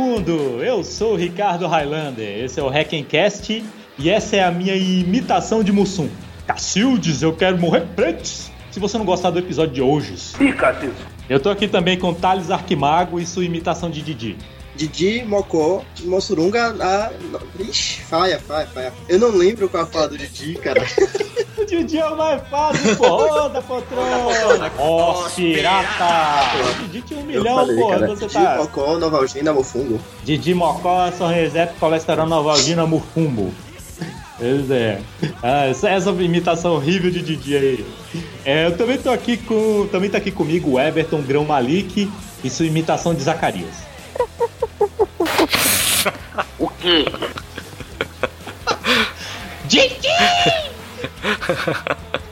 [0.00, 0.64] Mundo!
[0.64, 3.62] Eu sou o Ricardo Highlander, esse é o Hackencast
[3.98, 6.08] e essa é a minha imitação de Mussum.
[6.46, 8.50] Cacildes, eu quero morrer pretos!
[8.70, 10.14] Se você não gostar do episódio de hoje.
[10.40, 10.96] Ih, Cacildes.
[11.28, 14.38] Eu tô aqui também com Thales Arquimago e sua imitação de Didi.
[14.74, 17.12] Didi, Mocó, Mossurunga, a.
[17.58, 18.94] Ixi, faia, faia, faia.
[19.06, 20.80] Eu não lembro qual é a fala do Didi, cara.
[21.76, 23.48] o Didi é o mais fácil, pô!
[23.48, 24.72] da poltrona!
[24.78, 26.04] Ó, pirata!
[26.60, 27.88] O Didi tinha um milhão, falei, pô!
[27.88, 28.06] cara.
[28.08, 28.56] Você Didi, tá.
[28.56, 30.00] Mocó, Novalgina, Mofungo.
[30.24, 33.52] Didi Mocó, São Reset, Colesterol Novalgina, Mufumbo.
[34.38, 35.02] Pois é.
[35.42, 37.86] Ah, essa, essa imitação horrível de Didi aí.
[38.42, 39.86] É, eu também tô aqui com.
[39.92, 42.10] Também tá aqui comigo o Everton Grão Malik
[42.42, 43.74] e sua imitação de Zacarias.
[46.58, 47.04] O quê?
[49.66, 50.08] Didi!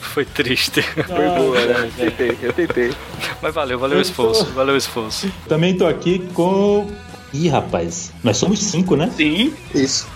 [0.00, 0.82] Foi triste.
[0.82, 1.90] Foi boa, né?
[1.98, 2.92] Eu tentei, eu tentei.
[3.40, 4.44] Mas valeu, valeu o esforço.
[4.46, 5.30] Valeu o esforço.
[5.48, 6.90] Também tô aqui com.
[7.32, 9.10] Ih, rapaz, nós somos cinco, né?
[9.16, 9.54] Sim.
[9.74, 10.08] Isso.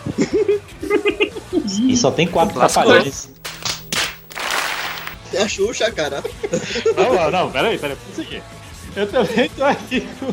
[1.88, 3.30] E só tem quatro trapalhões.
[5.32, 6.22] É a Xuxa, cara.
[6.96, 8.42] Não, não, não, peraí, peraí, vamos seguir.
[8.94, 10.26] Eu também tô aqui com.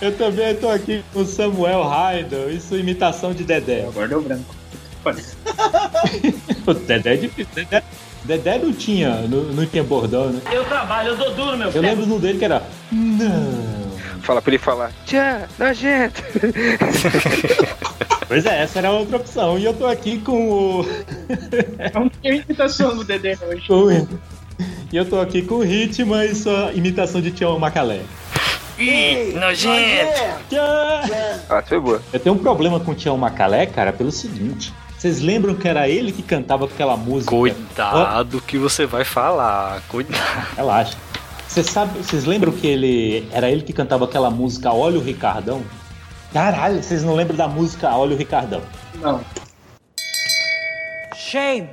[0.00, 3.86] Eu também tô aqui com Samuel Raidel sua imitação de Dedé.
[4.08, 4.61] Deu branco.
[6.66, 7.52] O Dedé é difícil.
[7.54, 7.82] Dedé,
[8.24, 10.40] Dedé não tinha, não, não tinha bordão, né?
[10.52, 12.62] Eu trabalho, eu dou duro, meu Eu lembro no dele que era.
[12.90, 13.82] Não.
[14.22, 16.22] Fala pra ele falar, tchau, nojento.
[18.28, 19.58] Pois é, essa era a outra opção.
[19.58, 20.86] E eu tô aqui com o.
[21.92, 24.06] Não tem imitação do Dedé hoje.
[24.92, 28.02] E eu tô aqui com o Hitman e sua imitação de Tião Macalé.
[28.78, 30.56] Ih, nojento.
[31.48, 32.02] Ah, foi boa.
[32.12, 34.70] Eu tenho um problema com o Tião Macalé, cara, pelo seguinte.
[35.02, 37.34] Vocês lembram que era ele que cantava aquela música?
[37.34, 39.82] Cuidado que você vai falar.
[39.88, 40.46] Cuidado.
[40.54, 40.96] Relaxa.
[41.48, 45.60] Vocês sabem, vocês lembram que ele era ele que cantava aquela música Olha o Ricardão?
[46.32, 48.62] Caralho, vocês não lembram da música Olha o Ricardão?
[49.00, 49.20] Não.
[51.16, 51.70] Shame.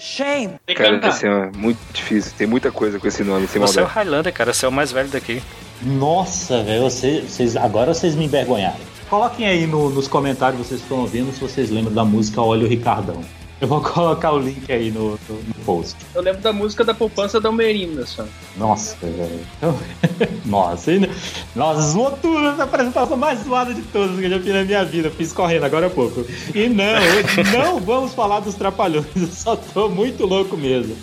[0.00, 0.54] Shame.
[0.74, 2.32] Cara, esse é muito difícil.
[2.38, 4.08] Tem muita coisa com esse nome, sem Você é o maldade.
[4.08, 4.54] Highlander, cara.
[4.54, 5.42] Você é o mais velho daqui.
[5.82, 8.91] Nossa, velho, vocês, vocês- agora vocês me envergonharam.
[9.12, 12.66] Coloquem aí no- nos comentários, vocês estão ouvindo, se vocês lembram da música Olha o
[12.66, 13.20] Ricardão.
[13.60, 15.98] Eu vou colocar o link aí no, no- no post.
[16.14, 18.24] Eu lembro da música da poupança da Almerinda só.
[18.56, 19.38] Nossa, velho.
[20.46, 21.10] Nossa, ainda...
[21.54, 24.82] Nossa, zoou tudo essa apresentação mais zoada de todas que eu já fiz na minha
[24.82, 25.10] vida.
[25.10, 26.24] Fiz correndo agora há pouco.
[26.54, 29.04] E não, hoje não vamos falar dos trapalhões.
[29.14, 30.96] Eu só tô muito louco mesmo.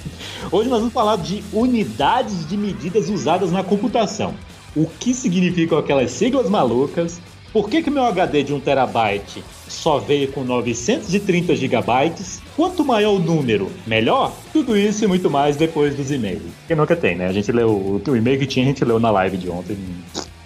[0.51, 4.33] Hoje nós vamos falar de unidades de medidas usadas na computação.
[4.75, 7.21] O que significam aquelas siglas malucas?
[7.51, 12.41] Por que, que meu HD de 1 terabyte só veio com 930 gigabytes?
[12.55, 14.31] Quanto maior o número, melhor?
[14.53, 16.43] Tudo isso e muito mais depois dos e-mails.
[16.67, 17.27] Que nunca tem, né?
[17.27, 19.77] A gente leu o, o e-mail que tinha, a gente leu na live de ontem.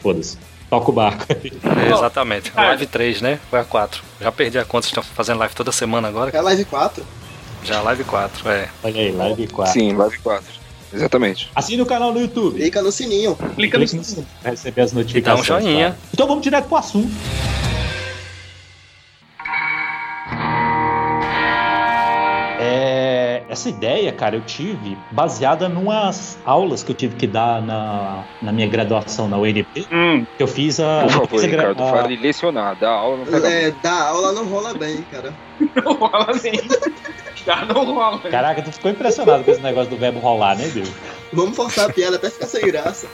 [0.01, 0.37] Foda-se.
[0.69, 1.25] Toca o barco.
[1.33, 2.51] É, exatamente.
[2.55, 3.39] Live 3, né?
[3.49, 4.01] Foi a 4.
[4.21, 6.31] Já perdi a conta, estão fazendo live toda semana agora.
[6.33, 7.03] É a Live 4.
[7.63, 8.69] Já live 4, é.
[8.83, 9.73] Olha aí, live 4.
[9.73, 10.62] Sim, Live 4.
[10.93, 11.49] Exatamente.
[11.55, 12.57] Assine o canal no YouTube.
[12.59, 13.35] Clica no sininho.
[13.55, 15.41] Clica no Clique no sininho pra receber as E dá notificações.
[15.41, 15.91] um joinha.
[15.91, 15.97] tá?
[16.13, 17.11] Então vamos direto pro assunto.
[23.53, 28.51] Essa ideia, cara, eu tive baseada numas aulas que eu tive que dar na, na
[28.51, 29.65] minha graduação na UNB.
[29.91, 31.03] Hum, Que eu fiz a.
[31.03, 32.75] Por favor, fiz a gra- Ricardo, a- fale lecionar.
[32.75, 35.33] Dá aula, não pega É, da aula não rola bem, cara.
[35.83, 36.53] não rola nem.
[37.45, 38.19] Já não rola.
[38.19, 40.91] Caraca, tu ficou impressionado com esse negócio do verbo rolar, né, Deus?
[41.31, 43.07] Vamos forçar a piada até ficar sem graça.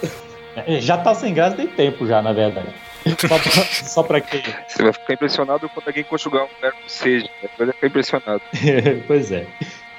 [0.55, 2.69] É, Já tá sem graça tem tempo já, na verdade.
[3.17, 4.43] Só pra, só pra quê?
[4.67, 7.27] Você vai ficar impressionado quando alguém conjugar um verbo seja.
[7.41, 8.41] Você vai ficar impressionado.
[9.07, 9.47] pois é.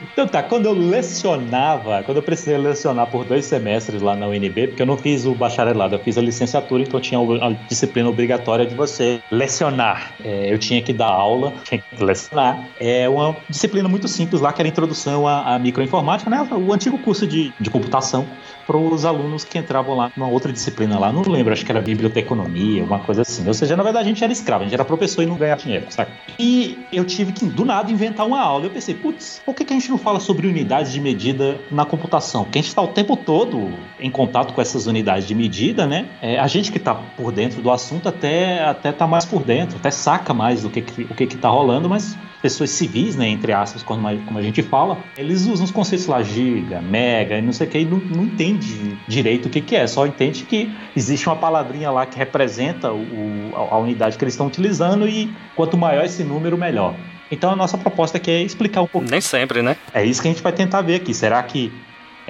[0.01, 4.69] Então tá, quando eu lecionava, quando eu precisei lecionar por dois semestres lá na UNB,
[4.69, 8.67] porque eu não fiz o bacharelado, eu fiz a licenciatura, então tinha a disciplina obrigatória
[8.67, 10.15] de você lecionar.
[10.23, 12.71] É, eu tinha que dar aula, tinha que lecionar.
[12.79, 16.47] É uma disciplina muito simples lá, que era a introdução à, à microinformática, né?
[16.53, 18.39] O antigo curso de, de computação
[18.71, 21.81] para os alunos que entravam lá numa outra disciplina lá, não lembro, acho que era
[21.81, 23.45] biblioteconomia, alguma coisa assim.
[23.49, 25.61] Ou seja, na verdade a gente era escravo, a gente era professor e não ganhava
[25.61, 26.13] dinheiro, sabe?
[26.39, 28.67] E eu tive que, do nada, inventar uma aula.
[28.67, 31.85] Eu pensei, putz, por que, que a gente não fala sobre unidades de medida na
[31.85, 32.45] computação?
[32.45, 36.07] Porque a gente está o tempo todo em contato com essas unidades de medida, né?
[36.23, 39.79] É, a gente que está por dentro do assunto até, até tá mais por dentro,
[39.79, 43.29] até saca mais do que, que, o que, que tá rolando, mas pessoas civis, né,
[43.29, 47.53] entre aspas, como a, gente fala, eles usam os conceitos lá, giga, mega, e não
[47.53, 50.73] sei o que, e não, não entende direito o que, que é, só entende que
[50.97, 55.33] existe uma palavrinha lá que representa o, a, a unidade que eles estão utilizando e
[55.55, 56.95] quanto maior esse número, melhor.
[57.31, 59.09] Então a nossa proposta aqui é explicar um pouco.
[59.09, 59.77] Nem sempre, né?
[59.95, 61.15] É isso que a gente vai tentar ver aqui.
[61.15, 61.73] Será que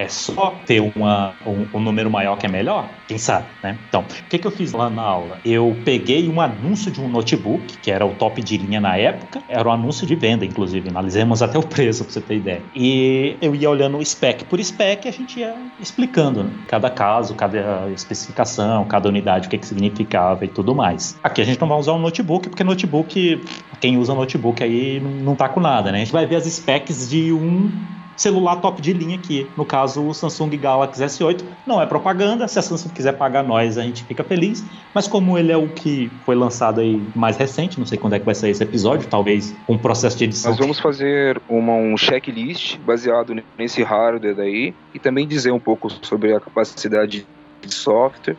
[0.01, 2.89] É só ter uma, um, um número maior que é melhor?
[3.07, 3.77] Quem sabe, né?
[3.87, 5.37] Então, o que, que eu fiz lá na aula?
[5.45, 9.43] Eu peguei um anúncio de um notebook, que era o top de linha na época,
[9.47, 12.63] era um anúncio de venda, inclusive, analisemos até o preço, pra você ter ideia.
[12.73, 16.49] E eu ia olhando spec por spec e a gente ia explicando né?
[16.67, 21.19] cada caso, cada especificação, cada unidade, o que, que significava e tudo mais.
[21.21, 23.39] Aqui a gente não vai usar um notebook, porque notebook,
[23.79, 25.97] quem usa notebook aí não tá com nada, né?
[25.97, 27.69] A gente vai ver as specs de um
[28.15, 29.49] celular top de linha aqui.
[29.57, 31.43] No caso, o Samsung Galaxy S8.
[31.65, 34.63] Não é propaganda, se a Samsung quiser pagar nós, a gente fica feliz.
[34.93, 38.19] Mas como ele é o que foi lançado aí mais recente, não sei quando é
[38.19, 40.51] que vai sair esse episódio, talvez um processo de edição.
[40.51, 45.89] Nós vamos fazer uma, um checklist baseado nesse hardware daí e também dizer um pouco
[46.01, 47.25] sobre a capacidade
[47.61, 48.35] de software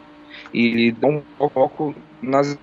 [0.52, 2.56] e dar um foco nas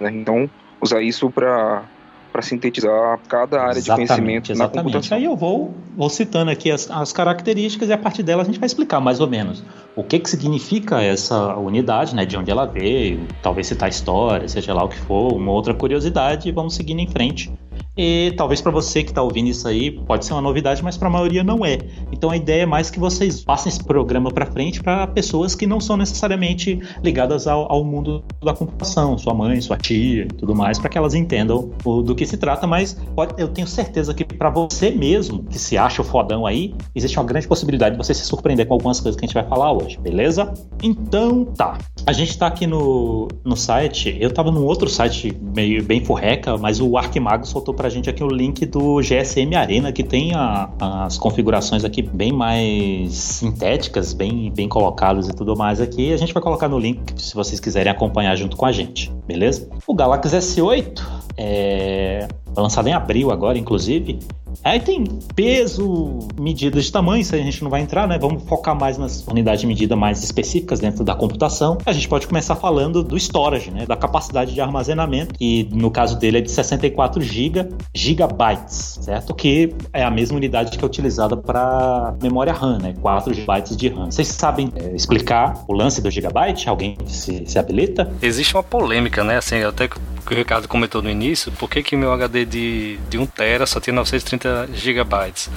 [0.00, 0.10] né?
[0.12, 0.48] Então,
[0.80, 1.84] usar isso para
[2.32, 4.76] para sintetizar cada área Exatamente, de conhecimento exatamente.
[4.76, 5.18] na computação.
[5.18, 8.60] Aí eu vou, vou citando aqui as, as características e a partir delas a gente
[8.60, 9.64] vai explicar mais ou menos
[9.96, 14.72] o que, que significa essa unidade, né, de onde ela veio, talvez citar história, seja
[14.72, 17.50] lá o que for, uma outra curiosidade e vamos seguindo em frente.
[17.98, 21.08] E talvez para você que está ouvindo isso aí pode ser uma novidade, mas para
[21.08, 21.78] a maioria não é.
[22.12, 25.66] Então a ideia é mais que vocês passem esse programa para frente para pessoas que
[25.66, 30.54] não são necessariamente ligadas ao, ao, mundo da computação, sua mãe, sua tia e tudo
[30.54, 32.68] mais, para que elas entendam o, do que se trata.
[32.68, 36.74] Mas pode, eu tenho certeza que para você mesmo, que se acha o fodão aí,
[36.94, 39.44] existe uma grande possibilidade de você se surpreender com algumas coisas que a gente vai
[39.44, 40.54] falar hoje, beleza?
[40.80, 41.76] Então tá.
[42.06, 46.56] A gente está aqui no, no site, eu estava num outro site meio bem furreca,
[46.56, 50.34] mas o Arquimago soltou para pra gente aqui o link do GSM Arena, que tem
[50.34, 56.12] a, as configurações aqui bem mais sintéticas, bem, bem colocadas e tudo mais aqui.
[56.12, 59.70] A gente vai colocar no link se vocês quiserem acompanhar junto com a gente, beleza?
[59.86, 61.02] O Galaxy S8
[61.38, 64.18] é lançado em abril agora, inclusive,
[64.64, 65.04] Aí tem
[65.34, 68.18] peso, medidas de tamanho, isso a gente não vai entrar, né?
[68.18, 71.78] Vamos focar mais nas unidades de medida mais específicas dentro da computação.
[71.86, 73.86] A gente pode começar falando do storage, né?
[73.86, 79.34] Da capacidade de armazenamento, que no caso dele é de 64 GB, gigabytes, certo?
[79.34, 82.94] Que é a mesma unidade que é utilizada para memória RAM, né?
[83.00, 84.10] 4 GB de RAM.
[84.10, 86.68] Vocês sabem é, explicar o lance do gigabyte?
[86.68, 88.10] Alguém se, se habilita?
[88.22, 89.38] Existe uma polêmica, né?
[89.38, 89.88] Assim, até
[90.20, 93.66] que o Ricardo comentou no início, por que, que meu HD de, de 1 TB
[93.66, 95.50] só tinha 930 gigabytes.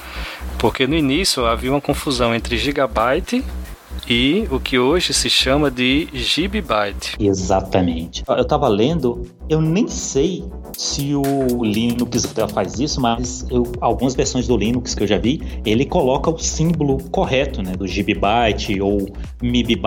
[0.58, 3.44] Porque no início havia uma confusão entre gigabyte
[4.08, 7.16] e o que hoje se chama de gigabyte.
[7.18, 8.24] Exatamente.
[8.26, 10.44] Eu estava lendo, eu nem sei
[10.76, 15.40] se o Linux faz isso, mas eu, algumas versões do Linux que eu já vi,
[15.64, 18.98] ele coloca o símbolo correto, né, do gigabyte ou
[19.42, 19.82] MB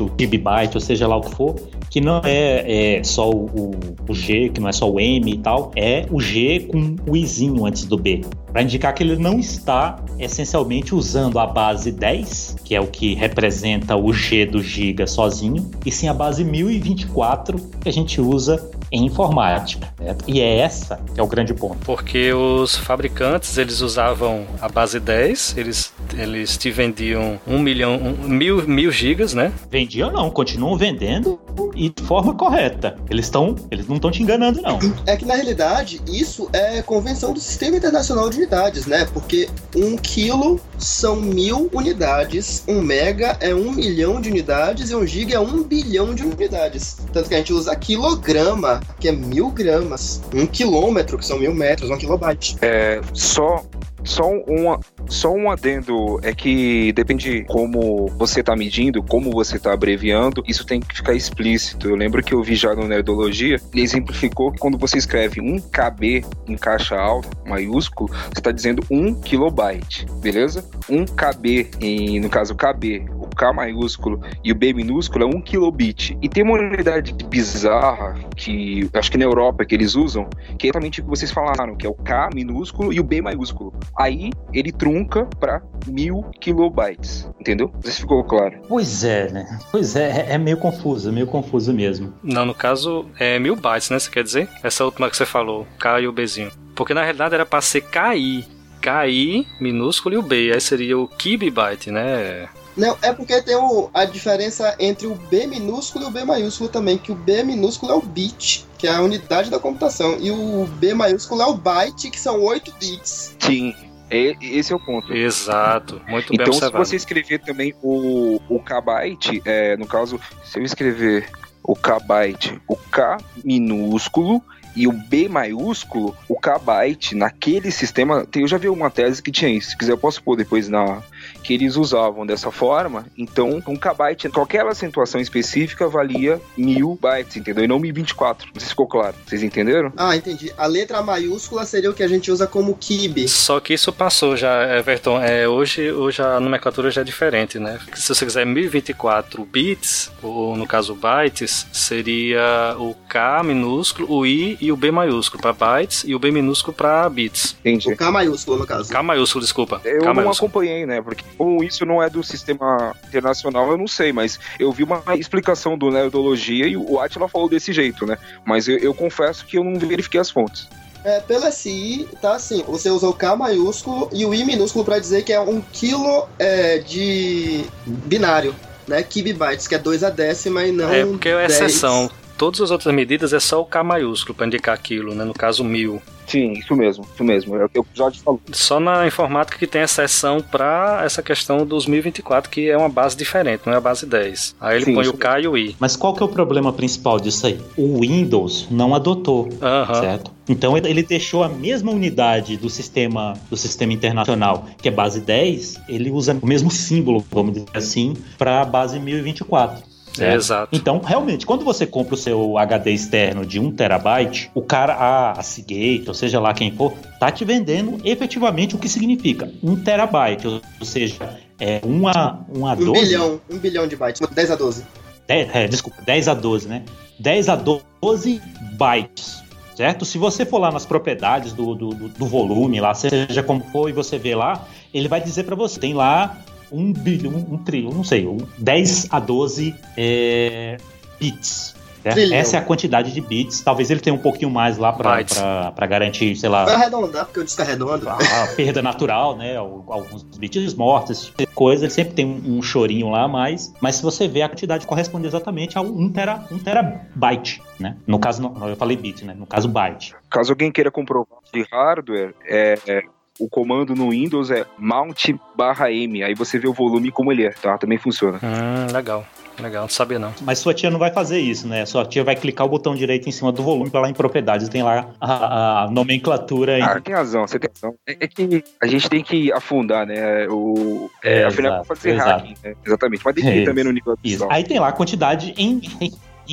[0.00, 1.54] ou gigabyte, ou seja lá o que for,
[1.88, 3.70] que não é, é só o,
[4.08, 7.16] o, G, que não é só o M e tal, é o G com o
[7.16, 8.22] Izinho antes do B.
[8.52, 13.14] Para indicar que ele não está essencialmente usando a base 10, que é o que
[13.14, 18.70] representa o G do Giga sozinho, e sim a base 1024 que a gente usa
[18.92, 19.92] em informática.
[19.98, 20.16] Né?
[20.26, 21.78] E é essa que é o grande ponto.
[21.84, 28.28] Porque os fabricantes eles usavam a base 10, eles, eles te vendiam um milhão, um,
[28.28, 29.52] mil, mil gigas, né?
[29.70, 31.40] Vendiam não, continuam vendendo
[31.74, 32.96] e de forma correta.
[33.08, 34.78] Eles estão, eles não estão te enganando não.
[35.06, 39.06] É que na realidade isso é convenção do Sistema Internacional de Unidades, né?
[39.12, 45.06] Porque um quilo são mil unidades, um mega é um milhão de unidades e um
[45.06, 46.98] giga é um bilhão de unidades.
[47.12, 50.22] Tanto que a gente usa quilograma que é mil gramas.
[50.34, 52.56] Um quilômetro, que são mil metros, um kilobyte.
[52.60, 53.64] É, só
[54.04, 59.72] só uma, só um adendo é que depende como você está medindo, como você está
[59.72, 61.88] abreviando, isso tem que ficar explícito.
[61.88, 65.58] Eu lembro que eu vi já no Nerdologia, ele exemplificou que quando você escreve um
[65.60, 70.64] KB em caixa alta, maiúsculo, você está dizendo um kilobyte, beleza?
[70.88, 75.40] Um KB, em, no caso KB, o K maiúsculo e o B minúsculo é um
[75.40, 76.16] kilobit.
[76.22, 80.28] E tem uma unidade bizarra que acho que na Europa que eles usam,
[80.58, 83.20] que é exatamente o que vocês falaram, que é o K minúsculo e o B
[83.20, 83.72] maiúsculo.
[83.96, 87.70] Aí ele trunca para mil kilobytes, entendeu?
[87.72, 88.60] Não sei se ficou claro.
[88.68, 89.58] Pois é, né?
[89.70, 92.12] Pois é, é meio confuso, meio confuso mesmo.
[92.22, 93.98] Não, no caso é mil bytes, né?
[93.98, 94.48] Você quer dizer?
[94.64, 96.50] Essa última que você falou, K e o Bzinho.
[96.74, 98.44] Porque na realidade era para ser KI.
[98.82, 100.50] KI minúsculo e o B.
[100.52, 102.48] Aí seria o kibibyte, né?
[102.76, 106.70] Não, é porque tem o, a diferença entre o B minúsculo e o B maiúsculo
[106.70, 110.30] também, que o B minúsculo é o bit, que é a unidade da computação, e
[110.30, 113.36] o B maiúsculo é o byte, que são 8 bits.
[113.38, 113.74] Sim,
[114.10, 115.12] esse é o ponto.
[115.14, 116.84] Exato, muito bem Então, observado.
[116.84, 121.28] se você escrever também o, o kbyte, é, no caso, se eu escrever
[121.62, 124.42] o kbyte, o K minúsculo
[124.74, 129.50] e o B maiúsculo, o kbyte, naquele sistema, eu já vi uma tese que tinha
[129.50, 129.70] isso.
[129.70, 131.02] Se quiser, eu posso pôr depois na,
[131.42, 133.06] que eles usavam dessa forma.
[133.16, 137.64] Então, um kbyte, qualquer acentuação específica valia mil bytes, entendeu?
[137.64, 138.48] E não 1024.
[138.52, 139.14] Não sei se ficou claro.
[139.26, 139.92] Vocês entenderam?
[139.96, 140.52] Ah, entendi.
[140.56, 143.28] A letra maiúscula seria o que a gente usa como kibe.
[143.28, 145.20] Só que isso passou já, Everton.
[145.20, 147.78] É, hoje, hoje a nomenclatura já é diferente, né?
[147.94, 154.56] Se você quiser 1024 bits, ou no caso bytes, seria o K minúsculo, o I
[154.60, 157.56] e o B maiúsculo para bytes e o B minúsculo para bits.
[157.60, 157.92] Entendi.
[157.92, 158.90] O K maiúsculo, no caso.
[158.90, 159.80] K maiúsculo, desculpa.
[159.84, 160.48] Eu K não maiúsculo.
[160.48, 161.00] acompanhei, né?
[161.02, 165.02] Porque como isso não é do sistema internacional, eu não sei, mas eu vi uma
[165.16, 168.16] explicação do Nerdologia e o Atila falou desse jeito, né?
[168.44, 170.68] Mas eu, eu confesso que eu não verifiquei as fontes.
[171.02, 174.98] É, pelo SI, tá assim, você usa o K maiúsculo e o I minúsculo pra
[174.98, 178.54] dizer que é um quilo é, de binário,
[178.86, 179.02] né?
[179.02, 181.52] Kibibytes, que é 2 a décima e não É porque é 10.
[181.52, 182.10] exceção.
[182.36, 185.24] Todas as outras medidas é só o K maiúsculo para indicar aquilo, né?
[185.24, 186.02] No caso, mil.
[186.30, 187.56] Sim, isso mesmo, isso mesmo.
[187.56, 188.40] É o que o Jorge falou.
[188.52, 193.16] Só na informática que tem exceção para essa questão dos 1024, que é uma base
[193.16, 194.54] diferente, não é a base 10.
[194.60, 195.76] Aí ele Sim, põe o K e o I.
[195.80, 197.58] Mas qual que é o problema principal disso aí?
[197.76, 199.94] O Windows não adotou, Aham.
[199.94, 200.30] certo?
[200.48, 205.20] Então ele ele deixou a mesma unidade do sistema do sistema internacional, que é base
[205.20, 209.89] 10, ele usa o mesmo símbolo, vamos dizer assim, para a base 1024.
[210.12, 210.34] É, certo?
[210.40, 210.68] exato.
[210.76, 215.32] Então, realmente, quando você compra o seu HD externo de 1 terabyte, o cara, a,
[215.32, 219.76] a Seagate, ou seja lá quem for, tá te vendendo efetivamente o que significa 1
[219.84, 222.90] terabyte, ou seja, é 1 a, 1 a 12.
[222.90, 224.84] Um bilhão, um bilhão de bytes, 10 a 12.
[225.28, 226.82] 10, é, desculpa, 10 a 12, né?
[227.18, 228.40] 10 a 12
[228.76, 229.44] bytes,
[229.76, 230.04] certo?
[230.04, 233.88] Se você for lá nas propriedades do, do, do- do volume, lá, seja como for,
[233.88, 236.36] e você vê lá, ele vai dizer para você, tem lá
[236.72, 240.76] um bilhão, um trilhão, não sei, um 10 a 12 é,
[241.18, 241.78] bits.
[242.02, 242.38] Trilhão.
[242.38, 243.60] Essa é a quantidade de bits.
[243.60, 247.44] Talvez ele tenha um pouquinho mais lá para garantir, sei lá, Vai arredondar, porque eu
[247.44, 248.08] disse que arredondo.
[248.08, 249.54] a perda natural, né?
[249.58, 253.28] al- Alguns bits mortos, esse tipo de coisa, ele sempre tem um, um chorinho lá,
[253.28, 257.96] mas, mas se você vê a quantidade corresponde exatamente a um, tera, um terabyte, né?
[258.06, 259.34] No caso, não, eu falei bit, né?
[259.38, 260.14] No caso, byte.
[260.30, 263.02] Caso alguém queira comprovar de hardware, é, é,
[263.40, 266.22] o comando no Windows é mount barra M.
[266.22, 267.78] Aí você vê o volume como ele é, tá?
[267.78, 268.38] Também funciona.
[268.42, 269.26] Hum, legal.
[269.58, 270.32] Legal, não sabia não.
[270.42, 271.84] Mas sua tia não vai fazer isso, né?
[271.84, 274.68] Sua tia vai clicar o botão direito em cima do volume para lá em propriedades,
[274.70, 276.82] tem lá a, a nomenclatura aí.
[276.82, 277.94] Ah, tem razão, você tem razão.
[278.06, 280.46] É, é que a gente tem que afundar, né?
[280.48, 282.30] O, é, É, afinal, exato, pode ser exato.
[282.30, 282.74] hacking, né?
[282.86, 283.22] Exatamente.
[283.22, 284.16] Mas tem que ir também no nível.
[284.50, 285.80] Aí tem lá a quantidade em,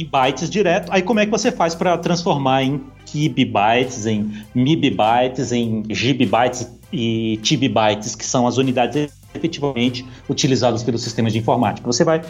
[0.01, 0.91] em, bytes direto.
[0.91, 7.39] Aí como é que você faz para transformar em kibibytes, em mibibytes, em gigabytes e
[7.41, 11.85] tibibytes, que são as unidades efetivamente utilizadas pelos sistemas de informática.
[11.85, 12.21] Você vai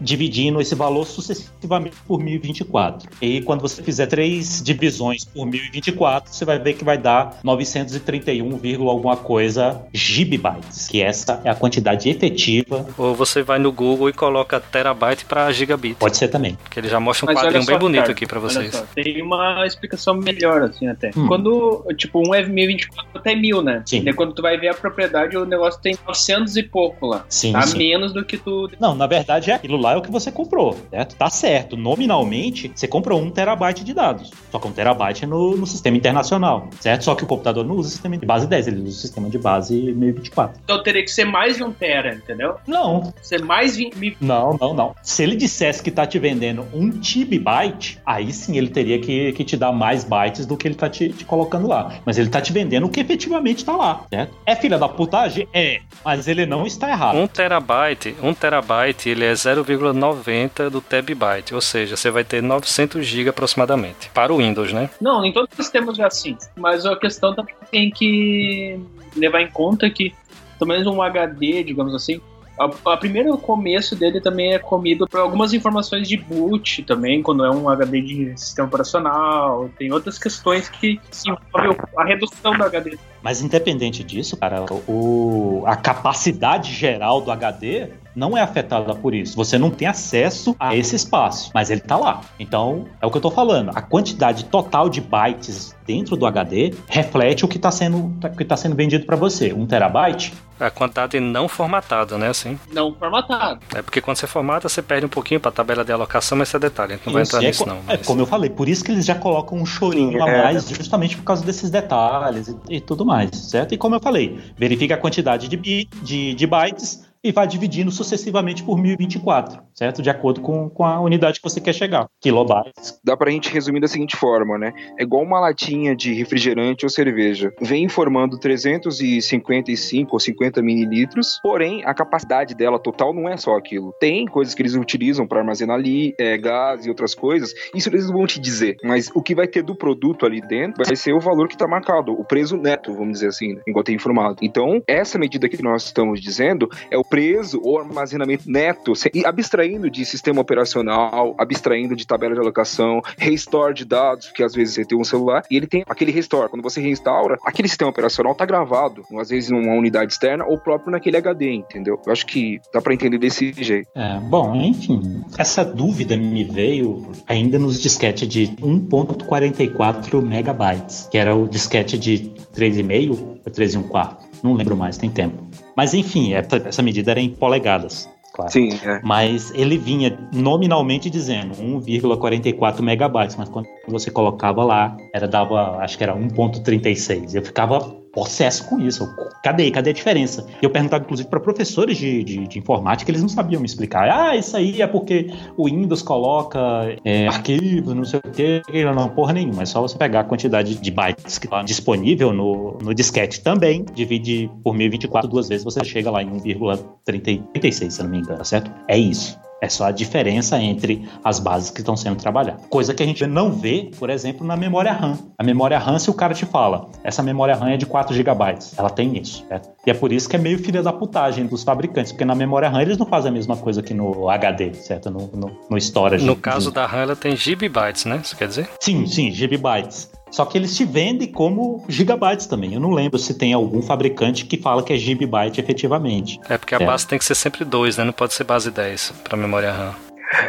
[0.00, 3.08] dividindo esse valor sucessivamente por 1024.
[3.20, 8.56] E quando você fizer três divisões por 1024, você vai ver que vai dar 931,
[8.56, 12.86] vírgula alguma coisa gigabytes, que essa é a quantidade efetiva.
[12.98, 15.96] Ou você vai no Google e coloca terabyte para gigabit.
[15.96, 16.58] Pode ser também.
[16.70, 18.74] Que ele já mostra um Mas quadrinho só, bem bonito Ricardo, aqui para vocês.
[18.74, 21.10] só, tem uma explicação melhor, assim, até.
[21.16, 21.26] Hum.
[21.26, 23.82] Quando, tipo, um é 1024 até 1000, né?
[23.86, 24.02] Sim.
[24.04, 27.24] Daí quando tu vai ver a propriedade, o negócio tem 900 e pouco lá.
[27.28, 27.78] Sim, Tá sim.
[27.78, 28.70] menos do que tu...
[28.78, 31.16] Não, na verdade, é aquilo lá é o que você comprou, certo?
[31.16, 31.76] Tá certo.
[31.76, 34.30] Nominalmente, você comprou um terabyte de dados.
[34.52, 37.04] Só que um terabyte é no, no sistema internacional, certo?
[37.04, 39.30] Só que o computador não usa o sistema de base 10, ele usa o sistema
[39.30, 40.60] de base 1024.
[40.62, 42.56] Então teria que ser mais de um tera, entendeu?
[42.66, 44.18] Não, Ser mais 20...
[44.20, 44.94] não, não, não.
[45.02, 49.44] Se ele dissesse que tá te vendendo um TB-byte, aí sim ele teria que, que
[49.44, 51.94] te dar mais bytes do que ele tá te, te colocando lá.
[52.04, 54.36] Mas ele tá te vendendo o que efetivamente tá lá, certo?
[54.44, 55.46] É filha da putagem?
[55.52, 55.80] É.
[56.04, 57.16] Mas ele não está errado.
[57.16, 63.06] Um terabyte, um terabyte ele é 0,90 do terabyte, ou seja, você vai ter 900
[63.06, 64.90] GB aproximadamente para o Windows, né?
[65.00, 66.36] Não, em todos os sistemas é assim.
[66.56, 68.78] Mas a questão também tem que
[69.14, 70.12] levar em conta que,
[70.58, 72.20] pelo menos um HD, digamos assim,
[72.58, 77.44] a, a primeiro começo dele também é comido por algumas informações de boot também, quando
[77.44, 79.70] é um HD de sistema operacional.
[79.78, 82.98] Tem outras questões que envolvem a redução do HD.
[83.26, 89.36] Mas independente disso, cara, o, a capacidade geral do HD não é afetada por isso.
[89.36, 92.22] Você não tem acesso a esse espaço, mas ele tá lá.
[92.40, 93.70] Então, é o que eu tô falando.
[93.74, 98.44] A quantidade total de bytes dentro do HD reflete o que está sendo, o que
[98.44, 99.52] tá sendo vendido para você.
[99.52, 100.32] Um terabyte?
[100.58, 102.28] A quantidade não formatada, né?
[102.28, 102.58] Assim.
[102.72, 103.60] Não formatado.
[103.74, 106.48] É porque quando você formata, você perde um pouquinho para a tabela de alocação, mas
[106.48, 107.76] isso é detalhe, a gente não vai Isso, entrar é nisso co- não.
[107.76, 110.42] É mas- como eu falei, por isso que eles já colocam um chorinho a É.
[110.44, 113.74] mais, justamente por causa desses detalhes e, e tudo mais, certo?
[113.74, 117.90] E como eu falei, verifica a quantidade de, bi- de, de bytes e vai dividindo
[117.90, 120.02] sucessivamente por 1024, certo?
[120.02, 122.06] De acordo com, com a unidade que você quer chegar.
[122.20, 122.98] Kilobytes.
[123.04, 124.72] Dá pra gente resumir da seguinte forma, né?
[124.98, 127.52] É igual uma latinha de refrigerante ou cerveja.
[127.60, 133.92] Vem informando 355 ou 50 mililitros, porém a capacidade dela total não é só aquilo.
[134.00, 137.52] Tem coisas que eles utilizam para armazenar ali, é, gás e outras coisas.
[137.74, 138.76] Isso eles vão te dizer.
[138.82, 141.68] Mas o que vai ter do produto ali dentro vai ser o valor que tá
[141.68, 143.62] marcado, o preço neto, vamos dizer assim, né?
[143.66, 144.38] igual tem informado.
[144.40, 149.26] Então, essa medida que nós estamos dizendo é o preço ou armazenamento neto, e
[149.66, 154.74] abstraindo de sistema operacional, abstraindo de tabela de alocação, restore de dados, que às vezes
[154.74, 156.48] você tem um celular e ele tem aquele restore.
[156.48, 160.92] Quando você reinstaura, aquele sistema operacional tá gravado, às vezes numa unidade externa ou próprio
[160.92, 162.00] naquele HD, entendeu?
[162.06, 163.88] Eu acho que dá para entender desse jeito.
[163.94, 171.34] É, bom, enfim, essa dúvida me veio ainda nos disquete de 1.44 megabytes, que era
[171.34, 175.44] o disquete de 3,5 ou 3,1 Não lembro mais, tem tempo.
[175.76, 178.08] Mas enfim, essa medida era em polegadas.
[178.36, 178.52] Claro.
[178.52, 179.00] Sim, é.
[179.02, 185.96] Mas ele vinha nominalmente dizendo 1,44 megabytes, mas quando você colocava lá, era dava, acho
[185.96, 187.34] que era 1.36.
[187.34, 189.14] Eu ficava possesso com isso.
[189.42, 189.70] Cadê?
[189.70, 190.46] Cadê a diferença?
[190.62, 194.08] Eu perguntava, inclusive, para professores de, de, de, informática, eles não sabiam me explicar.
[194.08, 196.58] Ah, isso aí é porque o Windows coloca
[197.04, 198.62] é, arquivos, não sei o quê.
[198.94, 199.62] Não, porra nenhuma.
[199.62, 203.84] É só você pegar a quantidade de bytes que está disponível no, no disquete também,
[203.94, 208.44] divide por 1024 duas vezes, você chega lá em 1,36, se não me engano, tá
[208.44, 208.70] certo?
[208.88, 209.38] É isso.
[209.60, 212.66] É só a diferença entre as bases que estão sendo trabalhadas.
[212.68, 215.18] Coisa que a gente não vê, por exemplo, na memória RAM.
[215.38, 218.58] A memória RAM, se o cara te fala, essa memória RAM é de 4 GB,
[218.76, 219.44] ela tem isso.
[219.48, 219.68] Certo?
[219.86, 222.68] E é por isso que é meio filha da putagem dos fabricantes, porque na memória
[222.68, 225.10] RAM eles não fazem a mesma coisa que no HD, certo?
[225.10, 226.24] No, no, no storage.
[226.26, 228.20] No caso da RAM, ela tem gigabytes, né?
[228.22, 228.68] Isso quer dizer?
[228.80, 230.10] Sim, sim, gigabytes.
[230.30, 232.74] Só que eles te vendem como gigabytes também.
[232.74, 236.40] Eu não lembro se tem algum fabricante que fala que é gigabyte efetivamente.
[236.48, 236.86] É porque a é.
[236.86, 238.04] base tem que ser sempre 2, né?
[238.04, 240.05] Não pode ser base 10 para memória RAM.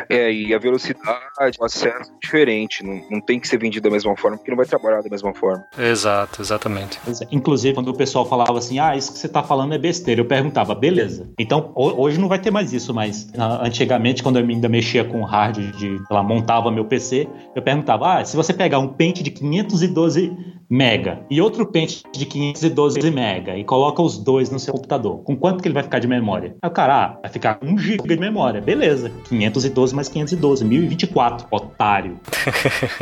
[0.09, 2.83] É, e a velocidade, o acesso é diferente.
[2.83, 5.33] Não, não tem que ser vendido da mesma forma, porque não vai trabalhar da mesma
[5.33, 5.63] forma.
[5.77, 6.99] Exato, exatamente.
[7.31, 10.25] Inclusive, quando o pessoal falava assim, ah, isso que você tá falando é besteira, eu
[10.25, 11.29] perguntava, beleza.
[11.37, 13.27] Então, hoje não vai ter mais isso, mas
[13.61, 18.25] antigamente, quando eu ainda mexia com hardware, de, ela montava meu PC, eu perguntava, ah,
[18.25, 23.63] se você pegar um pente de 512 mega e outro pente de 512 mega e
[23.63, 26.55] coloca os dois no seu computador, com quanto que ele vai ficar de memória?
[26.61, 29.11] Aí o cara, ah, vai ficar 1 GB de memória, beleza.
[29.27, 32.19] 512 mais 512, 1024, otário.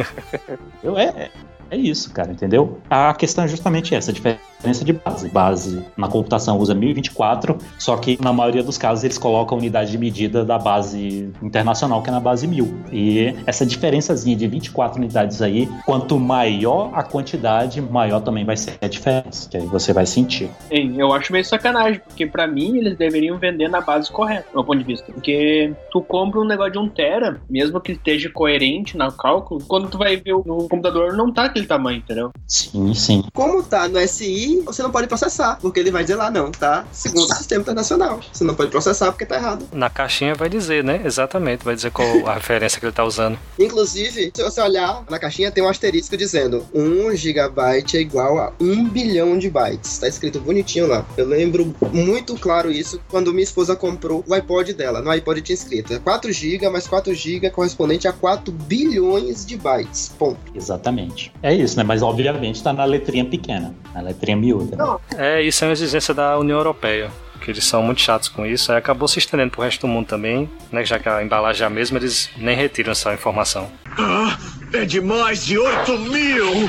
[0.83, 1.31] Eu, é,
[1.69, 2.79] é isso, cara, entendeu?
[2.89, 5.29] A questão é justamente essa, a diferença de base.
[5.29, 9.91] Base na computação usa 1024, só que na maioria dos casos eles colocam a unidade
[9.91, 12.73] de medida da base internacional, que é na base 1000.
[12.91, 18.77] E essa diferençazinha de 24 unidades aí, quanto maior a quantidade, maior também vai ser
[18.81, 20.49] a diferença, que aí você vai sentir.
[20.67, 24.55] Sim, eu acho meio sacanagem, porque para mim eles deveriam vender na base correta, do
[24.55, 25.11] meu ponto de vista.
[25.11, 29.89] Porque tu compra um negócio de 1 tera, mesmo que esteja coerente no cálculo, quando
[29.89, 32.31] tu vai ver no computador não tá aquele tamanho, entendeu?
[32.45, 33.23] Sim, sim.
[33.33, 36.85] Como tá no SI, você não pode processar, porque ele vai dizer lá, não, tá?
[36.91, 38.19] Segundo o sistema internacional.
[38.31, 39.65] Você não pode processar porque tá errado.
[39.71, 41.01] Na caixinha vai dizer, né?
[41.05, 43.39] Exatamente, vai dizer qual a referência que ele tá usando.
[43.57, 48.51] Inclusive, se você olhar na caixinha, tem um asterisco dizendo 1 gigabyte é igual a
[48.59, 49.97] 1 bilhão de bytes.
[49.97, 51.05] Tá escrito bonitinho lá.
[51.15, 55.01] Eu lembro muito claro isso quando minha esposa comprou o iPod dela.
[55.01, 59.55] No iPod tinha escrito é 4 GB mais 4 GB correspondente a 4 bilhões de
[59.55, 60.11] bytes.
[60.17, 60.39] Ponto.
[60.53, 61.31] Exatamente.
[61.45, 61.83] É isso, né?
[61.83, 64.75] Mas obviamente está na letrinha pequena, na letrinha miúda.
[64.75, 64.97] Né?
[65.15, 67.11] É, isso é uma exigência da União Europeia.
[67.39, 70.07] Que eles são muito chatos com isso, aí acabou se estendendo pro resto do mundo
[70.07, 70.83] também, né?
[70.83, 73.69] Já que a embalagem é a mesma, eles nem retiram essa informação.
[73.95, 74.35] Ah,
[74.73, 76.67] é de mais de 8 mil!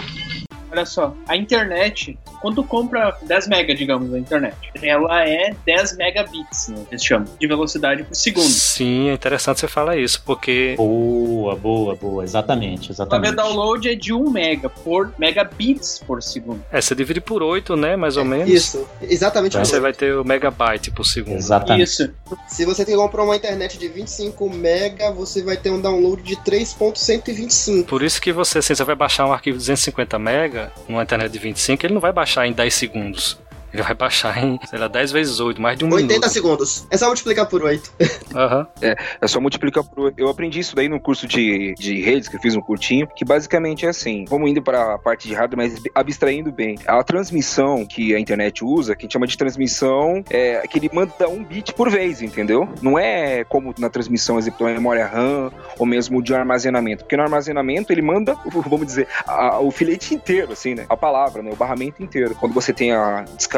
[0.71, 5.97] Olha só, a internet, quando tu compra 10 mega, digamos, a internet, ela é 10
[5.97, 8.47] megabits, né, eles chamam, de velocidade por segundo.
[8.47, 10.75] Sim, é interessante você falar isso, porque...
[10.77, 13.33] Boa, boa, boa, exatamente, exatamente.
[13.33, 16.63] O download é de 1 mega por megabits por segundo.
[16.71, 18.51] É, você divide por 8, né, mais ou É, menos.
[18.51, 19.57] Isso, exatamente.
[19.57, 21.37] Aí por você vai ter o megabyte por segundo.
[21.37, 21.85] Exatamente.
[21.85, 22.11] Isso.
[22.49, 26.37] Se você tem comprar uma internet de 25 mega, você vai ter um download de
[26.37, 27.85] 3.125.
[27.87, 31.31] Por isso que você, assim, você vai baixar um arquivo de 250 mega numa internet
[31.31, 33.39] de 25, ele não vai baixar em 10 segundos.
[33.73, 36.29] Ele vai baixar em, sei lá, 10 vezes 8, mais de um 80 minuto.
[36.31, 36.87] segundos.
[36.91, 37.93] É só multiplicar por 8.
[38.35, 38.67] Aham.
[38.81, 40.13] É só multiplicar por.
[40.17, 43.25] Eu aprendi isso daí no curso de, de redes, que eu fiz um curtinho, que
[43.25, 46.77] basicamente é assim: vamos indo para a parte de hardware, mas abstraindo bem.
[46.87, 50.91] A transmissão que a internet usa, que a gente chama de transmissão, é que ele
[50.93, 52.69] manda um bit por vez, entendeu?
[52.81, 57.05] Não é como na transmissão, exemplo, da memória RAM ou mesmo de armazenamento.
[57.05, 58.35] Porque no armazenamento ele manda,
[58.67, 60.87] vamos dizer, a- o filete inteiro, assim, né?
[60.89, 61.51] A palavra, né?
[61.53, 62.35] O barramento inteiro.
[62.37, 63.56] Quando você tem a descarga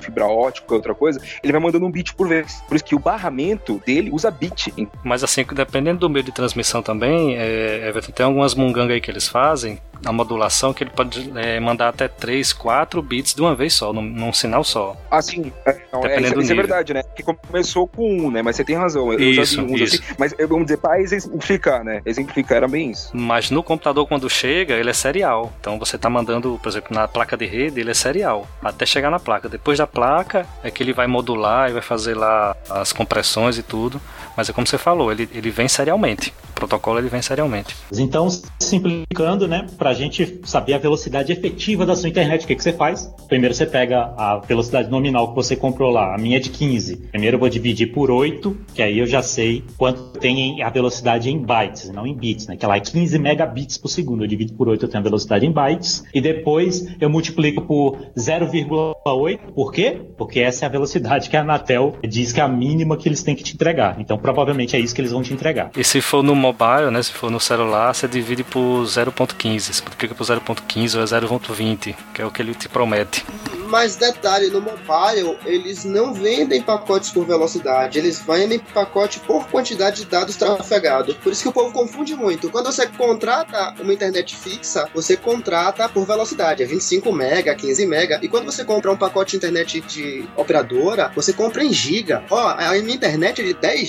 [0.00, 2.62] fibra ótica, outra coisa, ele vai mandando um bit por vez.
[2.66, 4.72] Por isso que o barramento dele usa bit.
[5.02, 9.10] Mas assim, dependendo do meio de transmissão também, é, é, tem algumas mungangas aí que
[9.10, 13.54] eles fazem, a modulação, que ele pode é, mandar até 3, 4 bits de uma
[13.54, 14.96] vez só, num, num sinal só.
[15.10, 17.02] Assim, é, não, é, isso, isso é verdade, né?
[17.14, 18.42] Que começou com um, né?
[18.42, 19.12] Mas você tem razão.
[19.12, 20.02] Eu isso, já vi uns isso.
[20.02, 20.14] assim.
[20.18, 22.00] Mas vamos dizer, para exemplificar, né?
[22.04, 23.10] Exemplificar era bem isso.
[23.14, 25.52] Mas no computador, quando chega, ele é serial.
[25.60, 28.46] Então você tá mandando, por exemplo, na placa de rede, ele é serial.
[28.62, 29.37] Até chegar na placa.
[29.46, 33.62] Depois da placa, é que ele vai modular e vai fazer lá as compressões e
[33.62, 34.00] tudo.
[34.38, 36.32] Mas é como você falou, ele, ele vem serialmente.
[36.50, 37.74] O protocolo ele vem serialmente.
[37.92, 38.28] Então,
[38.60, 42.72] simplificando, né, pra gente saber a velocidade efetiva da sua internet, o que, que você
[42.72, 43.12] faz?
[43.26, 47.08] Primeiro você pega a velocidade nominal que você comprou lá, a minha é de 15.
[47.10, 51.28] Primeiro eu vou dividir por 8, que aí eu já sei quanto tem a velocidade
[51.28, 52.56] em bytes, não em bits, né?
[52.56, 54.22] Que lá é 15 megabits por segundo.
[54.22, 56.04] Eu divido por 8, eu tenho a velocidade em bytes.
[56.14, 59.38] E depois eu multiplico por 0,8.
[59.52, 60.00] Por quê?
[60.16, 63.24] Porque essa é a velocidade que a Anatel diz que é a mínima que eles
[63.24, 64.00] têm que te entregar.
[64.00, 65.70] Então provavelmente é isso que eles vão te entregar.
[65.76, 67.02] E se for no mobile, né?
[67.02, 69.60] Se for no celular, você divide por 0.15.
[69.60, 73.24] Você multiplica por 0.15 ou é 0.20, que é o que ele te promete.
[73.68, 80.02] Mas detalhe, no mobile, eles não vendem pacotes por velocidade, eles vendem pacote por quantidade
[80.02, 81.14] de dados trafegados.
[81.16, 82.50] Por isso que o povo confunde muito.
[82.50, 88.18] Quando você contrata uma internet fixa, você contrata por velocidade, é 25 mega, 15 mega.
[88.22, 92.24] E quando você compra um pacote de internet de operadora, você compra em giga.
[92.30, 93.86] Ó, a minha internet é de 10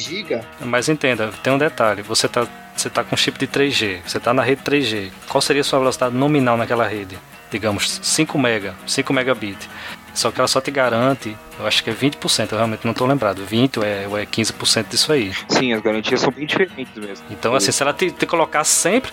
[0.61, 2.01] Mas entenda, tem um detalhe.
[2.01, 5.11] Você tá, você tá com chip de 3G, você tá na rede 3G.
[5.27, 7.17] Qual seria a sua velocidade nominal naquela rede?
[7.51, 9.57] digamos, 5 mega, 5 megabit.
[10.13, 13.07] Só que ela só te garante, eu acho que é 20%, eu realmente não estou
[13.07, 15.31] lembrado, 20% ou é, ou é 15% disso aí.
[15.47, 17.25] Sim, as garantias são bem diferentes mesmo.
[17.29, 19.11] Então, assim, se ela te, te colocar sempre,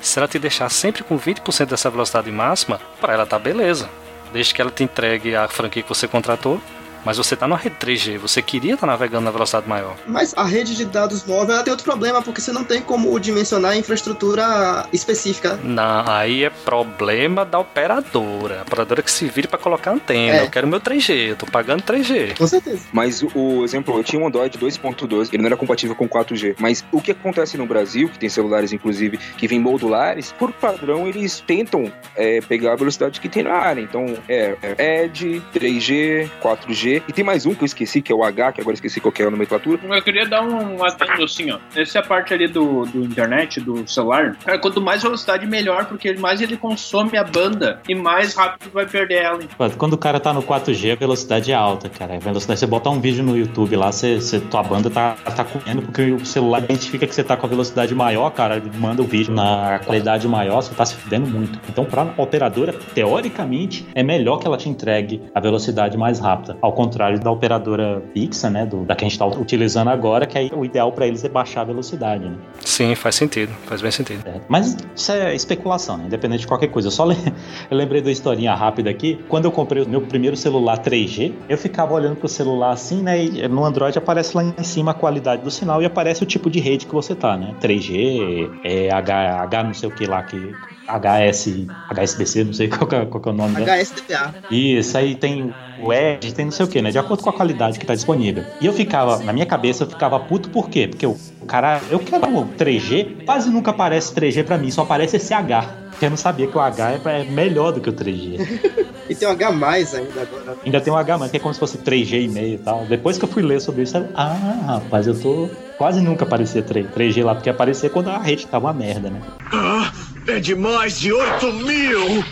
[0.00, 3.88] se ela te deixar sempre com 20% dessa velocidade máxima, para ela tá beleza.
[4.32, 6.60] Desde que ela te entregue a franquia que você contratou,
[7.04, 9.96] mas você está na rede 3G, você queria estar tá navegando na velocidade maior.
[10.06, 13.18] Mas a rede de dados móvel ela tem outro problema, porque você não tem como
[13.18, 15.58] dimensionar a infraestrutura específica.
[15.62, 18.60] Não, aí é problema da operadora.
[18.60, 20.38] A operadora que se vire para colocar antena.
[20.38, 20.42] É.
[20.44, 22.36] Eu quero meu 3G, eu tô pagando 3G.
[22.36, 22.86] Com certeza.
[22.92, 26.56] Mas o exemplo, eu tinha um Android 2.12, ele não era compatível com 4G.
[26.58, 31.06] Mas o que acontece no Brasil, que tem celulares inclusive que vêm modulares, por padrão
[31.06, 33.80] eles tentam é, pegar a velocidade que tem na área.
[33.80, 38.14] Então é, é ED, 3G, 4G e tem mais um que eu esqueci, que é
[38.14, 39.80] o H, que agora esqueci qual é a nomenclatura.
[39.82, 41.58] Eu queria dar um atento assim, ó.
[41.74, 44.36] Essa é a parte ali do, do internet, do celular.
[44.44, 48.86] Cara, quanto mais velocidade, melhor, porque mais ele consome a banda e mais rápido vai
[48.86, 49.40] perder ela.
[49.76, 52.16] Quando o cara tá no 4G, a velocidade é alta, cara.
[52.16, 55.44] A velocidade, você botar um vídeo no YouTube lá, você, você, tua banda tá, tá
[55.44, 59.02] comendo, porque o celular identifica que você tá com a velocidade maior, cara, ele manda
[59.02, 61.60] o vídeo na qualidade maior, você tá se fudendo muito.
[61.68, 66.56] Então, pra operadora, teoricamente, é melhor que ela te entregue a velocidade mais rápida.
[66.60, 70.38] Ao contrário da operadora fixa, né, do, da que a gente está utilizando agora, que
[70.38, 72.24] aí o ideal para eles é baixar a velocidade.
[72.24, 72.34] Né?
[72.60, 74.26] Sim, faz sentido, faz bem sentido.
[74.26, 76.04] É, mas isso é especulação, né?
[76.06, 76.88] independente de qualquer coisa.
[76.88, 77.16] Eu só le...
[77.70, 79.22] eu lembrei da historinha rápida aqui.
[79.28, 83.22] Quando eu comprei o meu primeiro celular 3G, eu ficava olhando pro celular assim, né?
[83.22, 86.48] E no Android aparece lá em cima a qualidade do sinal e aparece o tipo
[86.48, 87.54] de rede que você tá, né?
[87.60, 90.54] 3G, é, H, H não sei o que lá que
[90.98, 93.62] HS, HSBC, não sei qual, é, qual é o nome.
[93.62, 94.34] HSDPA.
[94.50, 96.90] Isso, aí tem o Edge, tem não sei o que, né?
[96.90, 98.44] De acordo com a qualidade que tá disponível.
[98.60, 100.88] E eu ficava, na minha cabeça, eu ficava puto por quê?
[100.88, 102.26] Porque o cara, eu quero
[102.58, 105.80] 3G, quase nunca aparece 3G pra mim, só aparece esse H.
[105.90, 108.86] Porque eu não sabia que o H é melhor do que o 3G.
[109.08, 110.56] e tem um H mais ainda agora.
[110.64, 112.84] Ainda tem um H mais, que é como se fosse 3G e meio e tal.
[112.86, 114.34] Depois que eu fui ler sobre isso, eu, ah,
[114.66, 115.48] rapaz, eu tô.
[115.76, 119.20] Quase nunca aparecia 3, 3G lá, porque aparecia quando a rede tava uma merda, né?
[119.50, 119.90] Ah,
[120.26, 122.24] é de mais de 8 mil!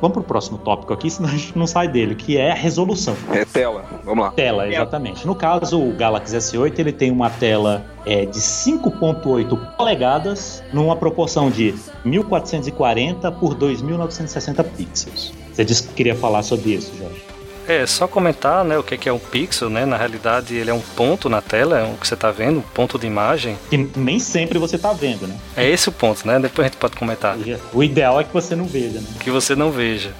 [0.00, 3.14] Vamos pro próximo tópico aqui, senão a gente não sai dele, que é a resolução.
[3.30, 4.30] É tela, vamos lá.
[4.30, 5.26] Tela, exatamente.
[5.26, 11.50] No caso, o Galaxy S8 ele tem uma tela é, de 5.8 polegadas, numa proporção
[11.50, 15.34] de 1440 por 2960 pixels.
[15.52, 17.29] Você disse que queria falar sobre isso, Jorge.
[17.70, 19.86] É, só comentar, né, o que é um pixel, né?
[19.86, 22.62] Na realidade, ele é um ponto na tela, é o que você está vendo, um
[22.62, 23.56] ponto de imagem.
[23.70, 25.36] Que nem sempre você está vendo, né?
[25.56, 26.40] É esse o ponto, né?
[26.40, 27.36] Depois a gente pode comentar.
[27.72, 29.06] O ideal é que você não veja, né?
[29.20, 30.12] Que você não veja.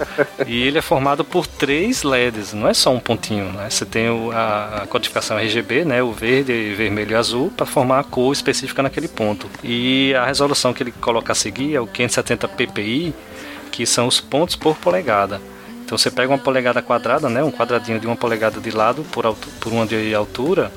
[0.46, 3.68] e ele é formado por três LEDs, não é só um pontinho, né?
[3.68, 6.00] Você tem a, a, codificação RGB, né?
[6.00, 9.50] O verde, vermelho e azul, para formar a cor específica naquele ponto.
[9.64, 13.12] E a resolução que ele coloca a seguir é o 570 ppi,
[13.72, 15.40] que são os pontos por polegada.
[15.90, 19.35] Então você pega uma polegada quadrada, né, um quadradinho de uma polegada de lado por,
[19.59, 20.70] por uma de altura,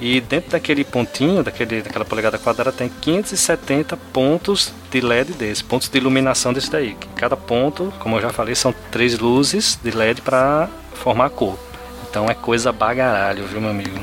[0.00, 5.90] E dentro daquele pontinho, daquele, daquela polegada quadrada, tem 570 pontos de LED desse, pontos
[5.90, 6.96] de iluminação desse daí.
[7.14, 11.58] Cada ponto, como eu já falei, são três luzes de LED para formar a cor.
[12.08, 13.98] Então é coisa bagaralho, viu, meu amigo?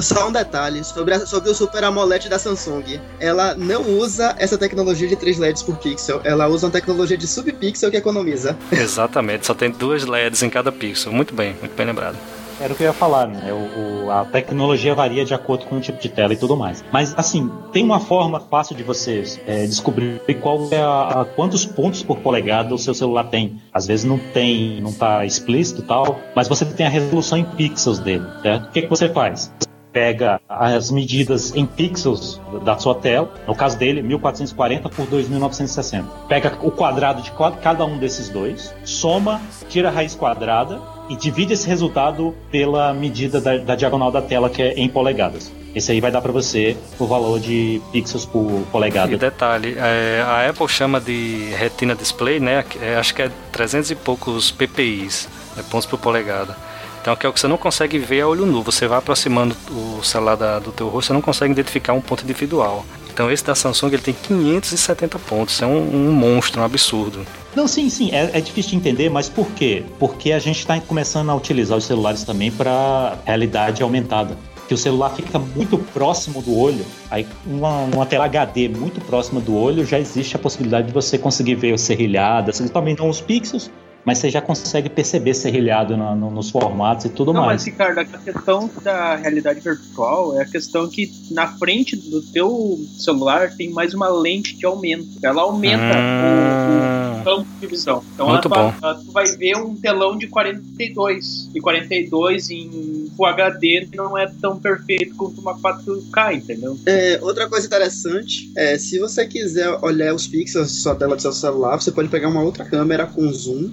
[0.00, 3.00] Só um detalhe sobre, a, sobre o Super AMOLED da Samsung.
[3.20, 6.20] Ela não usa essa tecnologia de 3 LEDs por pixel.
[6.24, 8.56] Ela usa uma tecnologia de subpixel que economiza.
[8.70, 11.12] Exatamente, só tem duas LEDs em cada pixel.
[11.12, 12.16] Muito bem, muito bem lembrado.
[12.58, 13.52] Era o que eu ia falar, né?
[13.52, 16.82] O, o, a tecnologia varia de acordo com o tipo de tela e tudo mais.
[16.90, 21.66] Mas, assim, tem uma forma fácil de vocês é, descobrir qual é a, a, quantos
[21.66, 23.60] pontos por polegada o seu celular tem.
[23.72, 27.44] Às vezes não tem, não tá explícito e tal, mas você tem a resolução em
[27.44, 28.68] pixels dele, certo?
[28.68, 29.52] O que, que você faz?
[29.96, 36.06] Pega as medidas em pixels da sua tela, no caso dele, 1440 por 2960.
[36.28, 37.32] Pega o quadrado de
[37.62, 40.78] cada um desses dois, soma, tira a raiz quadrada
[41.08, 45.50] e divide esse resultado pela medida da, da diagonal da tela, que é em polegadas.
[45.74, 49.10] Esse aí vai dar para você o valor de pixels por polegada.
[49.10, 52.62] E detalhe, é, a Apple chama de Retina Display, né?
[52.82, 55.08] É, acho que é 300 e poucos ppi,
[55.56, 56.65] né, pontos por polegada.
[57.06, 58.64] Então, que é o que você não consegue ver a olho nu.
[58.64, 62.24] Você vai aproximando o celular da, do teu rosto, você não consegue identificar um ponto
[62.24, 62.84] individual.
[63.08, 65.62] Então, esse da Samsung ele tem 570 pontos.
[65.62, 67.24] É um, um monstro, um absurdo.
[67.54, 69.84] Não, sim, sim, é, é, difícil de entender, mas por quê?
[70.00, 74.36] Porque a gente está começando a utilizar os celulares também para realidade aumentada.
[74.66, 79.40] Que o celular fica muito próximo do olho, aí uma, uma tela HD muito próxima
[79.40, 83.20] do olho, já existe a possibilidade de você conseguir ver o serrilhado, também não os
[83.20, 83.70] pixels,
[84.06, 87.62] mas você já consegue perceber serrilhado no, no, nos formatos e tudo Não, mais.
[87.62, 92.78] Mas, Ricardo, a questão da realidade virtual é a questão que na frente do teu
[92.96, 95.08] celular tem mais uma lente de aumento.
[95.20, 97.16] Ela aumenta hum...
[97.16, 98.04] o, o, campo de visão.
[98.14, 98.74] Então Muito ela, bom.
[98.80, 101.50] Ela, tu vai ver um telão de 42.
[101.52, 106.78] E 42 em Full HD não é tão perfeito quanto uma 4K, entendeu?
[106.86, 111.22] É, outra coisa interessante é se você quiser olhar os pixels de sua tela do
[111.22, 113.70] seu celular, você pode pegar uma outra câmera com zoom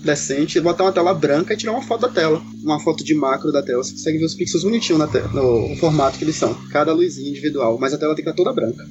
[0.62, 2.42] botar uma tela branca e tirar uma foto da tela.
[2.64, 3.84] Uma foto de macro da tela.
[3.84, 6.54] Você consegue ver os pixels bonitinho no formato que eles são.
[6.72, 8.88] Cada luzinha individual, mas a tela tem que estar toda branca.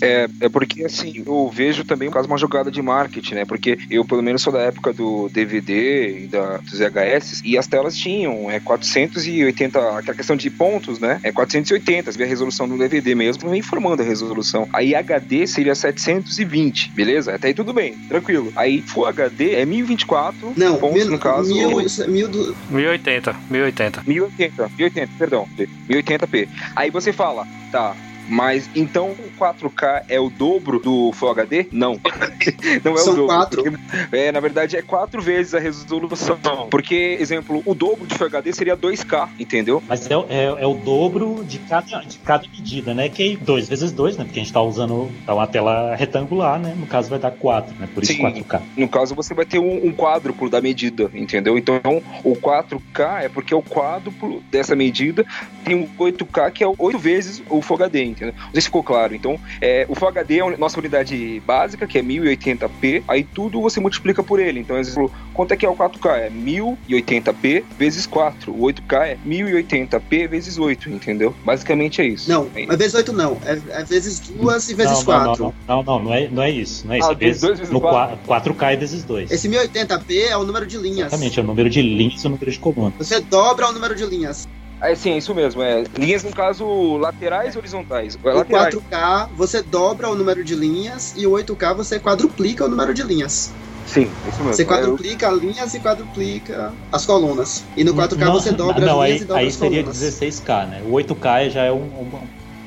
[0.00, 3.44] É, é porque, assim, eu vejo também quase uma jogada de marketing, né?
[3.44, 7.66] Porque eu, pelo menos, sou da época do DVD e da, dos VHS, e as
[7.66, 11.20] telas tinham é, 480, aquela questão de pontos, né?
[11.22, 14.68] É 480, você vê a resolução do DVD mesmo, vem informando a resolução.
[14.72, 17.34] Aí HD seria 720, beleza?
[17.34, 18.52] Até aí tudo bem, tranquilo.
[18.56, 21.52] Aí Full HD é 1024 Não, pontos, mil, no caso.
[21.52, 21.70] Mil,
[22.08, 22.56] mil do...
[22.70, 24.02] 1080, 1080.
[24.06, 25.48] 1080, 1080, perdão,
[25.88, 26.48] 1080p.
[26.74, 27.96] Aí você fala, tá,
[28.28, 31.66] mas então o 4K é o dobro do Full HD?
[31.72, 32.00] Não.
[32.84, 33.26] Não é São o dobro.
[33.26, 33.62] quatro.
[33.62, 36.38] Porque, é, na verdade, é quatro vezes a resolução.
[36.70, 39.82] Porque, exemplo, o dobro de Full HD seria 2K, entendeu?
[39.88, 43.08] Mas é, é, é o dobro de cada, de cada medida, né?
[43.08, 44.24] Que é 2 vezes 2, né?
[44.24, 46.74] Porque a gente tá usando tá uma tela retangular, né?
[46.76, 47.88] No caso vai dar 4, né?
[47.92, 48.22] Por isso Sim.
[48.22, 48.60] 4K.
[48.76, 51.56] No caso, você vai ter um, um quádruplo da medida, entendeu?
[51.58, 51.80] Então,
[52.24, 55.24] o 4K é porque o quádruplo dessa medida
[55.64, 58.34] tem um 8K que é 8 vezes o Full HD, entendeu?
[58.36, 59.14] Não sei se ficou claro.
[59.14, 63.60] Então, é, o Full HD é a nossa unidade básica, que é 1080p, aí tudo
[63.60, 64.60] você multiplica por ele.
[64.60, 66.10] Então, exemplo, quanto é que é o 4K?
[66.16, 68.52] É 1080p vezes 4.
[68.52, 71.34] O 8K é 1080p vezes 8, entendeu?
[71.44, 72.28] Basicamente é isso.
[72.30, 73.38] Não, É, é vezes 8 não.
[73.44, 75.42] É, é vezes 2 e vezes não, 4.
[75.42, 76.86] Não, não, não, não, não é, não é isso.
[76.86, 77.08] Não é isso.
[77.08, 78.18] Ah, É vezes, dois vezes no quatro.
[78.26, 79.30] 4, 4K é vezes 2.
[79.30, 81.08] Esse 1080p é o número de linhas.
[81.08, 82.94] Exatamente, é o número de linhas e o número de colunas.
[82.98, 84.48] Você dobra o número de linhas.
[84.80, 85.62] É sim, é isso mesmo.
[85.62, 85.84] É.
[85.96, 88.18] Linhas, no caso, laterais e horizontais.
[88.22, 88.74] É O laterais.
[88.74, 93.02] 4K você dobra o número de linhas e o 8K você quadruplica o número de
[93.02, 93.54] linhas.
[93.86, 94.52] Sim, é isso mesmo.
[94.54, 97.64] Você É, eu- quadruplica linhas e quadruplica as colunas.
[97.76, 99.82] E no 4K Não, você dobra não, as linhas aí, e dobra aí as seria
[99.82, 99.96] colunas.
[99.98, 100.82] 16K, né?
[100.84, 102.20] O 8K já é um- uma,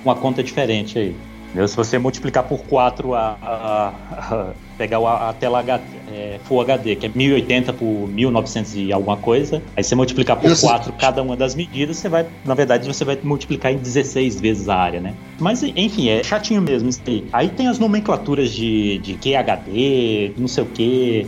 [0.04, 1.16] uma conta diferente aí.
[1.54, 5.64] Se você multiplicar por 4 a, a- a- pegar a, a tela
[6.12, 10.48] é, Full HD, que é 1080 por 1900 e alguma coisa, aí você multiplicar por
[10.50, 10.68] Nossa.
[10.68, 14.70] 4 cada uma das medidas, você vai, na verdade, você vai multiplicar em 16 vezes
[14.70, 15.16] a área, né?
[15.40, 17.26] Mas enfim, é chatinho mesmo isso aí.
[17.34, 21.28] Aí tem as nomenclaturas de, de QHD, não sei o que.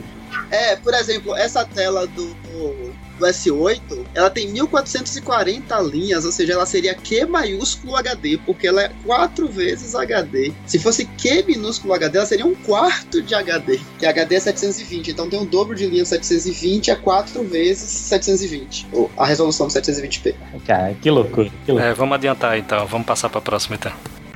[0.50, 2.91] É, por exemplo, essa tela do, do
[3.28, 8.92] S8, ela tem 1440 linhas, ou seja, ela seria Q maiúsculo HD, porque ela é
[9.06, 10.54] quatro vezes HD.
[10.66, 15.12] Se fosse Q minúsculo HD, ela seria um quarto de HD, que HD é 720,
[15.12, 19.74] então tem um dobro de linha 720 é quatro vezes 720, ou a resolução do
[19.74, 20.36] 720p.
[20.66, 21.92] Cara, que loucura, que loucura.
[21.92, 23.92] É, vamos adiantar então, vamos passar pra próxima então.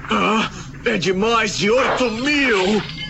[0.10, 0.52] Ah,
[0.86, 3.05] é de mais de 8 mil!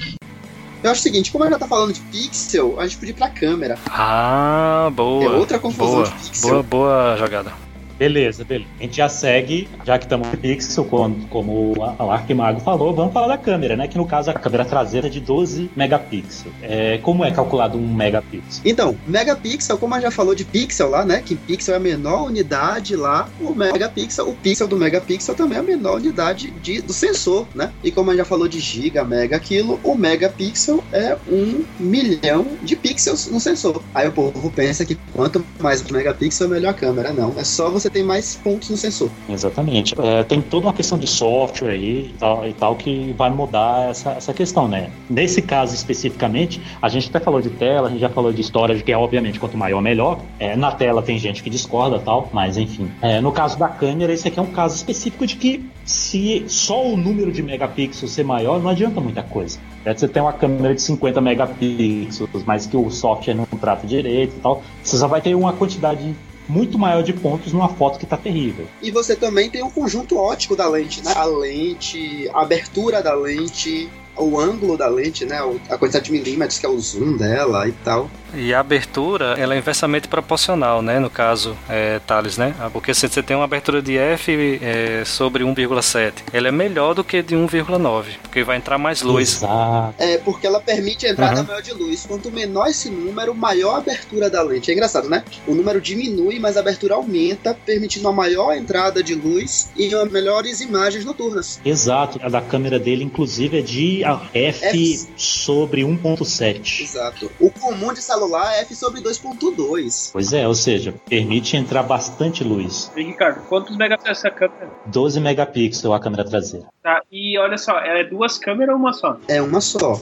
[0.85, 3.11] Eu acho o seguinte, como a gente já tá falando de pixel, a gente podia
[3.11, 3.75] ir pra câmera.
[3.89, 5.25] Ah, boa.
[5.25, 6.49] É outra confusão boa, de pixel.
[6.51, 7.64] boa, boa jogada.
[7.97, 8.69] Beleza, beleza.
[8.79, 13.13] A gente já segue, já que estamos no pixel, como, como o Arquimago falou, vamos
[13.13, 13.87] falar da câmera, né?
[13.87, 16.53] Que no caso a câmera traseira é de 12 megapixels.
[16.61, 18.61] É, como é calculado um megapixel?
[18.65, 21.21] Então, megapixel, como a já falou de pixel lá, né?
[21.25, 25.61] Que pixel é a menor unidade lá, o megapixel, o pixel do megapixel também é
[25.61, 27.71] a menor unidade de, do sensor, né?
[27.83, 32.75] E como a já falou de giga, mega, quilo, o megapixel é um milhão de
[32.75, 33.81] pixels no sensor.
[33.93, 37.13] Aí o povo pensa que quanto mais megapixel, melhor a câmera.
[37.13, 39.09] Não, é só você ter mais pontos no sensor.
[39.29, 39.95] Exatamente.
[39.99, 43.89] É, tem toda uma questão de software aí e tal, e tal que vai mudar
[43.89, 44.89] essa, essa questão, né?
[45.09, 48.83] Nesse caso especificamente, a gente até falou de tela, a gente já falou de storage,
[48.83, 50.19] que é obviamente quanto maior melhor.
[50.39, 52.89] É, na tela tem gente que discorda tal, mas enfim.
[53.01, 56.85] É, no caso da câmera, esse aqui é um caso específico de que se só
[56.85, 59.59] o número de megapixels ser maior, não adianta muita coisa.
[59.85, 64.35] É, você tem uma câmera de 50 megapixels, mas que o software não trata direito
[64.35, 66.15] e tal, você só vai ter uma quantidade
[66.47, 68.67] muito maior de pontos numa foto que tá terrível.
[68.81, 71.13] E você também tem o conjunto óptico da lente, né?
[71.15, 75.39] A lente, a abertura da lente, o ângulo da lente, né?
[75.69, 78.09] A quantidade de milímetros que é o zoom dela e tal.
[78.35, 80.99] E a abertura, ela é inversamente proporcional, né?
[80.99, 82.53] No caso, é, Thales, né?
[82.73, 87.03] Porque se você tem uma abertura de F é, sobre 1,7, ela é melhor do
[87.03, 89.37] que de 1,9, porque vai entrar mais luz.
[89.37, 89.95] Exato.
[89.97, 91.47] É, porque ela permite a entrada Uhum.
[91.47, 92.05] maior de luz.
[92.07, 94.69] Quanto menor esse número, maior a abertura da lente.
[94.69, 95.23] É engraçado, né?
[95.47, 100.61] O número diminui, mas a abertura aumenta, permitindo uma maior entrada de luz e melhores
[100.61, 101.59] imagens noturnas.
[101.65, 102.19] Exato.
[102.21, 105.07] A da câmera dele, inclusive, é de F, F.
[105.17, 106.81] sobre 1.7.
[106.83, 107.31] Exato.
[107.39, 110.09] O comum de celular é F sobre 2.2.
[110.11, 112.91] Pois é, ou seja, permite entrar bastante luz.
[112.95, 114.69] E, Ricardo, quantos megapixels essa câmera?
[114.87, 116.67] 12 megapixels a câmera traseira.
[116.81, 119.17] Tá, e olha só, ela é duas câmeras ou uma só?
[119.27, 119.99] É uma só.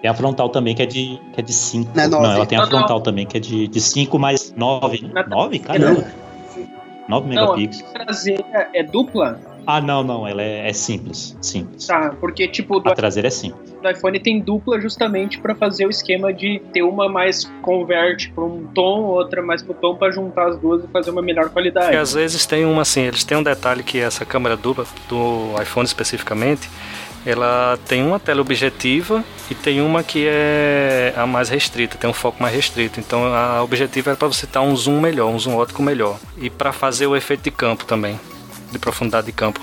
[0.00, 1.90] Tem a frontal também que é de, que é de 5.
[1.94, 2.26] Não é nove.
[2.36, 2.78] ela tem a Não, não.
[2.78, 5.10] frontal também que é de, de 5 mais 9.
[5.12, 5.28] Não.
[5.28, 5.58] 9?
[5.60, 6.06] Caramba.
[7.08, 7.92] 9 Não, a megapixels.
[7.92, 9.40] traseira é dupla?
[9.66, 10.26] Ah, não, não.
[10.26, 11.36] Ela é, é simples.
[11.42, 11.86] Simples.
[11.86, 13.72] Tá, porque tipo, do, A traseira é simples.
[13.82, 18.44] do iPhone tem dupla justamente pra fazer o esquema de ter uma mais converte pra
[18.44, 21.86] um tom, outra mais pro tom pra juntar as duas e fazer uma melhor qualidade.
[21.86, 25.50] Porque às vezes tem uma assim, eles têm um detalhe que essa câmera dupla do
[25.60, 26.68] iPhone especificamente,
[27.24, 32.12] ela tem uma tela objetiva e tem uma que é a mais restrita, tem um
[32.12, 33.00] foco mais restrito.
[33.00, 36.48] Então a objetiva é para você dar um zoom melhor, um zoom óptico melhor e
[36.48, 38.18] para fazer o efeito de campo também,
[38.70, 39.60] de profundidade de campo.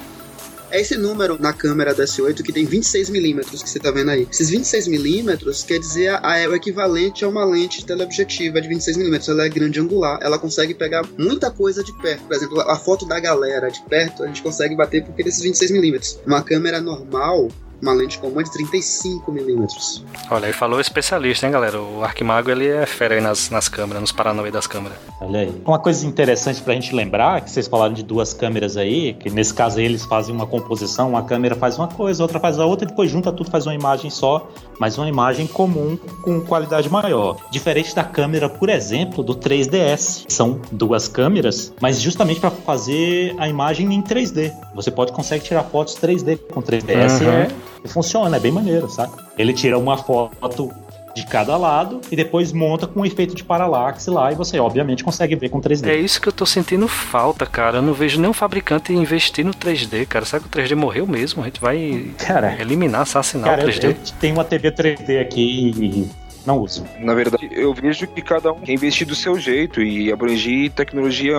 [0.72, 4.28] É esse número na câmera da S8 que tem 26mm que você tá vendo aí.
[4.32, 9.30] Esses 26mm quer dizer a- é o equivalente a uma lente teleobjetiva de 26mm.
[9.30, 12.24] Ela é grande angular, ela consegue pegar muita coisa de perto.
[12.24, 16.18] Por exemplo, a foto da galera de perto a gente consegue bater porque desses 26mm.
[16.26, 17.50] Uma câmera normal,
[17.84, 20.04] uma lente comum é de 35mm.
[20.32, 21.80] Olha, aí falou o especialista, hein, galera?
[21.82, 24.98] O Arquimago ele é fera aí nas, nas câmeras, nos paranauê das câmeras.
[25.20, 25.62] Olha aí.
[25.66, 29.54] Uma coisa interessante pra gente lembrar, que vocês falaram de duas câmeras aí, que nesse
[29.54, 32.86] caso aí eles fazem uma composição, uma câmera faz uma coisa, outra faz a outra,
[32.86, 37.38] e depois junta tudo, faz uma imagem só, mas uma imagem comum com qualidade maior.
[37.52, 40.26] Diferente da câmera, por exemplo, do 3DS.
[40.30, 44.52] São duas câmeras, mas justamente para fazer a imagem em 3D.
[44.74, 47.32] Você pode consegue tirar fotos 3D com 3DS e Uhum.
[47.32, 47.48] é,
[47.84, 49.24] e funciona, é bem maneiro, saca?
[49.38, 50.72] Ele tira uma foto
[51.16, 55.04] de cada lado e depois monta com um efeito de paralaxe lá e você obviamente
[55.04, 55.88] consegue ver com 3D.
[55.88, 57.78] É isso que eu tô sentindo falta, cara.
[57.78, 60.26] Eu não vejo nenhum fabricante investir no 3D, cara.
[60.26, 61.44] Será que o 3D morreu mesmo?
[61.44, 63.84] A gente vai Cara, eliminar, assassinar cara o eu, 3D.
[63.90, 66.10] eu tenho uma TV 3D aqui e
[66.46, 66.86] não uso.
[67.00, 71.38] Na verdade, eu vejo que cada um quer investir do seu jeito e abranger tecnologia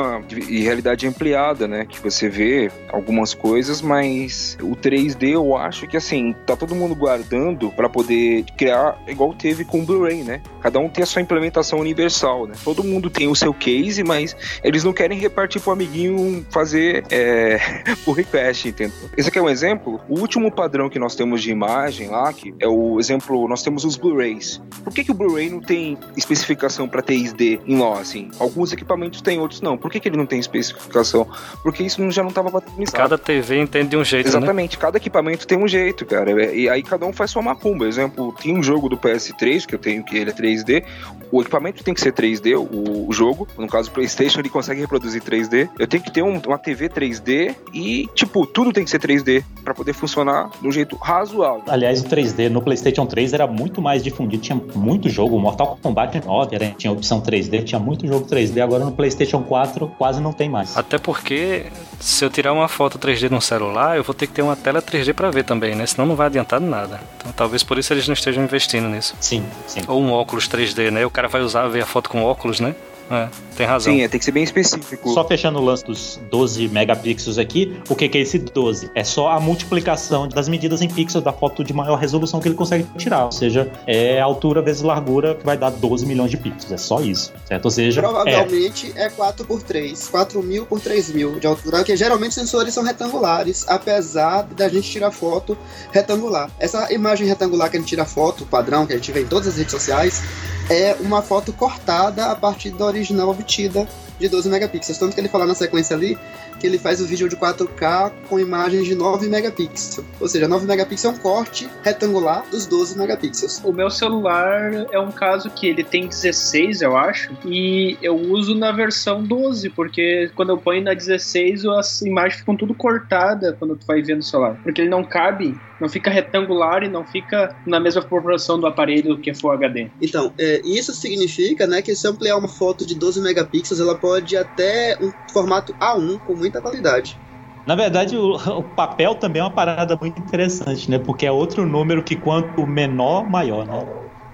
[0.48, 1.86] e realidade ampliada, né?
[1.86, 6.94] Que você vê algumas coisas, mas o 3D eu acho que assim, tá todo mundo
[6.94, 10.40] guardando para poder criar igual teve com o Blu-ray, né?
[10.60, 12.54] Cada um tem a sua implementação universal, né?
[12.64, 17.58] Todo mundo tem o seu case, mas eles não querem repartir pro amiguinho fazer é,
[18.06, 18.94] o request, entendeu?
[19.16, 20.00] Esse aqui é um exemplo.
[20.08, 23.84] O último padrão que nós temos de imagem lá, que é o exemplo, nós temos
[23.84, 24.60] os Blu-rays.
[24.94, 28.30] Que, que o Blu-ray não tem especificação para 3D em LAW, assim?
[28.38, 29.76] Alguns equipamentos têm, outros não.
[29.76, 31.26] Por que, que ele não tem especificação?
[31.62, 32.96] Porque isso não- já não estava padronizado.
[32.96, 34.30] Cada TV entende de um jeito, né?
[34.30, 36.52] Exatamente, cada equipamento tem um jeito, cara.
[36.54, 37.86] E aí cada um faz sua macumba.
[37.86, 40.84] Exemplo, tem um jogo do PS3 que eu tenho que ele é 3D.
[41.30, 43.48] O equipamento tem que ser 3D, o, o jogo.
[43.58, 45.68] No caso, o PlayStation ele consegue reproduzir 3D.
[45.78, 49.42] Eu tenho que ter um- uma TV 3D e, tipo, tudo tem que ser 3D
[49.64, 51.62] para poder funcionar de um jeito razoável.
[51.66, 55.36] Aliás, o 3D no PlayStation 3 era muito mais difundido, tinha muito jogo.
[55.36, 58.62] O Mortal Kombat 9 era, tinha opção 3D, tinha muito jogo 3D.
[58.62, 60.76] Agora no PlayStation 4 quase não tem mais.
[60.76, 61.66] Até porque
[61.98, 64.82] se eu tirar uma foto 3D no celular, eu vou ter que ter uma tela
[64.82, 65.86] 3D para ver também, né?
[65.86, 67.00] Senão não vai adiantar nada.
[67.16, 69.14] Então talvez por isso eles não estejam investindo nisso.
[69.20, 69.80] Sim, sim.
[69.88, 71.06] Ou um óculos 3D, né?
[71.06, 72.74] O cara vai usar ver a foto com óculos, né?
[73.10, 73.92] É, tem razão.
[73.92, 75.12] Sim, é, tem que ser bem específico.
[75.12, 78.90] Só fechando o lance dos 12 megapixels aqui, o que, que é esse 12?
[78.94, 82.54] É só a multiplicação das medidas em pixels da foto de maior resolução que ele
[82.54, 83.26] consegue tirar.
[83.26, 86.72] Ou seja, é altura vezes largura que vai dar 12 milhões de pixels.
[86.72, 87.66] É só isso, certo?
[87.66, 91.96] Ou seja, Provavelmente é, 4 por 3, 4 mil por 3 mil de altura, porque
[91.96, 95.56] geralmente os sensores são retangulares, apesar da gente tirar foto
[95.92, 96.50] retangular.
[96.58, 99.48] Essa imagem retangular que a gente tira foto, padrão, que a gente vê em todas
[99.48, 100.22] as redes sociais,
[100.70, 103.86] é uma foto cortada a partir da original obtida
[104.18, 104.98] de 12 megapixels.
[104.98, 106.18] Tanto que ele fala na sequência ali
[106.58, 110.04] que ele faz o vídeo de 4K com imagens de 9 megapixels.
[110.20, 113.60] Ou seja, 9 megapixels é um corte retangular dos 12 megapixels.
[113.64, 118.54] O meu celular é um caso que ele tem 16, eu acho, e eu uso
[118.54, 123.76] na versão 12, porque quando eu ponho na 16, as imagens ficam tudo cortadas quando
[123.76, 124.58] tu vai ver no celular.
[124.62, 129.18] Porque ele não cabe, não fica retangular e não fica na mesma proporção do aparelho
[129.18, 129.90] que é Full HD.
[130.00, 133.94] Então, é, isso significa né, que se eu ampliar uma foto de 12 megapixels, ela
[133.94, 137.18] pode ir até um formato A1 com muita qualidade.
[137.66, 140.98] Na verdade, o, o, papel também é uma parada muito interessante, né?
[140.98, 143.86] Porque é outro número que quanto menor, maior, né?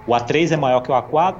[0.06, 1.36] O A3 é maior que o A4,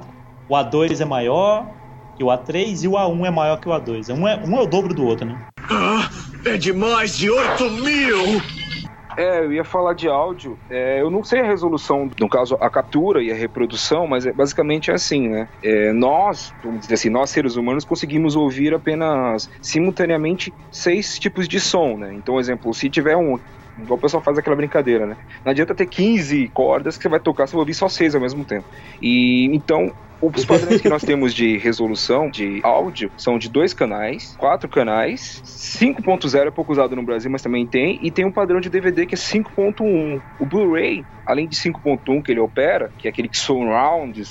[0.47, 1.67] o A2 é maior
[2.15, 4.09] que o A3 e o A1 é maior que o A2.
[4.15, 5.37] Um é, um é o dobro do outro, né?
[5.69, 6.09] Ah,
[6.45, 8.60] é de mais de 8 mil!
[9.17, 10.59] É, eu ia falar de áudio.
[10.69, 14.33] É, eu não sei a resolução, no caso, a captura e a reprodução, mas é,
[14.33, 15.49] basicamente é assim, né?
[15.61, 21.59] É, nós, vamos dizer assim, nós seres humanos conseguimos ouvir apenas simultaneamente seis tipos de
[21.59, 22.13] som, né?
[22.15, 23.37] Então, exemplo, se tiver um
[23.77, 25.15] Igual o pessoal faz aquela brincadeira, né?
[25.45, 28.19] Não adianta ter 15 cordas que você vai tocar, você vai ouvir só seis ao
[28.21, 28.67] mesmo tempo.
[29.01, 34.35] E então, os padrões que nós temos de resolução de áudio são de dois canais,
[34.37, 38.59] quatro canais, 5.0 é pouco usado no Brasil, mas também tem, e tem um padrão
[38.59, 40.21] de DVD que é 5.1.
[40.39, 44.21] O Blu-ray, além de 5.1 que ele opera, que é aquele que surround,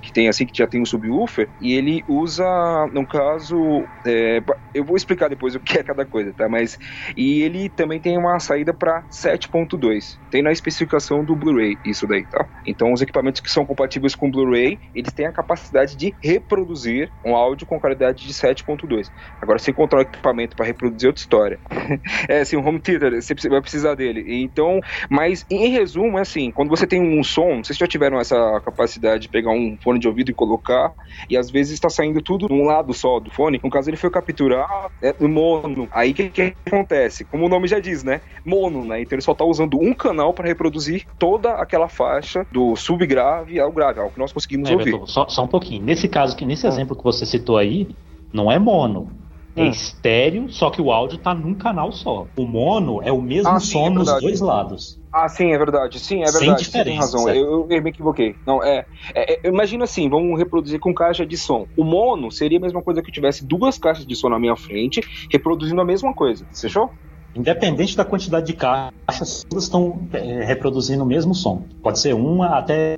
[0.00, 2.44] que tem assim, que já tem um subwoofer, e ele usa,
[2.92, 4.42] no caso, é,
[4.74, 6.48] eu vou explicar depois o que é cada coisa, tá?
[6.48, 6.78] Mas,
[7.16, 10.18] e ele também tem uma saída para 7.2.
[10.30, 12.46] Tem na especificação do Blu-ray isso daí, tá?
[12.66, 17.34] Então, os equipamentos que são compatíveis com Blu-ray, eles têm a capacidade de reproduzir um
[17.34, 19.10] áudio com qualidade de 7.2.
[19.40, 21.60] Agora, se encontrar um equipamento para reproduzir outra história.
[22.28, 24.24] é assim, um home theater, você vai precisar dele.
[24.42, 24.80] Então,
[25.10, 29.22] mas em resumo, é assim, quando você tem um som, vocês já tiveram essa capacidade
[29.22, 30.92] de pegar um fone de ouvido e colocar,
[31.28, 33.60] e às vezes está saindo tudo de um lado só do fone.
[33.62, 35.88] No caso, ele foi capturar é, mono.
[35.92, 37.24] Aí o que, que acontece?
[37.24, 38.20] Como o nome já diz, né?
[38.44, 39.00] Mono, né?
[39.00, 43.72] Então ele só está usando um canal para reproduzir toda aquela faixa do subgrave ao
[43.72, 44.92] grave, ao que nós conseguimos É, ouvir.
[44.92, 45.84] Beto, só, só um pouquinho.
[45.84, 47.88] Nesse caso, que nesse exemplo que você citou aí,
[48.32, 49.10] não é mono.
[49.54, 49.68] É Hum.
[49.68, 52.26] estéreo, só que o áudio tá num canal só.
[52.38, 54.24] O mono é o mesmo Ah, sim, som é nos verdade.
[54.24, 54.98] dois lados.
[55.12, 56.00] Ah, sim, é verdade.
[56.00, 56.64] Sim, é Sem verdade.
[56.64, 57.28] Você tem diferença, razão.
[57.28, 58.34] Eu, eu me equivoquei.
[58.46, 61.66] Não, é, é, é, Imagina assim, vamos reproduzir com caixa de som.
[61.76, 64.56] O mono seria a mesma coisa que eu tivesse duas caixas de som na minha
[64.56, 66.46] frente, reproduzindo a mesma coisa.
[66.58, 66.90] Fechou?
[67.34, 71.66] Independente da quantidade de caixas, todas estão é, reproduzindo o mesmo som.
[71.82, 72.94] Pode ser uma até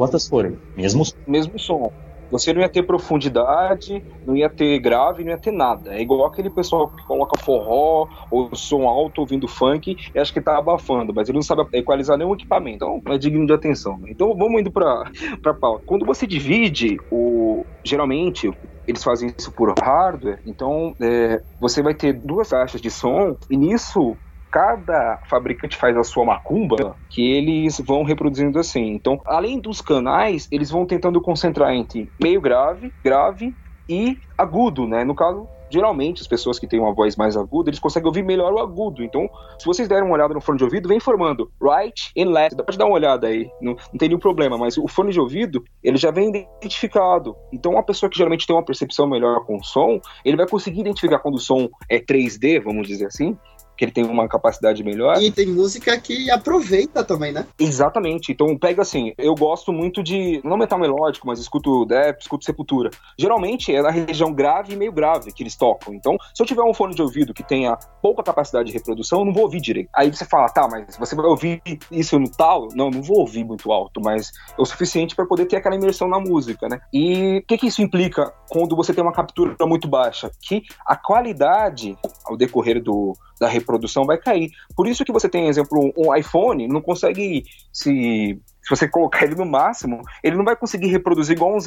[0.00, 0.58] quantas forem.
[0.74, 1.04] Mesmo.
[1.26, 1.92] Mesmo som.
[2.30, 5.94] Você não ia ter profundidade, não ia ter grave, não ia ter nada.
[5.94, 10.40] É igual aquele pessoal que coloca forró ou som alto ouvindo funk e acha que
[10.40, 12.86] tá abafando, mas ele não sabe equalizar nenhum equipamento.
[12.86, 14.00] Então é digno de atenção.
[14.06, 15.04] Então vamos indo pra,
[15.42, 15.84] pra pauta.
[15.84, 17.66] Quando você divide o.
[17.84, 18.50] Geralmente,
[18.86, 23.56] eles fazem isso por hardware, então é, você vai ter duas caixas de som, e
[23.56, 24.16] nisso
[24.50, 28.92] cada fabricante faz a sua macumba que eles vão reproduzindo assim.
[28.92, 33.54] Então, além dos canais, eles vão tentando concentrar entre meio grave, grave
[33.88, 35.04] e agudo, né?
[35.04, 38.52] No caso, geralmente as pessoas que têm uma voz mais aguda, eles conseguem ouvir melhor
[38.52, 39.02] o agudo.
[39.02, 39.28] Então,
[39.58, 42.56] se vocês derem uma olhada no fone de ouvido, vem formando right and left.
[42.56, 45.64] Pra dar uma olhada aí, não, não tem nenhum problema, mas o fone de ouvido,
[45.82, 47.36] ele já vem identificado.
[47.52, 50.80] Então, uma pessoa que geralmente tem uma percepção melhor com o som, ele vai conseguir
[50.80, 53.36] identificar quando o som é 3D, vamos dizer assim,
[53.80, 55.16] que ele tem uma capacidade melhor.
[55.22, 57.46] E tem música que aproveita também, né?
[57.58, 58.30] Exatamente.
[58.30, 62.90] Então pega assim, eu gosto muito de não metal melódico, mas escuto Death, escuto Sepultura.
[63.18, 65.94] Geralmente é na região grave e meio grave que eles tocam.
[65.94, 69.24] Então, se eu tiver um fone de ouvido que tenha pouca capacidade de reprodução, eu
[69.24, 69.88] não vou ouvir direito.
[69.96, 72.68] Aí você fala, tá, mas você vai ouvir isso no tal?
[72.74, 76.06] Não, não vou ouvir muito alto, mas é o suficiente para poder ter aquela imersão
[76.06, 76.80] na música, né?
[76.92, 80.30] E o que que isso implica quando você tem uma captura muito baixa?
[80.42, 84.50] Que a qualidade ao decorrer do da reprodução vai cair.
[84.76, 89.34] Por isso que você tem, exemplo, um iPhone, não consegue se se você colocar ele
[89.34, 91.58] no máximo, ele não vai conseguir reproduzir igual um,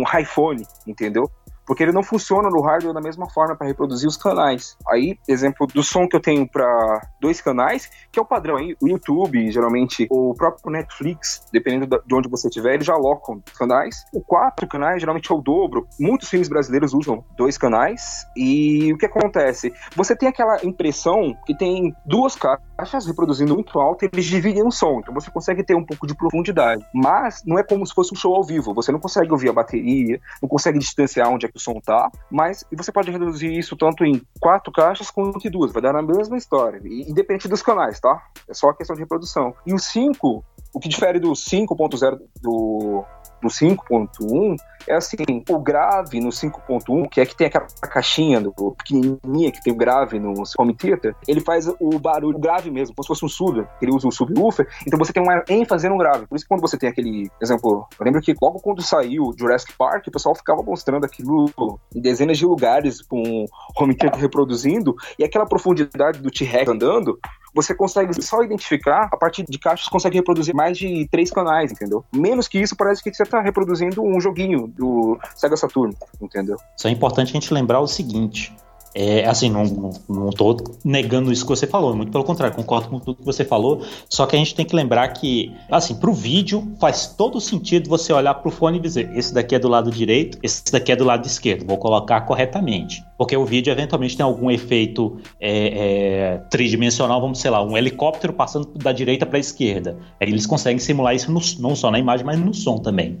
[0.00, 1.30] um iPhone, entendeu?
[1.68, 4.74] Porque ele não funciona no hardware da mesma forma para reproduzir os canais.
[4.88, 8.74] Aí, exemplo do som que eu tenho para dois canais, que é o padrão aí,
[8.80, 13.96] o YouTube, geralmente, o próprio Netflix, dependendo de onde você estiver, eles já alocam canais.
[14.14, 15.86] O quatro canais geralmente é o dobro.
[16.00, 19.70] Muitos filmes brasileiros usam dois canais e o que acontece?
[19.94, 24.70] Você tem aquela impressão que tem duas caixas reproduzindo muito alto, e eles dividem o
[24.70, 26.82] som, então você consegue ter um pouco de profundidade.
[26.94, 29.52] Mas não é como se fosse um show ao vivo, você não consegue ouvir a
[29.52, 33.76] bateria, não consegue distanciar onde é que o som tá, mas você pode reduzir isso
[33.76, 38.00] tanto em quatro caixas quanto em duas, vai dar a mesma história, independente dos canais,
[38.00, 38.22] tá?
[38.48, 39.54] É só questão de reprodução.
[39.66, 43.04] E o 5, o que difere do 5.0 do
[43.42, 45.16] do 5.1 é assim,
[45.48, 49.76] o grave no 5.1, que é que tem aquela caixinha do pequenininha que tem o
[49.76, 53.66] grave no home theater, ele faz o barulho grave mesmo, como se fosse um sub,
[53.82, 56.26] ele usa o subwoofer, então você tem uma ênfase no grave.
[56.26, 59.74] Por isso que quando você tem aquele, exemplo, eu lembro que logo quando saiu Jurassic
[59.76, 61.50] Park, o pessoal ficava mostrando aquilo
[61.94, 63.44] em dezenas de lugares com
[63.78, 67.18] home theater reproduzindo, e aquela profundidade do T-Rex andando,
[67.54, 72.04] você consegue só identificar, a partir de caixas, consegue reproduzir mais de três canais, entendeu?
[72.14, 76.56] Menos que isso, parece que você está reproduzindo um joguinho do Sega Saturn, entendeu?
[76.76, 78.54] Isso é importante a gente lembrar o seguinte:
[78.94, 82.98] é, assim, não, não, tô negando isso que você falou, muito pelo contrário, concordo com
[82.98, 86.72] tudo que você falou, só que a gente tem que lembrar que, assim, pro vídeo
[86.80, 90.38] faz todo sentido você olhar pro fone e dizer, esse daqui é do lado direito,
[90.42, 93.04] esse daqui é do lado esquerdo, vou colocar corretamente.
[93.16, 98.32] Porque o vídeo eventualmente tem algum efeito é, é, tridimensional, vamos, sei lá, um helicóptero
[98.32, 99.98] passando da direita para a esquerda.
[100.20, 103.18] Eles conseguem simular isso no, não só na imagem, mas no som também.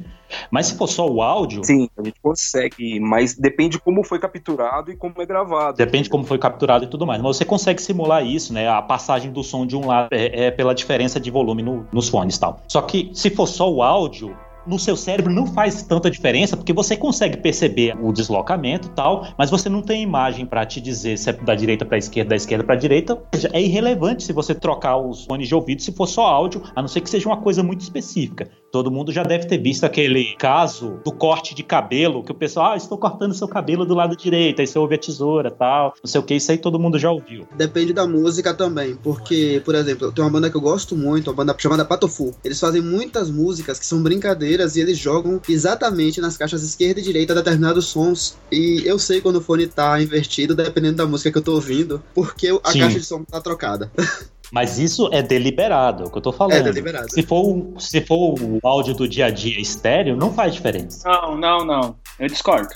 [0.50, 1.64] Mas se for só o áudio.
[1.64, 5.76] Sim, a gente consegue, mas depende como foi capturado e como é gravado.
[5.76, 7.20] Depende como foi capturado e tudo mais.
[7.20, 8.68] Mas você consegue simular isso, né?
[8.68, 12.08] A passagem do som de um lado é, é pela diferença de volume no, nos
[12.08, 12.60] fones e tal.
[12.68, 14.36] Só que se for só o áudio,
[14.68, 19.26] no seu cérebro não faz tanta diferença, porque você consegue perceber o deslocamento e tal,
[19.36, 22.36] mas você não tem imagem para te dizer se é da direita para esquerda, da
[22.36, 23.20] esquerda para direita.
[23.52, 26.88] É irrelevante se você trocar os fones de ouvido se for só áudio, a não
[26.88, 28.50] ser que seja uma coisa muito específica.
[28.70, 32.72] Todo mundo já deve ter visto aquele caso do corte de cabelo, que o pessoal,
[32.72, 36.08] ah, estou cortando seu cabelo do lado direito, aí você ouve a tesoura tal, não
[36.08, 37.46] sei o que, isso aí todo mundo já ouviu.
[37.56, 41.36] Depende da música também, porque, por exemplo, tem uma banda que eu gosto muito, uma
[41.36, 42.34] banda chamada Patofu.
[42.44, 47.02] Eles fazem muitas músicas que são brincadeiras e eles jogam exatamente nas caixas esquerda e
[47.02, 48.36] direita determinados sons.
[48.52, 52.02] E eu sei quando o fone tá invertido, dependendo da música que eu tô ouvindo,
[52.14, 52.80] porque a Sim.
[52.80, 53.90] caixa de som tá trocada.
[54.50, 56.56] Mas isso é deliberado, é o que eu tô falando.
[56.56, 57.10] É deliberado.
[57.10, 61.08] Se for, se for o áudio do dia a dia estéreo, não faz diferença.
[61.08, 61.96] Não, não, não.
[62.18, 62.70] Eu discordo.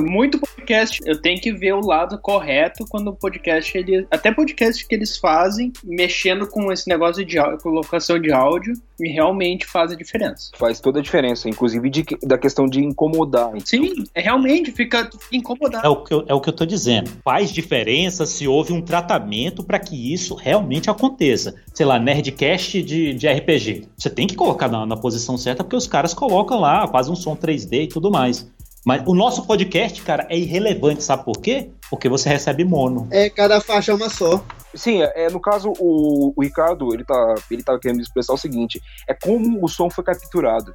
[0.00, 4.86] Muito podcast, eu tenho que ver o lado correto quando o podcast, ele, até podcast
[4.86, 9.96] que eles fazem, mexendo com esse negócio de colocação de áudio, e realmente faz a
[9.96, 10.50] diferença.
[10.56, 13.48] Faz toda a diferença, inclusive de, da questão de incomodar.
[13.48, 13.66] Então.
[13.66, 15.84] Sim, é realmente fica incomodado.
[15.84, 17.10] É o, que eu, é o que eu tô dizendo.
[17.24, 21.54] Faz diferença se houve um tratamento para que isso realmente aconteça.
[21.74, 23.88] Sei lá, Nerdcast de, de RPG.
[23.96, 27.16] Você tem que colocar na, na posição certa, porque os caras colocam lá quase um
[27.16, 28.48] som 3D e tudo mais.
[28.84, 31.70] Mas o nosso podcast, cara, é irrelevante, sabe por quê?
[31.88, 33.06] Porque você recebe mono.
[33.12, 34.44] É, cada faixa é uma só.
[34.74, 38.38] Sim, é, é, no caso, o, o, Ricardo, ele tá, ele tá querendo expressar o
[38.38, 40.74] seguinte: é como o som foi capturado.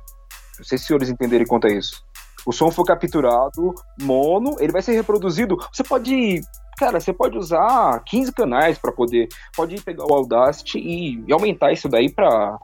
[0.57, 2.01] Não sei se os senhores entenderem quanto a isso.
[2.45, 5.57] O som foi capturado mono, ele vai ser reproduzido.
[5.73, 6.41] Você pode
[6.77, 9.27] cara, você pode usar 15 canais para poder.
[9.55, 12.57] Pode pegar o Audacity e, e aumentar isso daí para,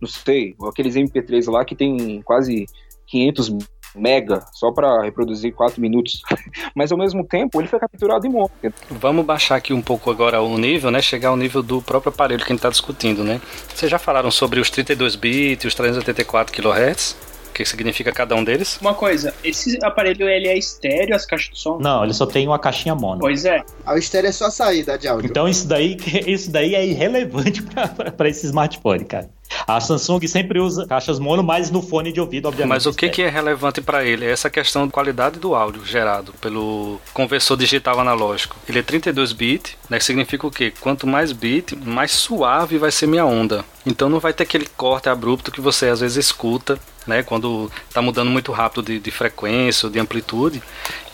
[0.00, 2.66] não sei, aqueles MP3 lá que tem quase
[3.06, 3.50] 500
[3.94, 6.22] mega só para reproduzir 4 minutos.
[6.74, 8.52] Mas ao mesmo tempo ele foi capturado em monte.
[8.90, 11.00] Vamos baixar aqui um pouco agora o nível, né?
[11.00, 13.40] Chegar ao nível do próprio aparelho que a gente está discutindo, né?
[13.74, 17.16] Vocês já falaram sobre os 32 bits, os 384 kHz?
[17.50, 18.78] O que significa cada um deles?
[18.80, 21.78] Uma coisa, esse aparelho ele é estéreo, as caixas de som?
[21.78, 23.20] Não, ele só tem uma caixinha mono.
[23.20, 23.64] Pois é.
[23.84, 25.28] A estéreo é só a saída de áudio.
[25.28, 27.62] Então isso daí, isso daí é irrelevante
[28.16, 29.28] para esse smartphone, cara.
[29.66, 32.68] A Samsung sempre usa caixas mono, mas no fone de ouvido, obviamente.
[32.70, 34.24] Mas o que, que é relevante para ele?
[34.24, 38.56] É essa questão da qualidade do áudio gerado pelo conversor digital analógico.
[38.68, 39.98] Ele é 32 bit, né?
[39.98, 40.72] Que significa o quê?
[40.80, 43.64] Quanto mais bit, mais suave vai ser minha onda.
[43.86, 47.22] Então não vai ter aquele corte abrupto que você às vezes escuta, né?
[47.22, 50.62] Quando está mudando muito rápido de, de frequência ou de amplitude.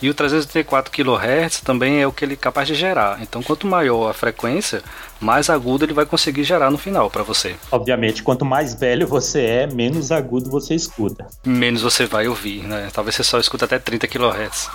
[0.01, 3.21] E o 334 kHz também é o que ele é capaz de gerar.
[3.21, 4.83] Então quanto maior a frequência,
[5.19, 7.55] mais agudo ele vai conseguir gerar no final para você.
[7.71, 11.27] Obviamente, quanto mais velho você é, menos agudo você escuta.
[11.45, 12.89] Menos você vai ouvir, né?
[12.93, 14.69] Talvez você só escuta até 30 kHz.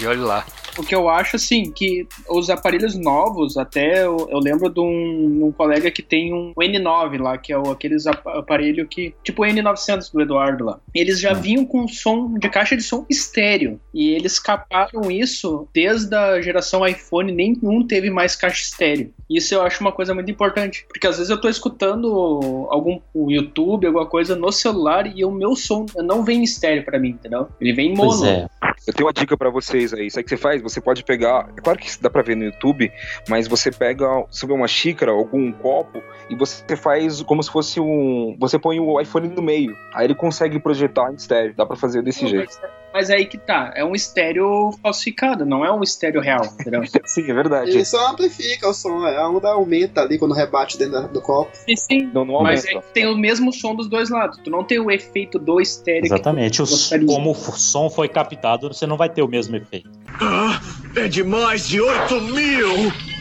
[0.00, 0.44] E olhe lá.
[0.78, 5.46] O que eu acho, assim, que os aparelhos novos, até eu, eu lembro de um,
[5.46, 9.14] um, colega que tem um N9 lá, que é o, aqueles aparelho que.
[9.22, 10.80] Tipo o N900 do Eduardo lá.
[10.94, 11.40] Eles já hum.
[11.40, 13.80] vinham com som de caixa de som estéreo.
[13.92, 19.12] E eles caparam isso desde a geração iPhone, nenhum teve mais caixa estéreo.
[19.28, 20.84] Isso eu acho uma coisa muito importante.
[20.88, 25.30] Porque às vezes eu tô escutando algum o YouTube, alguma coisa no celular e o
[25.30, 27.48] meu som não vem em estéreo para mim, entendeu?
[27.60, 28.24] Ele vem em mono.
[28.24, 28.46] É.
[28.86, 30.06] Eu tenho uma dica para vocês aí.
[30.06, 31.48] Isso aí que você faz, você pode pegar.
[31.56, 32.90] É claro que dá pra ver no YouTube,
[33.28, 38.36] mas você pega, sobre uma xícara, algum copo, e você faz como se fosse um.
[38.40, 39.76] Você põe o iPhone no meio.
[39.92, 41.54] Aí ele consegue projetar em estéreo.
[41.54, 42.58] Dá pra fazer desse jeito.
[42.94, 46.44] Mas é aí que tá, é um estéreo falsificado, não é um estéreo real,
[47.04, 47.70] sim, é verdade.
[47.70, 51.50] Ele só amplifica o som, é um da aumenta ali quando rebate dentro do copo.
[51.54, 52.10] Sim, sim.
[52.14, 54.38] Não, não mas é tem o mesmo som dos dois lados.
[54.44, 56.04] Tu não tem o efeito do estéreo.
[56.04, 56.62] Exatamente.
[56.62, 56.66] O,
[57.04, 59.90] como o som foi captado, você não vai ter o mesmo efeito.
[60.20, 60.60] Ah,
[60.96, 63.13] é de mais de 8 mil!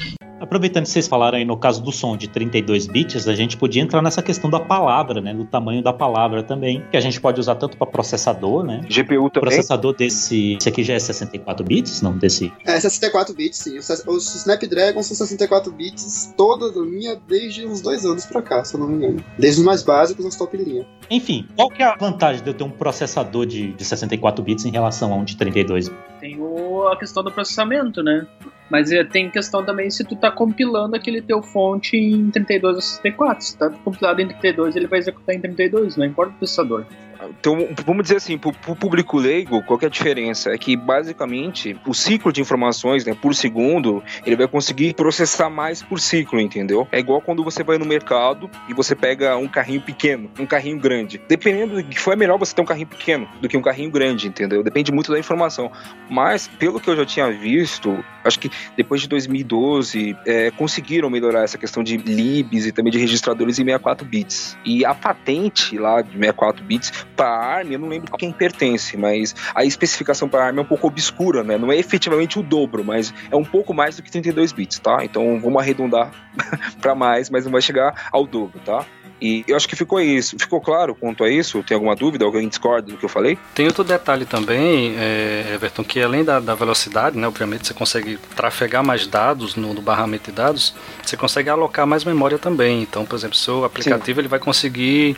[0.43, 3.81] Aproveitando que vocês falaram aí no caso do som de 32 bits, a gente podia
[3.81, 5.33] entrar nessa questão da palavra, né?
[5.33, 8.81] Do tamanho da palavra também, que a gente pode usar tanto para processador, né?
[8.89, 9.49] GPU também.
[9.49, 10.57] Processador desse.
[10.59, 12.17] Esse aqui já é 64 bits, não?
[12.17, 12.51] Desse.
[12.65, 13.77] É, 64 bits, sim.
[13.77, 18.75] Os Snapdragon são 64 bits toda a linha desde uns dois anos pra cá, se
[18.75, 19.23] eu não me engano.
[19.39, 20.85] Desde os mais básicos aos top linha.
[21.09, 24.65] Enfim, qual que é a vantagem de eu ter um processador de, de 64 bits
[24.65, 25.89] em relação a um de 32?
[26.19, 28.27] Tem o, a questão do processamento, né?
[28.73, 32.81] Mas é, tem questão também se tu tá compilando aquele teu fonte em 32 ou
[32.81, 33.45] 64.
[33.45, 36.83] Se tá compilado em 32, ele vai executar em 32, não importa o processador.
[37.29, 40.51] Então, vamos dizer assim, para o público leigo, qual é a diferença?
[40.51, 45.81] É que, basicamente, o ciclo de informações né, por segundo, ele vai conseguir processar mais
[45.81, 46.87] por ciclo, entendeu?
[46.91, 50.79] É igual quando você vai no mercado e você pega um carrinho pequeno, um carrinho
[50.79, 51.21] grande.
[51.27, 53.91] Dependendo do que for, é melhor você ter um carrinho pequeno do que um carrinho
[53.91, 54.63] grande, entendeu?
[54.63, 55.71] Depende muito da informação.
[56.09, 61.43] Mas, pelo que eu já tinha visto, acho que depois de 2012, é, conseguiram melhorar
[61.43, 64.57] essa questão de libs e também de registradores em 64 bits.
[64.65, 68.97] E a patente lá de 64 bits para a ARM, eu não lembro quem pertence,
[68.97, 71.57] mas a especificação para a ARM é um pouco obscura, né?
[71.57, 75.03] Não é efetivamente o dobro, mas é um pouco mais do que 32 bits, tá?
[75.03, 76.11] Então vamos arredondar
[76.81, 78.85] para mais, mas não vai chegar ao dobro, tá?
[79.21, 80.35] E eu acho que ficou isso.
[80.37, 81.63] Ficou claro quanto a isso?
[81.63, 82.25] Tem alguma dúvida?
[82.25, 83.37] Alguém discorda do que eu falei?
[83.55, 88.17] Tem outro detalhe também, é, Everton, que além da, da, velocidade, né, obviamente você consegue
[88.35, 92.81] trafegar mais dados no, no, barramento de dados, você consegue alocar mais memória também.
[92.81, 94.21] Então, por exemplo, seu aplicativo Sim.
[94.21, 95.15] ele vai conseguir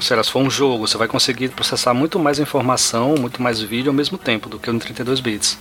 [0.00, 3.90] sei se for um jogo, você vai conseguir processar muito mais informação, muito mais vídeo
[3.90, 5.58] ao mesmo tempo do que no 32 bits.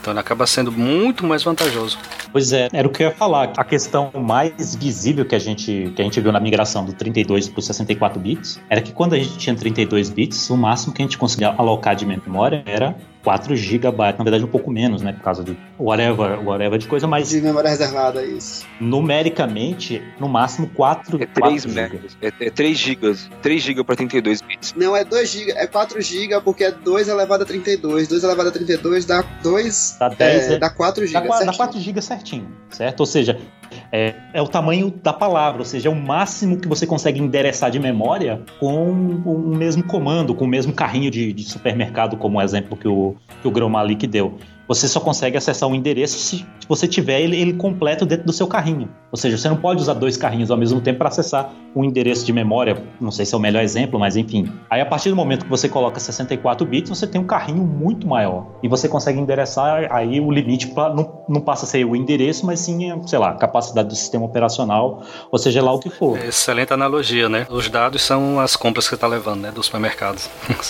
[0.00, 1.98] Então ele acaba sendo muito mais vantajoso.
[2.30, 3.52] Pois é, era o que eu ia falar.
[3.56, 7.48] A questão mais visível que a gente, que a gente viu na migração do 32
[7.48, 11.04] para 64 bits era que quando a gente tinha 32 bits, o máximo que a
[11.06, 12.94] gente conseguia alocar de memória era
[13.24, 17.06] 4 GB, na verdade um pouco menos, né, por causa de whatever, whatever de coisa,
[17.06, 17.30] mas...
[17.30, 18.66] De memória reservada, isso.
[18.78, 22.00] Numericamente, no máximo 4 É 3 GB.
[22.20, 23.16] É, é 3 GB.
[23.40, 24.74] 3 GB para 32 bits.
[24.76, 28.06] Não, é 2 GB, é 4 GB porque é 2 elevado a 32.
[28.06, 29.96] 2 elevado a 32 dá 2...
[29.98, 33.00] Dá 10, é, é, dá 4 GB dá, dá 4 GB certinho, certo?
[33.00, 33.38] Ou seja,
[33.90, 37.70] é, é, o tamanho da palavra, ou seja, é o máximo que você consegue endereçar
[37.70, 42.42] de memória com o mesmo comando, com o mesmo carrinho de, de supermercado, como o
[42.42, 46.46] exemplo que o, que o Grão Malik deu você só consegue acessar um endereço se
[46.68, 48.88] você tiver ele, ele, completo dentro do seu carrinho.
[49.10, 52.24] Ou seja, você não pode usar dois carrinhos ao mesmo tempo para acessar um endereço
[52.24, 52.82] de memória.
[53.00, 54.50] Não sei se é o melhor exemplo, mas enfim.
[54.70, 58.06] Aí a partir do momento que você coloca 64 bits, você tem um carrinho muito
[58.06, 58.46] maior.
[58.62, 62.60] E você consegue endereçar, aí o limite não, não passa a ser o endereço, mas
[62.60, 66.18] sim, sei lá, a capacidade do sistema operacional, ou seja lá o que for.
[66.18, 67.46] Excelente analogia, né?
[67.50, 69.52] Os dados são as compras que você está levando, né?
[69.52, 70.28] Dos supermercados.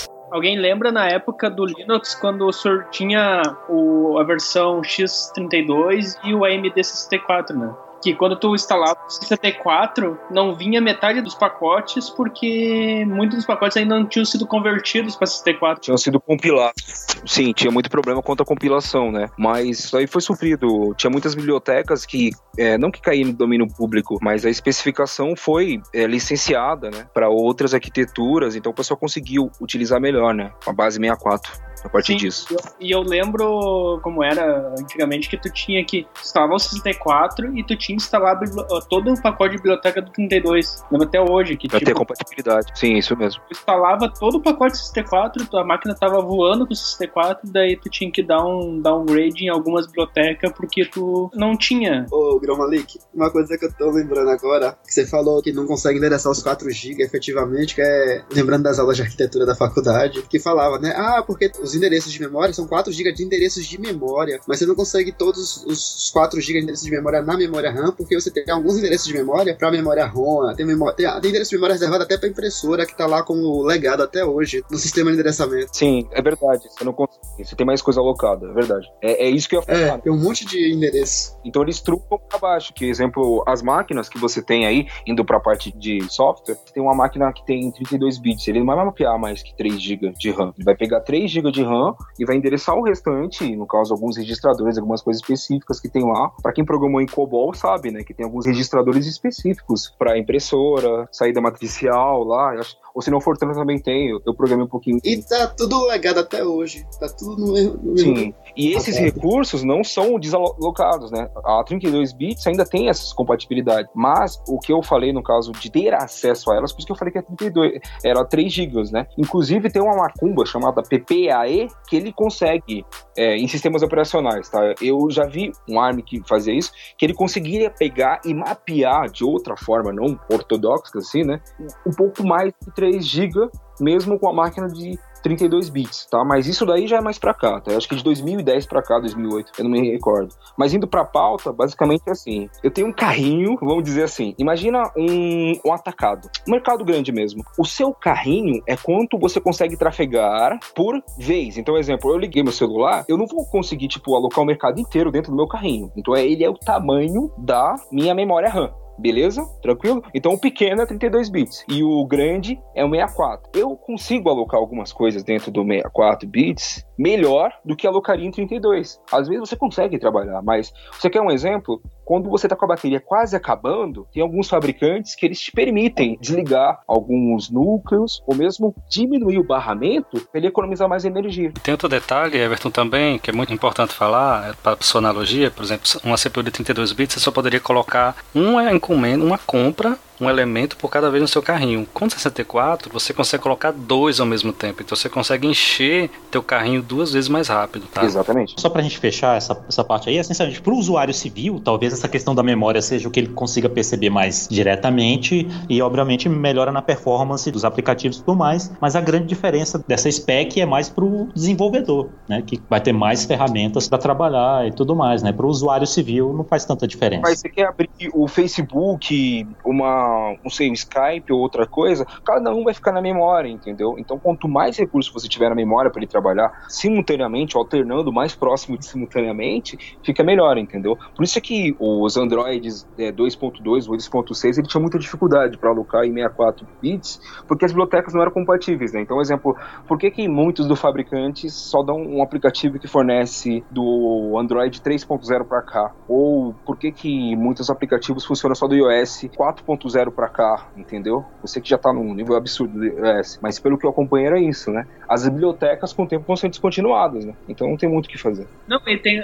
[0.35, 2.51] Alguém lembra na época do Linux quando
[2.91, 7.73] tinha o, a versão x32 e o AMD64, né?
[8.05, 13.75] Que quando tu instalava o 64, não vinha metade dos pacotes, porque muitos dos pacotes
[13.77, 15.81] ainda não tinham sido convertidos para 64.
[15.81, 16.83] Tinham sido compilados.
[17.25, 19.27] Sim, tinha muito problema quanto à compilação, né?
[19.35, 20.93] Mas isso aí foi sofrido.
[20.95, 22.29] Tinha muitas bibliotecas que,
[22.59, 27.07] é, não que caíram no domínio público, mas a especificação foi é, licenciada, né?
[27.11, 30.51] Para outras arquiteturas, então o pessoal conseguiu utilizar melhor, né?
[30.67, 32.47] A base 64 a partir Sim, disso.
[32.51, 37.63] Eu, e eu lembro como era antigamente que tu tinha que estava o 64 e
[37.63, 40.83] tu tinha que instalar a todo o pacote de biblioteca do 32.
[40.91, 42.71] Lembro até hoje que Pra tipo, ter compatibilidade.
[42.75, 43.41] Sim, isso mesmo.
[43.47, 47.89] tu instalava todo o pacote ST4, tua máquina tava voando com o ST4, daí tu
[47.89, 52.05] tinha que dar um downgrade em algumas bibliotecas porque tu não tinha.
[52.11, 55.65] Ô, Grão Malik, uma coisa que eu tô lembrando agora, que você falou que não
[55.65, 60.21] consegue endereçar os 4 GB efetivamente, que é lembrando das aulas de arquitetura da faculdade,
[60.23, 60.93] que falava, né?
[60.95, 64.65] Ah, porque os endereços de memória são 4 GB de endereços de memória, mas você
[64.65, 68.31] não consegue todos os 4 GB de endereços de memória na memória RAM, porque você
[68.31, 71.73] tem alguns endereços de memória pra memória ROM, tem, memória, tem, tem endereço de memória
[71.73, 75.75] reservado até pra impressora, que tá lá como legado até hoje no sistema de endereçamento.
[75.75, 76.63] Sim, é verdade.
[76.69, 77.19] Você não consegue.
[77.37, 78.87] Você tem mais coisa alocada, é verdade.
[79.01, 79.79] É, é isso que eu ia falar.
[79.79, 81.37] É, tem um monte de endereço.
[81.43, 85.37] Então eles trocam para baixo, que exemplo, as máquinas que você tem aí, indo para
[85.37, 89.19] a parte de software, tem uma máquina que tem 32 bits, ele não vai mapear
[89.19, 90.53] mais que 3 GB de RAM.
[90.55, 94.17] Ele vai pegar 3 GB de RAM e vai endereçar o restante, no caso alguns
[94.17, 96.29] registradores, algumas coisas específicas que tem lá.
[96.41, 101.41] Para quem programou em COBOL sabe, né, que tem alguns registradores específicos para impressora, saída
[101.41, 102.53] matricial lá,
[102.93, 104.99] ou se não for também tem, eu, eu programei um pouquinho.
[105.03, 106.85] E tá tudo legado até hoje.
[106.99, 107.77] Tá tudo no mesmo.
[107.81, 108.33] no mesmo- Sim.
[108.55, 109.05] E esses Tá bom.
[109.07, 111.29] recursos não são desalocados, né?
[111.43, 113.89] A 32 bits ainda tem essas compatibilidades.
[113.93, 116.91] Mas o que eu falei no caso de ter acesso a elas, por isso que
[116.93, 119.07] eu falei que é 32, era 3 GB, né?
[119.17, 122.85] Inclusive tem uma macumba chamada PPAE que ele consegue
[123.17, 124.73] é, em sistemas operacionais, tá?
[124.81, 129.23] Eu já vi um ARM que fazia isso, que ele conseguiria pegar e mapear de
[129.23, 131.39] outra forma, não ortodoxa assim, né?
[131.85, 133.49] Um pouco mais de 3 GB,
[133.79, 136.23] mesmo com a máquina de 32 bits, tá?
[136.23, 137.71] Mas isso daí já é mais pra cá, tá?
[137.71, 140.35] Eu acho que de 2010 pra cá, 2008, eu não me recordo.
[140.55, 142.47] Mas indo pra pauta, basicamente é assim.
[142.63, 144.35] Eu tenho um carrinho, vamos dizer assim.
[144.37, 146.29] Imagina um, um atacado.
[146.47, 147.43] Um mercado grande mesmo.
[147.57, 151.57] O seu carrinho é quanto você consegue trafegar por vez.
[151.57, 155.11] Então, exemplo, eu liguei meu celular, eu não vou conseguir, tipo, alocar o mercado inteiro
[155.11, 155.91] dentro do meu carrinho.
[155.97, 158.71] Então, é- ele é o tamanho da minha memória RAM.
[158.97, 159.45] Beleza?
[159.61, 160.03] Tranquilo?
[160.13, 163.51] Então o pequeno é 32 bits e o grande é o 64.
[163.53, 168.99] Eu consigo alocar algumas coisas dentro do 64 bits melhor do que alocaria em 32.
[169.11, 171.81] Às vezes você consegue trabalhar, mas você quer um exemplo?
[172.03, 176.17] Quando você está com a bateria quase acabando, tem alguns fabricantes que eles te permitem
[176.21, 181.51] desligar alguns núcleos ou mesmo diminuir o barramento para ele economizar mais energia.
[181.63, 185.85] Tem outro detalhe, Everton, também, que é muito importante falar, para sua analogia, por exemplo,
[186.03, 190.77] uma CPU de 32 bits, você só poderia colocar uma encomenda, uma compra, um elemento
[190.77, 191.87] por cada vez no seu carrinho.
[191.93, 196.81] Com 64, você consegue colocar dois ao mesmo tempo, então você consegue encher teu carrinho
[196.81, 198.03] duas vezes mais rápido, tá?
[198.03, 198.55] Exatamente.
[198.57, 202.33] Só pra gente fechar essa, essa parte aí, essencialmente, pro usuário civil, talvez essa questão
[202.33, 207.49] da memória seja o que ele consiga perceber mais diretamente e, obviamente, melhora na performance
[207.51, 212.09] dos aplicativos e tudo mais, mas a grande diferença dessa spec é mais pro desenvolvedor,
[212.27, 216.33] né, que vai ter mais ferramentas para trabalhar e tudo mais, né, pro usuário civil
[216.33, 217.21] não faz tanta diferença.
[217.23, 220.04] Mas você quer abrir o Facebook, uma,
[220.43, 223.95] o Skype ou outra coisa, cada um vai ficar na memória, entendeu?
[223.97, 228.77] Então, quanto mais recursos você tiver na memória para ele trabalhar simultaneamente, alternando mais próximo
[228.77, 230.97] de simultaneamente, fica melhor, entendeu?
[231.15, 235.69] Por isso é que os Androids é, 2.2 ou 2.6 ele tinha muita dificuldade para
[235.69, 239.01] alocar em 64 bits, porque as bibliotecas não eram compatíveis, né?
[239.01, 239.55] Então, exemplo,
[239.87, 245.45] por que que muitos dos fabricantes só dão um aplicativo que fornece do Android 3.0
[245.45, 245.91] para cá?
[246.07, 251.25] Ou por que que muitos aplicativos funcionam só do iOS 4.0 para cá, entendeu?
[251.41, 254.27] Eu sei que já tá num nível absurdo do iOS, mas pelo que eu acompanho
[254.27, 254.85] era isso, né?
[255.07, 257.33] As bibliotecas com o tempo vão ser descontinuadas, né?
[257.47, 258.47] Então não tem muito o que fazer.
[258.67, 259.23] Não, e tem.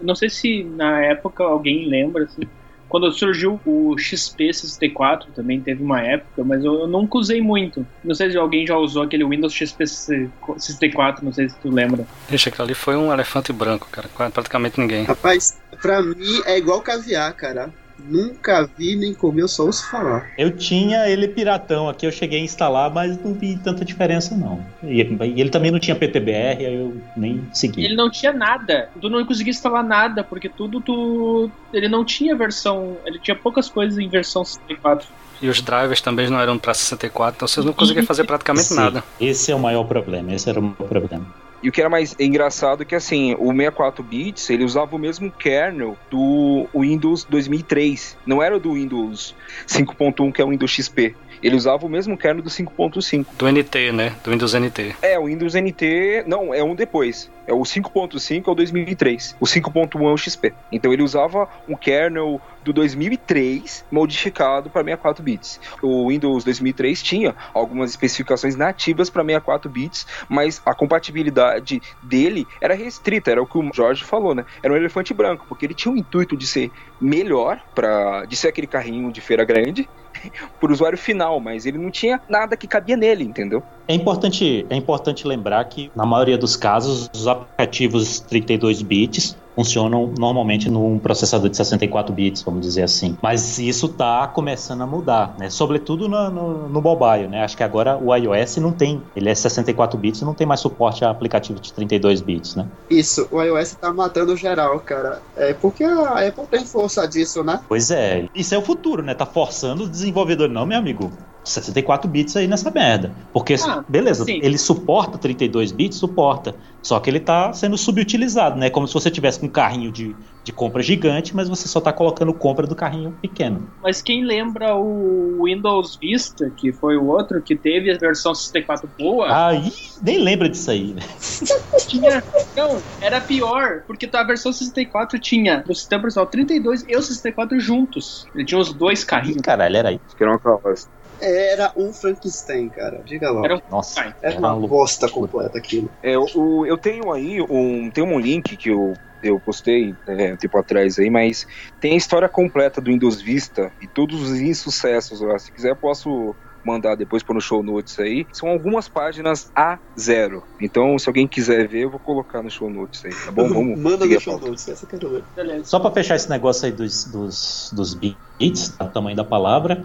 [0.00, 2.42] não sei se na época alguém lembra, assim.
[2.88, 7.84] Quando surgiu o XP 64, também teve uma época, mas eu, eu nunca usei muito.
[8.04, 12.06] Não sei se alguém já usou aquele Windows XP 64, não sei se tu lembra.
[12.30, 14.08] Ixi, aquilo ali foi um elefante branco, cara.
[14.30, 15.04] Praticamente ninguém.
[15.04, 17.72] Rapaz, pra mim é igual caviar, cara.
[17.98, 20.30] Nunca vi nem comi, eu só ouço falar.
[20.36, 24.64] Eu tinha ele piratão aqui, eu cheguei a instalar, mas não vi tanta diferença não.
[24.82, 27.84] E ele também não tinha PTBR, aí eu nem segui.
[27.84, 28.90] Ele não tinha nada.
[29.00, 31.50] Tu não conseguia instalar nada, porque tudo tu.
[31.72, 32.96] Ele não tinha versão.
[33.04, 35.08] Ele tinha poucas coisas em versão 64.
[35.40, 38.76] E os drivers também não eram para 64, então vocês não conseguiam fazer praticamente Sim,
[38.76, 39.04] nada.
[39.20, 41.26] Esse é o maior problema, esse era o maior problema.
[41.66, 44.98] E o que era mais engraçado é que assim, o 64 bits, ele usava o
[45.00, 48.16] mesmo kernel do Windows 2003.
[48.24, 49.34] Não era do Windows
[49.66, 51.16] 5.1, que é o Windows XP.
[51.42, 53.26] Ele usava o mesmo kernel do 5.5.
[53.36, 54.14] Do NT, né?
[54.22, 54.96] Do Windows NT.
[55.02, 57.30] É, o Windows NT, não, é um depois.
[57.46, 59.36] É o 5.5 é o 2003.
[59.40, 60.52] O 5.1 é o XP.
[60.72, 65.60] Então ele usava um kernel do 2003 modificado para 64 bits.
[65.80, 72.74] O Windows 2003 tinha algumas especificações nativas para 64 bits, mas a compatibilidade dele era
[72.74, 74.44] restrita, era o que o Jorge falou, né?
[74.60, 78.48] Era um elefante branco, porque ele tinha o intuito de ser melhor para de ser
[78.48, 79.88] aquele carrinho de feira grande
[80.60, 83.66] o usuário final, mas ele não tinha nada que cabia nele, entendeu?
[83.88, 90.12] É importante, é importante lembrar que, na maioria dos casos, os aplicativos 32 bits funcionam
[90.18, 93.16] normalmente num processador de 64 bits, vamos dizer assim.
[93.22, 95.48] Mas isso está começando a mudar, né?
[95.48, 97.42] Sobretudo no, no, no, mobile, né?
[97.42, 100.60] Acho que agora o iOS não tem, ele é 64 bits e não tem mais
[100.60, 102.66] suporte a aplicativo de 32 bits, né?
[102.90, 105.22] Isso, o iOS está matando geral, cara.
[105.34, 107.60] É porque a Apple tem força disso, né?
[107.66, 109.14] Pois é, isso é o futuro, né?
[109.14, 111.10] Tá forçando o desenvolvedor, não, meu amigo.
[111.48, 113.12] 64 bits aí nessa merda.
[113.32, 114.40] Porque, ah, beleza, sim.
[114.42, 115.98] ele suporta 32 bits?
[115.98, 116.54] Suporta.
[116.82, 118.70] Só que ele está sendo subutilizado, né?
[118.70, 122.32] Como se você tivesse um carrinho de, de compra gigante, mas você só está colocando
[122.32, 123.68] compra do carrinho pequeno.
[123.82, 128.88] Mas quem lembra o Windows Vista, que foi o outro que teve a versão 64
[128.98, 129.48] boa?
[129.48, 129.72] Aí,
[130.02, 131.02] nem lembra disso aí, né?
[131.86, 132.22] tinha.
[132.56, 137.58] Não, era pior, porque a versão 64 tinha o sistema operacional 32 e o 64
[137.60, 138.26] juntos.
[138.34, 139.42] Ele tinha os dois carrinhos.
[139.42, 140.00] Caralho, era aí.
[140.16, 140.88] Que era uma carroça.
[141.20, 143.02] Era um Frankenstein, cara.
[143.04, 143.44] Diga lá.
[143.44, 143.60] Era um...
[143.70, 145.90] Nossa, era, uma, uma bosta completa aquilo.
[146.02, 146.26] É, eu,
[146.66, 150.98] eu tenho aí um, tem um link que eu eu postei é, um tempo atrás
[150.98, 151.46] aí, mas
[151.80, 155.38] tem a história completa do Windows Vista e todos os insucessos lá.
[155.38, 156.34] Se quiser, eu posso
[156.66, 158.26] mandar depois para no show notes aí.
[158.32, 160.42] São algumas páginas a zero.
[160.60, 163.48] Então, se alguém quiser ver, eu vou colocar no show notes aí, tá bom?
[163.48, 165.64] Vamos Manda no show notes, essa eu quero ver.
[165.64, 169.84] Só para fechar esse negócio aí dos, dos, dos bits, tá, o tamanho da palavra,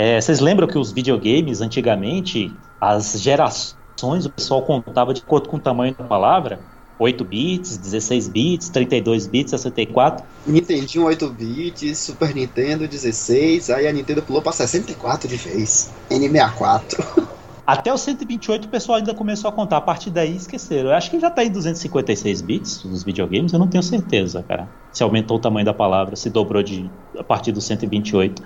[0.00, 5.58] é, vocês lembram que os videogames, antigamente, as gerações, o pessoal contava de acordo com
[5.58, 6.58] o tamanho da palavra?
[6.98, 10.24] 8 bits, 16 bits, 32 bits, 64.
[10.46, 15.90] Nintendinho 8 bits, Super Nintendo 16, aí a Nintendo pulou para 64 de vez.
[16.10, 17.28] N64.
[17.66, 20.88] Até o 128 o pessoal ainda começou a contar, a partir daí esqueceram.
[20.88, 24.66] Eu acho que já tá em 256 bits nos videogames, eu não tenho certeza, cara.
[24.92, 28.42] Se aumentou o tamanho da palavra, se dobrou de a partir do 128.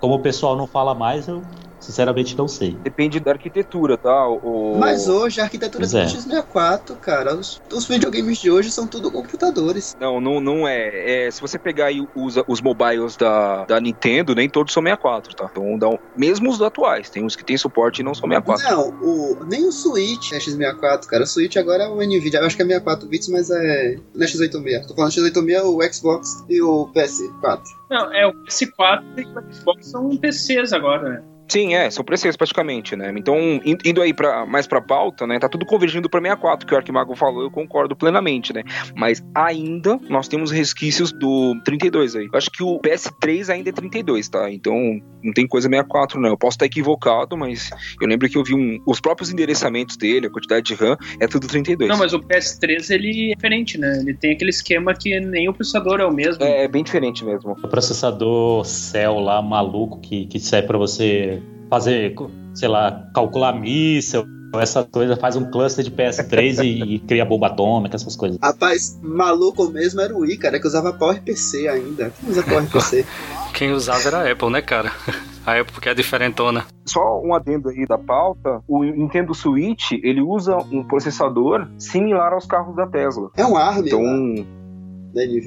[0.00, 1.48] Como o pessoal não fala mais, eu
[1.80, 2.76] sinceramente não sei.
[2.82, 4.28] Depende da arquitetura, tá?
[4.28, 4.76] O...
[4.78, 6.04] Mas hoje a arquitetura do é.
[6.04, 9.96] X64, cara, os, os, videogames de hoje são tudo computadores.
[9.98, 11.26] Não, não, não é.
[11.26, 11.30] é.
[11.30, 15.48] Se você pegar e usa os mobiles da, da Nintendo, nem todos são 64, tá?
[15.50, 18.70] Então, dá um, mesmo os atuais, tem uns que tem suporte e não são 64.
[18.70, 21.24] Não, o, nem o Switch é X64, cara.
[21.24, 22.40] O Switch agora é o Nvidia.
[22.40, 23.96] Eu acho que é 64 bits, mas é.
[24.14, 24.86] Não é X86.
[24.86, 27.62] Tô falando X86, o Xbox e o PS4.
[27.90, 31.22] Não, é o PS4 e o Xbox são PCs agora, né?
[31.50, 33.12] Sim, é, são preços praticamente, né?
[33.16, 33.36] Então,
[33.84, 35.36] indo aí pra, mais pra pauta, né?
[35.36, 38.62] Tá tudo convergindo pra 64, que o Arquimago falou, eu concordo plenamente, né?
[38.94, 42.28] Mas ainda nós temos resquícios do 32 aí.
[42.32, 44.48] Eu acho que o PS3 ainda é 32, tá?
[44.48, 46.28] Então, não tem coisa 64, não.
[46.28, 47.68] Eu posso estar equivocado, mas
[48.00, 51.26] eu lembro que eu vi um, os próprios endereçamentos dele, a quantidade de RAM, é
[51.26, 51.90] tudo 32.
[51.90, 53.98] Não, mas o PS3 ele é diferente, né?
[53.98, 56.44] Ele tem aquele esquema que nem o processador é o mesmo.
[56.44, 57.56] É, é bem diferente mesmo.
[57.60, 62.14] O processador Cell lá, maluco, que, que serve pra você fazer,
[62.54, 64.26] sei lá, calcular míssel,
[64.58, 68.38] essa coisa, faz um cluster de PS3 e, e, cria bomba atômica, essas coisas.
[68.42, 72.12] Rapaz, maluco mesmo era o I, cara, que usava PowerPC ainda.
[72.18, 73.06] Quem usa PowerPC?
[73.54, 74.90] Quem usava era a Apple, né, cara?
[75.46, 76.66] A Apple que é diferentona.
[76.84, 82.44] Só um adendo aí da pauta, o Nintendo Switch, ele usa um processador similar aos
[82.44, 83.30] carros da Tesla.
[83.34, 84.02] É um ARM, Então...
[84.02, 84.44] Né?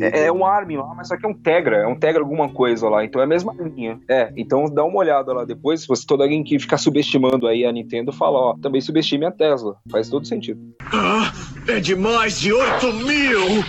[0.05, 2.49] É, é, um ARM lá, mas só que é um Tegra, é um Tegra alguma
[2.49, 3.99] coisa lá, então é a mesma linha.
[4.09, 7.65] É, então dá uma olhada lá depois, se você todo alguém que ficar subestimando aí
[7.65, 9.77] a Nintendo, fala, ó, também subestime a Tesla.
[9.89, 10.59] Faz todo sentido.
[10.81, 11.31] Ah,
[11.67, 13.63] é de mais de 8 mil!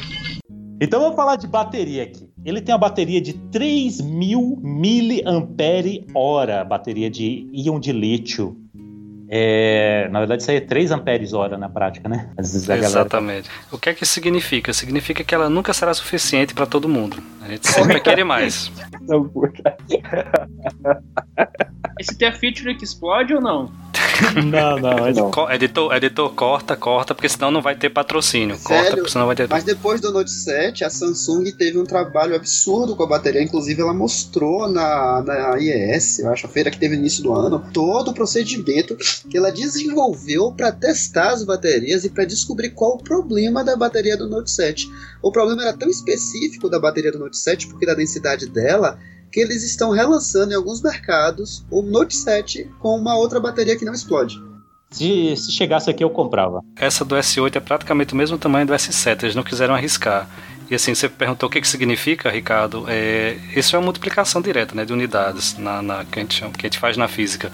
[0.80, 2.28] Então vamos falar de bateria aqui.
[2.44, 8.63] Ele tem uma bateria de 3 mil miliampere-hora, bateria de íon de lítio.
[9.36, 12.28] É, na verdade, isso aí é 3 amperes hora na prática, né?
[12.38, 13.48] Exatamente.
[13.48, 13.66] Galera...
[13.72, 14.72] O que é que significa?
[14.72, 17.16] Significa que ela nunca será suficiente para todo mundo.
[17.44, 18.72] A gente sempre quer mais.
[22.00, 23.70] Esse tem a feature que explode ou não?
[24.44, 25.52] não, não, não.
[25.52, 28.58] Editor, editor, corta, corta, porque senão não vai ter patrocínio.
[28.58, 29.08] Corta, Sério?
[29.08, 29.48] senão vai ter.
[29.48, 33.42] Mas depois do Note 7, a Samsung teve um trabalho absurdo com a bateria.
[33.42, 37.32] Inclusive, ela mostrou na, na IES, eu acho, a feira que teve no início do
[37.32, 38.96] ano, todo o procedimento
[39.28, 44.16] que ela desenvolveu para testar as baterias e para descobrir qual o problema da bateria
[44.16, 44.88] do Note 7.
[45.22, 48.98] O problema era tão específico da bateria do Note 7, porque da densidade dela,
[49.30, 53.84] que eles estão relançando em alguns mercados o Note 7 com uma outra bateria que
[53.84, 54.36] não explode.
[54.90, 56.62] Se, se chegasse aqui, eu comprava.
[56.76, 60.30] Essa do S8 é praticamente o mesmo tamanho do S7, eles não quiseram arriscar.
[60.70, 62.84] E assim, você perguntou o que, que significa, Ricardo.
[62.88, 66.66] É, isso é uma multiplicação direta né, de unidades na, na, que, a gente, que
[66.66, 67.52] a gente faz na física.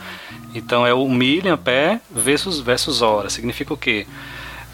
[0.54, 3.30] Então é o miliampere versus, versus hora.
[3.30, 4.06] Significa o quê?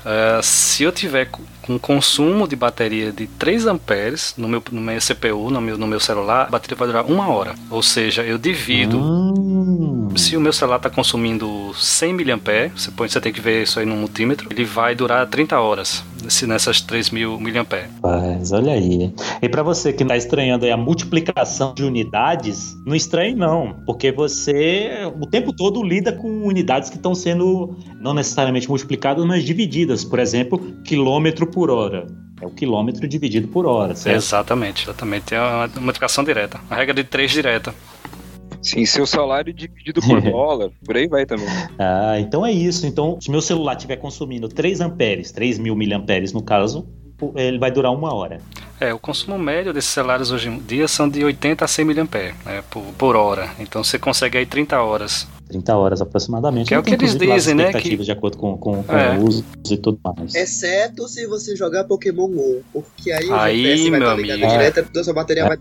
[0.04, 1.30] Uh, se eu tiver
[1.66, 5.86] com consumo de bateria de 3 amperes no meu, no meu CPU, no meu, no
[5.86, 7.54] meu celular, a bateria vai durar uma hora.
[7.70, 8.98] Ou seja, eu divido.
[8.98, 10.08] Hum.
[10.16, 13.78] Se o meu celular está consumindo 100 mAh, você, pode, você tem que ver isso
[13.78, 16.02] aí no multímetro, ele vai durar 30 horas
[16.46, 17.88] nessas 3 mil mAh.
[18.02, 19.12] Mas olha aí.
[19.42, 24.90] E para você que está estranhando a multiplicação de unidades, não estranhe não, porque você
[25.20, 30.04] o tempo todo lida com unidades que estão sendo não necessariamente multiplicadas, mas divididas.
[30.04, 32.06] Por exemplo, quilômetro por hora.
[32.38, 34.14] É o quilômetro dividido por hora, certo?
[34.14, 35.34] Exatamente, exatamente.
[35.34, 36.60] É uma multiplicação direta.
[36.68, 37.74] A regra de 3 direta.
[38.60, 41.48] Sim, seu salário dividido por dólar, por aí vai também.
[41.78, 42.86] Ah, então é isso.
[42.86, 46.86] Então, se meu celular estiver consumindo 3 amperes, 3 mil miliamperes no caso,
[47.34, 48.40] ele vai durar uma hora.
[48.78, 52.34] É, o consumo médio desses celulares hoje em dia são de 80 a 100 miliamperes
[52.44, 53.50] né, por, por hora.
[53.58, 56.68] Então você consegue aí 30 horas 30 horas aproximadamente.
[56.68, 57.72] Que é o que eles dizem, né?
[57.72, 57.96] Que...
[57.96, 59.16] De acordo com, com, com é.
[59.16, 60.34] o uso e tudo mais.
[60.34, 64.48] Exceto se você jogar Pokémon GO, porque aí, aí o GPS vai estar ligado é.
[64.48, 65.48] direto, então sua bateria é.
[65.48, 65.56] vai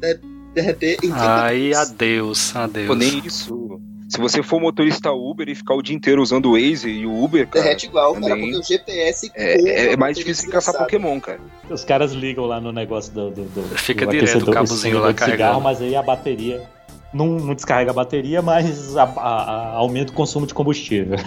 [0.53, 2.88] derreter em 30 Aí, adeus, adeus.
[2.88, 3.80] Pô, nem isso.
[4.16, 7.24] Se você for motorista Uber e ficar o dia inteiro usando o Waze e o
[7.24, 7.63] Uber, cara.
[7.63, 8.30] Derrete igual, também...
[8.30, 9.32] cara, porque o GPS.
[9.36, 11.39] É, é mais difícil caçar Pokémon, cara.
[11.70, 13.30] Os caras ligam lá no negócio do.
[13.30, 15.43] do, do Fica do direto o cabozinho lá carregando.
[15.43, 16.68] Cigarro, mas aí a bateria
[17.16, 21.18] não, não descarrega a bateria, mas a, a, a, aumenta o consumo de combustível.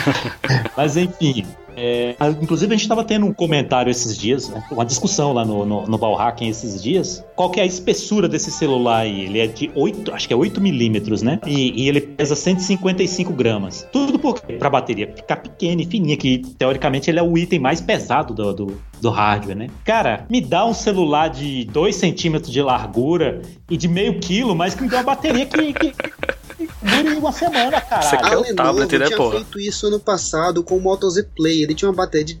[0.76, 1.46] mas enfim,
[1.76, 5.64] é, inclusive, a gente estava tendo um comentário esses dias, né, uma discussão lá no,
[5.64, 6.00] no, no
[6.42, 7.24] esses dias.
[7.36, 9.22] Qual que é a espessura desse celular aí?
[9.22, 11.38] Ele é de 8, acho que é 8 milímetros, né?
[11.46, 13.86] E, e, ele pesa 155 gramas.
[13.92, 17.58] Tudo porque para a bateria ficar pequena e fininha, que teoricamente ele é o item
[17.58, 19.66] mais pesado do, do, do hardware, né?
[19.84, 24.74] Cara, me dá um celular de 2 centímetros de largura e de meio quilo, mas
[24.74, 25.92] que me dá uma bateria que, que
[26.82, 28.08] dure uma semana, cara.
[28.08, 31.62] Aqui é o tablet, né, tinha feito isso ano passado com o Moto Z Play.
[31.62, 32.34] Ele tinha uma bateria de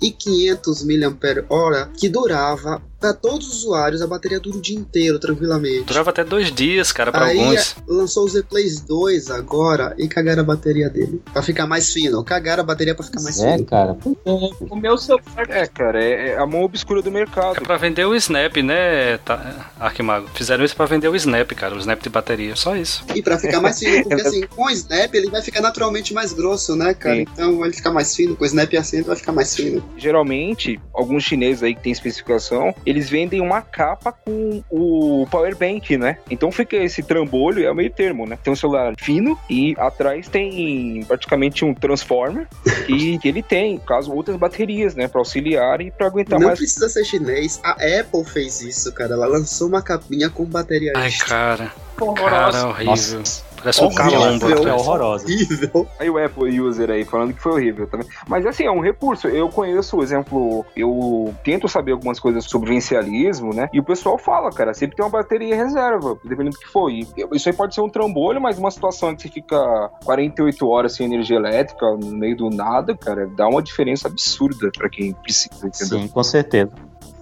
[0.00, 5.84] 3.500 mAh que durava para todos os usuários, a bateria dura o dia inteiro, tranquilamente.
[5.84, 7.76] Durava até dois dias, cara, para alguns.
[7.86, 11.22] lançou o Z Play 2 agora e cagaram a bateria dele.
[11.32, 12.22] Pra ficar mais fino.
[12.24, 13.66] Cagaram a bateria pra ficar mais é, fino.
[13.66, 13.96] cara.
[14.24, 15.24] O meu celular.
[15.48, 17.58] É, cara, é, é a mão obscura do mercado.
[17.58, 20.28] É pra vender o Snap, né, tá, Arquimago?
[20.34, 22.56] Fizeram isso pra vender o Snap, cara, o Snap de bateria.
[22.56, 23.04] Só isso.
[23.14, 26.32] E pra ficar mais fino, porque assim, com o Snap ele vai ficar naturalmente mais
[26.32, 27.14] grosso, né, cara?
[27.14, 27.26] Sim.
[27.32, 28.34] Então ele fica mais fino.
[28.34, 29.84] Com o Snap assim ele vai ficar mais fino.
[29.96, 35.96] Geralmente, alguns chineses aí que tem especificação, eles vendem uma capa com o power bank,
[35.96, 36.18] né?
[36.30, 38.38] Então fica esse trambolho, é o meio termo, né?
[38.42, 42.46] Tem um celular fino e atrás tem praticamente um transformer
[42.88, 46.58] e ele tem, caso outras baterias, né, para auxiliar e para aguentar Não mais.
[46.58, 47.60] Não precisa ser chinês.
[47.62, 49.14] A Apple fez isso, cara.
[49.14, 50.92] Ela lançou uma capinha com bateria.
[50.96, 51.72] Ai, cara.
[51.96, 53.18] Cara, horrível.
[53.18, 53.47] Nossa.
[53.58, 54.46] Parece um calombo.
[54.48, 55.24] É horrorosa.
[55.24, 55.86] Horrível.
[55.98, 58.06] Aí o Apple User aí falando que foi horrível também.
[58.26, 59.28] Mas assim, é um recurso.
[59.28, 63.68] Eu conheço, por exemplo, eu tento saber algumas coisas sobre vencialismo, né?
[63.72, 66.90] E o pessoal fala, cara, sempre tem uma bateria em reserva, dependendo do que for.
[66.90, 70.94] E isso aí pode ser um trambolho, mas uma situação que você fica 48 horas
[70.94, 75.66] sem energia elétrica, no meio do nada, cara, dá uma diferença absurda para quem precisa,
[75.66, 75.98] entendeu?
[76.00, 76.70] Sim, com certeza.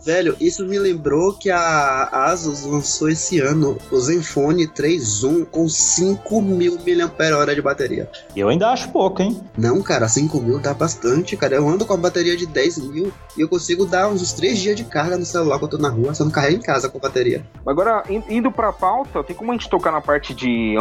[0.06, 5.68] Velho, isso me lembrou que a Asus lançou esse ano o Zenfone 3 Zoom com
[5.68, 8.08] 5 mil mAh de bateria.
[8.36, 9.42] Eu ainda acho pouco, hein?
[9.58, 11.56] Não, cara, 5 mil dá bastante, cara.
[11.56, 14.76] Eu ando com a bateria de 10 mil e eu consigo dar uns 3 dias
[14.76, 17.00] de carga no celular quando eu tô na rua, só não carrego em casa com
[17.00, 17.44] bateria.
[17.66, 20.76] Agora, indo pra pauta, tem como a gente tocar na parte de,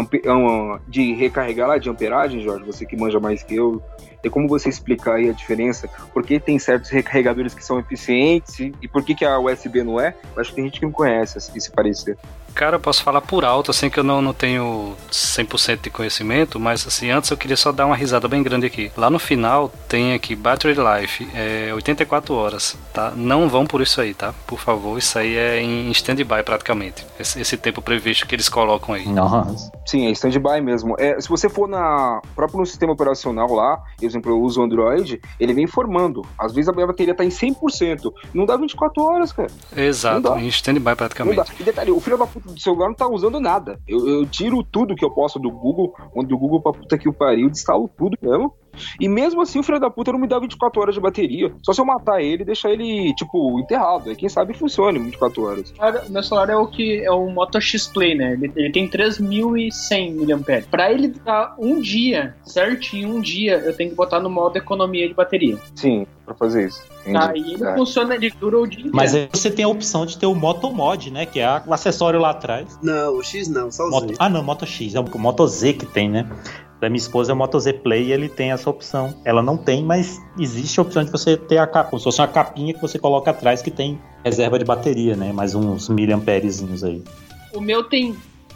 [0.87, 2.63] de recarregar lá, de amperagem, Jorge?
[2.63, 3.81] Você que manja mais que eu.
[4.25, 5.87] Tem como você explicar aí a diferença?
[6.11, 10.01] Por que tem certos recarregadores que são eficientes e por que, que a USB não
[10.01, 10.15] é?
[10.35, 12.17] Eu acho que tem gente que não conhece esse parecer.
[12.55, 16.57] Cara, eu posso falar por alto, assim, que eu não, não tenho 100% de conhecimento,
[16.57, 18.89] mas assim, antes eu queria só dar uma risada bem grande aqui.
[18.95, 23.11] Lá no final tem aqui Battery Life, é 84 horas, tá?
[23.13, 24.33] Não vão por isso aí, tá?
[24.47, 27.05] Por favor, isso aí é em stand-by praticamente.
[27.19, 29.05] Esse, esse, tempo previsto que eles colocam aí.
[29.05, 29.69] Nossa.
[29.85, 30.95] Sim, é stand-by mesmo.
[30.97, 34.63] É, se você for na próprio no sistema operacional lá, por exemplo, eu uso o
[34.63, 36.25] Android, ele vem informando.
[36.37, 38.13] Às vezes a minha bateria tá em 100%.
[38.33, 39.49] Não dá 24 horas, cara.
[39.75, 41.51] Exato, em stand-by praticamente.
[41.59, 43.79] E detalhe, o filho da puta do celular não tá usando nada.
[43.87, 47.09] Eu, eu, tiro tudo que eu posso do Google, onde o Google pra puta que
[47.09, 48.53] o pariu, instalo tudo mesmo.
[48.99, 51.53] E mesmo assim, o filho da puta não me dá 24 horas de bateria.
[51.63, 54.09] Só se eu matar ele e deixar ele, tipo, enterrado.
[54.09, 55.73] Aí quem sabe funcione 24 horas.
[56.07, 58.33] O meu celular é o que é o Moto X Play, né?
[58.33, 60.61] Ele, ele tem 3100 mAh.
[60.69, 65.07] Pra ele durar um dia, certinho, um dia, eu tenho que botar no modo economia
[65.07, 65.57] de bateria.
[65.75, 66.83] Sim, pra fazer isso.
[67.01, 67.17] Entendi.
[67.17, 67.75] Aí ele É.
[67.75, 68.95] funciona, ele dura o dia inteiro.
[68.95, 71.25] Mas aí você tem a opção de ter o Moto Mod, né?
[71.25, 72.79] Que é o acessório lá atrás.
[72.81, 74.15] Não, o X não, só o Moto- Z.
[74.17, 74.95] ah, não, Moto X.
[74.95, 76.27] É o Moto Z que tem, né?
[76.81, 79.15] Da minha esposa é o Moto Z Play e ele tem essa opção.
[79.23, 82.19] Ela não tem, mas existe a opção de você ter a capa, como se fosse
[82.21, 85.31] uma capinha que você coloca atrás que tem reserva de bateria, né?
[85.31, 87.01] Mais uns miliamperezinhos aí.
[87.53, 88.15] O meu tem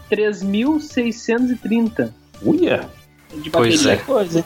[0.09, 2.89] 3630 Uia!
[3.36, 4.01] de Pois bateria.
[4.01, 4.05] é.
[4.05, 4.45] Coisa, hein?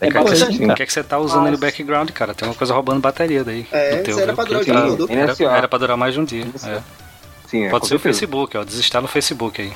[0.00, 0.62] É É coisa, bastante.
[0.62, 2.34] hein, O que é que você tá usando aí no background, cara?
[2.34, 3.66] Tem uma coisa roubando bateria daí.
[3.72, 4.62] É, no teu, isso era pra durar.
[5.08, 6.46] Era, era pra durar mais de um dia.
[6.66, 6.80] É.
[7.46, 7.98] Sim, é, Pode ser o.
[7.98, 8.64] Facebook, ó.
[8.64, 9.72] Desinstala o Facebook aí.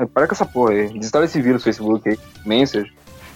[0.00, 0.88] É, para com essa porra aí.
[0.88, 2.18] Desinstala esse vírus Facebook aí.
[2.44, 2.90] Message.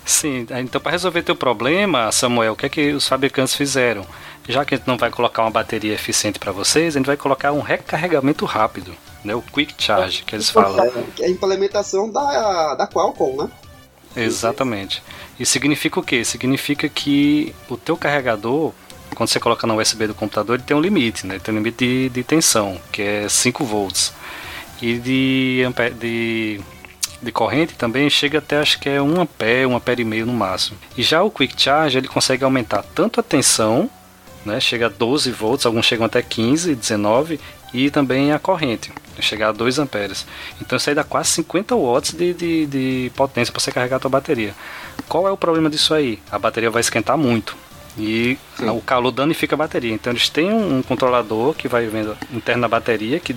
[0.07, 4.07] Sim, então para resolver teu problema, Samuel, o que é que os fabricantes fizeram?
[4.47, 7.17] Já que a gente não vai colocar uma bateria eficiente para vocês, a gente vai
[7.17, 8.95] colocar um recarregamento rápido,
[9.25, 9.35] né?
[9.35, 10.93] O Quick Charge, que eles falam.
[11.19, 13.51] É a implementação da, da Qualcomm, né?
[14.15, 15.03] Exatamente.
[15.41, 16.23] E significa o quê?
[16.23, 18.73] Significa que o teu carregador,
[19.15, 21.37] quando você coloca no USB do computador, ele tem um limite, né?
[21.37, 24.13] Ele tem um limite de, de tensão, que é 5 volts.
[24.85, 25.63] E de,
[25.99, 26.61] de,
[27.23, 30.35] de corrente também chega até acho que é 1 ampere, 1 ampere e meio no
[30.35, 30.77] máximo.
[30.95, 33.89] E já o Quick Charge, ele consegue aumentar tanto a tensão,
[34.45, 34.61] né?
[34.61, 37.41] Chega a 12 volts, alguns chegam até 15, 19
[37.73, 40.27] e também a corrente, chegar a 2 amperes.
[40.61, 44.01] Então isso aí dá quase 50 watts de, de, de potência para você carregar a
[44.01, 44.55] tua bateria.
[45.09, 46.19] Qual é o problema disso aí?
[46.31, 47.57] A bateria vai esquentar muito.
[47.97, 48.69] E Sim.
[48.69, 49.95] o calor danifica a bateria.
[49.95, 53.35] Então eles têm um, um controlador que vai vendo interno na bateria que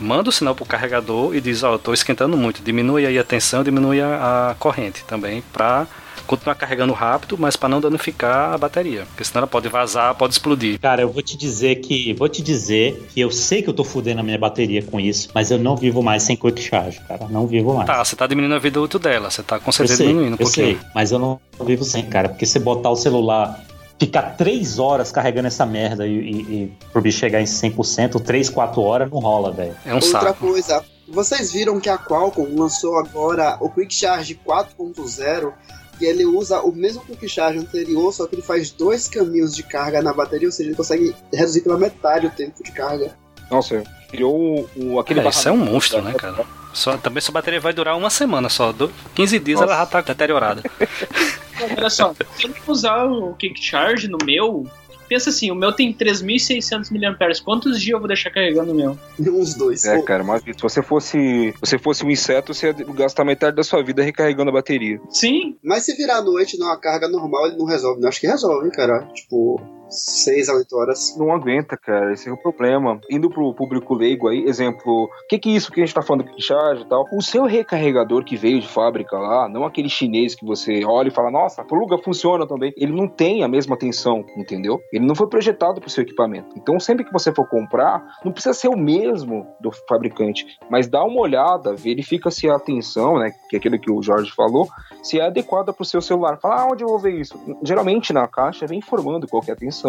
[0.00, 3.24] manda o sinal pro carregador e diz, ó, eu tô esquentando muito, diminui aí a
[3.24, 5.86] tensão, diminui a, a corrente também para
[6.26, 10.34] continuar carregando rápido, mas para não danificar a bateria, porque senão ela pode vazar, pode
[10.34, 10.78] explodir.
[10.80, 12.14] Cara, eu vou te dizer que.
[12.14, 15.28] Vou te dizer que eu sei que eu tô fudendo a minha bateria com isso,
[15.34, 17.26] mas eu não vivo mais sem quick charge, cara.
[17.28, 17.86] Não vivo mais.
[17.86, 20.38] Tá, você tá diminuindo a vida útil dela, você tá com certeza diminuindo um eu
[20.38, 20.66] pouquinho.
[20.66, 22.28] sei, mas eu não vivo sem, cara.
[22.28, 23.60] Porque você botar o celular,
[24.06, 28.50] ficar três horas carregando essa merda e, e, e pro bicho chegar em 100%, três,
[28.50, 29.76] quatro horas, não rola, velho.
[29.86, 30.46] É um Outra saco.
[30.48, 35.52] coisa, vocês viram que a Qualcomm lançou agora o Quick Charge 4.0
[36.00, 39.62] e ele usa o mesmo Quick Charge anterior, só que ele faz dois caminhos de
[39.62, 43.16] carga na bateria, ou seja, ele consegue reduzir pela metade o tempo de carga.
[43.48, 46.44] Nossa, criou o, o- aquele É, isso é um monstro, né, cara?
[46.72, 48.72] Só, também sua bateria vai durar uma semana só.
[48.72, 49.72] Do, 15 dias Nossa.
[49.72, 50.62] ela já tá deteriorada.
[51.76, 54.66] Olha só, se eu usar o Kick Charge no meu,
[55.08, 57.44] pensa assim, o meu tem 3.600 mAh.
[57.44, 58.98] Quantos dias eu vou deixar carregando o meu?
[59.18, 59.84] Uns dois.
[59.84, 63.62] É, cara, mas se você fosse, você fosse um inseto, você ia gastar metade da
[63.62, 65.00] sua vida recarregando a bateria.
[65.10, 68.00] Sim, Mas se virar à noite numa carga normal, ele não resolve.
[68.00, 69.06] Não acho que resolve, cara.
[69.14, 69.60] Tipo,
[69.92, 71.16] 6 a 8 horas.
[71.16, 72.12] Não aguenta, cara.
[72.12, 73.00] Esse é o problema.
[73.10, 76.02] Indo pro público leigo aí, exemplo, o que que é isso que a gente tá
[76.02, 77.04] falando de charge e tal?
[77.12, 81.12] O seu recarregador que veio de fábrica lá, não aquele chinês que você olha e
[81.12, 82.72] fala, nossa, pluga funciona também.
[82.76, 84.80] Ele não tem a mesma tensão, entendeu?
[84.92, 86.48] Ele não foi projetado pro seu equipamento.
[86.56, 91.04] Então, sempre que você for comprar, não precisa ser o mesmo do fabricante, mas dá
[91.04, 94.68] uma olhada, verifica se a tensão, né, que é aquilo que o Jorge falou,
[95.02, 96.38] se é adequada pro seu celular.
[96.40, 97.38] Fala, ah, onde eu vou ver isso?
[97.62, 99.81] Geralmente na caixa vem informando qual é a tensão.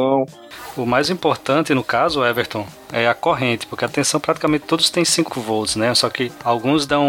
[0.76, 5.06] O mais importante no caso, Everton, é a corrente, porque a tensão praticamente todos têm
[5.06, 5.94] 5 volts, né?
[5.94, 7.06] Só que alguns dão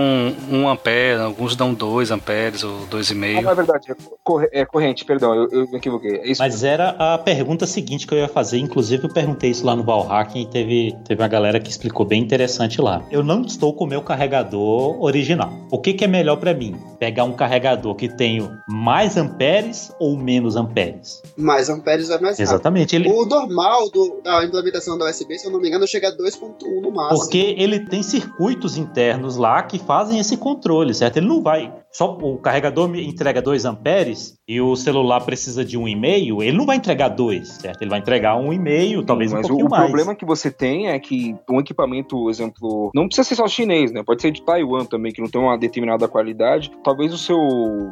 [0.51, 3.43] 1 ampere, alguns dão 2 amperes ou Ah, 2,5.
[3.43, 6.17] não é verdade, é, é corrente, perdão, eu, eu me equivoquei.
[6.19, 8.59] É isso Mas era a pergunta seguinte que eu ia fazer.
[8.59, 12.23] Inclusive, eu perguntei isso lá no Valhacking e teve, teve uma galera que explicou bem
[12.23, 13.03] interessante lá.
[13.11, 15.53] Eu não estou com o meu carregador original.
[15.71, 16.77] O que, que é melhor para mim?
[16.99, 21.23] Pegar um carregador que tenha mais amperes ou menos amperes?
[21.37, 22.49] Mais amperes vai mais rápido.
[22.51, 22.74] Exatamente.
[22.81, 26.17] Ele, O normal do, da implementação da USB, se eu não me engano, chega a
[26.17, 27.21] 2.1 no máximo.
[27.21, 31.19] Porque ele tem circuitos internos lá que fazem esse controle, certo?
[31.19, 31.73] Ele não vai.
[31.95, 36.67] Só o carregador me entrega 2 amperes e o celular precisa de 1,5, ele não
[36.67, 37.83] vai entregar 2, certo?
[37.83, 39.85] Ele vai entregar 1,5, talvez um Mas o, pouquinho o mais.
[39.85, 44.03] problema que você tem é que um equipamento, exemplo, não precisa ser só chinês, né?
[44.05, 46.73] Pode ser de Taiwan também, que não tem uma determinada qualidade.
[46.83, 47.39] Talvez o seu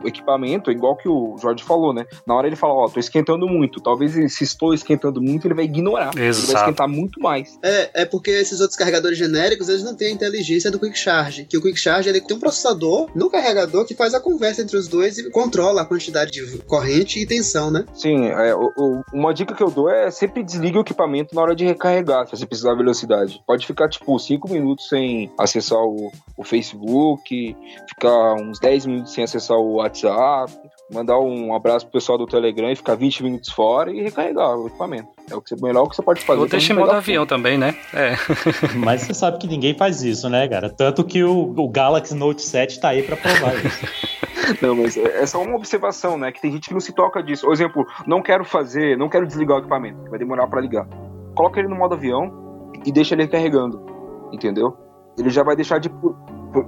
[0.04, 2.04] equipamento, igual que o Jorge falou, né?
[2.26, 3.80] Na hora ele fala, ó, tô esquentando muito.
[3.80, 6.10] Talvez se estou esquentando muito, ele vai ignorar.
[6.14, 6.58] Ele vai Exato.
[6.58, 7.56] esquentar muito mais.
[7.62, 11.44] É, é porque esses outros carregadores genéricos, eles não têm a inteligência do Quick Charge.
[11.44, 14.76] Que o Quick Charge, ele tem um processador no carregador que faz a conversa entre
[14.76, 17.84] os dois e controla a quantidade de corrente e tensão, né?
[17.94, 21.42] Sim, é, o- o- uma dica que eu dou é sempre desligue o equipamento na
[21.42, 23.40] hora de recarregar, se você precisar da velocidade.
[23.46, 27.56] Pode ficar, tipo, 5 minutos sem acessar o, o Facebook,
[27.88, 30.52] ficar uns 10 minutos sem acessar o WhatsApp,
[30.92, 34.66] mandar um abraço pro pessoal do Telegram e ficar 20 minutos fora e recarregar o
[34.66, 35.08] equipamento.
[35.30, 36.40] É o que você, melhor que você pode fazer.
[36.40, 37.74] Ou deixa em modo avião também, né?
[37.94, 38.14] É.
[38.76, 40.68] Mas você sabe que ninguém faz isso, né, cara?
[40.70, 44.12] Tanto que o, o Galaxy Note 7 tá aí pra provar isso.
[44.60, 46.32] Não, mas é só uma observação, né?
[46.32, 47.46] Que tem gente que não se toca disso.
[47.46, 50.86] Por exemplo, não quero fazer, não quero desligar o equipamento, vai demorar para ligar.
[51.34, 53.80] Coloca ele no modo avião e deixa ele carregando,
[54.32, 54.76] entendeu?
[55.16, 55.88] Ele já vai deixar de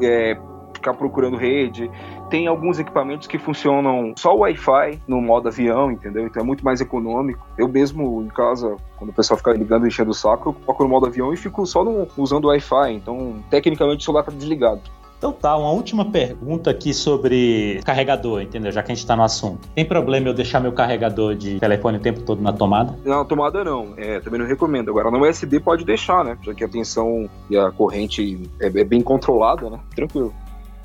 [0.03, 0.37] é,
[0.85, 1.91] ficar procurando rede.
[2.29, 6.27] Tem alguns equipamentos que funcionam só Wi-Fi no modo avião, entendeu?
[6.27, 7.47] Então é muito mais econômico.
[7.57, 10.83] Eu mesmo em casa, quando o pessoal fica ligando e enchendo o saco, eu coloco
[10.85, 12.93] no modo avião e fico só no, usando o Wi-Fi.
[12.93, 14.83] Então, tecnicamente, o celular tá desligado.
[15.17, 18.71] Então tá, uma última pergunta aqui sobre carregador, entendeu?
[18.71, 19.67] Já que a gente tá no assunto.
[19.75, 22.95] Tem problema eu deixar meu carregador de telefone o tempo todo na tomada?
[23.07, 24.91] Na tomada não, é, também não recomendo.
[24.91, 26.37] Agora no USB pode deixar, né?
[26.43, 29.81] Já que a tensão e a corrente é, é bem controlada, né?
[29.95, 30.35] Tranquilo.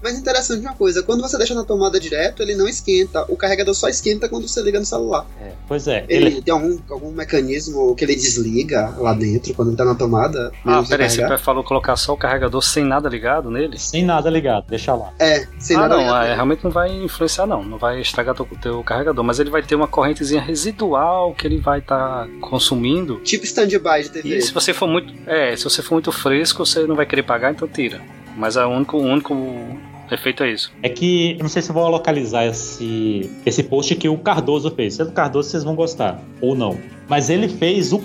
[0.02, 3.26] Mas interessante uma coisa, quando você deixa na tomada direto, ele não esquenta.
[3.28, 5.26] O carregador só esquenta quando você liga no celular.
[5.42, 6.06] É, pois é.
[6.08, 9.96] Ele, ele, tem algum, algum mecanismo que ele desliga lá dentro quando ele tá na
[9.96, 10.52] tomada?
[10.66, 13.78] Ah, peraí, você falou colocar só o carregador sem nada ligado nele?
[13.78, 15.14] Sem nada ligado, deixa lá.
[15.20, 16.26] É, sem ah, nada não, ligado.
[16.26, 19.62] É, realmente não vai influenciar não, não vai estragar o teu carregador, mas ele vai
[19.62, 23.20] ter uma correntezinha residual que ele vai estar tá consumindo.
[23.20, 24.38] Tipo stand-by de TV.
[24.38, 27.24] E se você for muito, é, se você for muito fresco, você não vai querer
[27.24, 28.02] pagar, então tira.
[28.36, 29.36] Mas é o único, o único
[30.12, 30.72] Efeito é isso.
[30.82, 34.96] É que, eu não sei se vou localizar esse, esse post que o Cardoso fez.
[34.96, 36.78] Se é do Cardoso, vocês vão gostar, ou não.
[37.08, 38.02] Mas ele fez o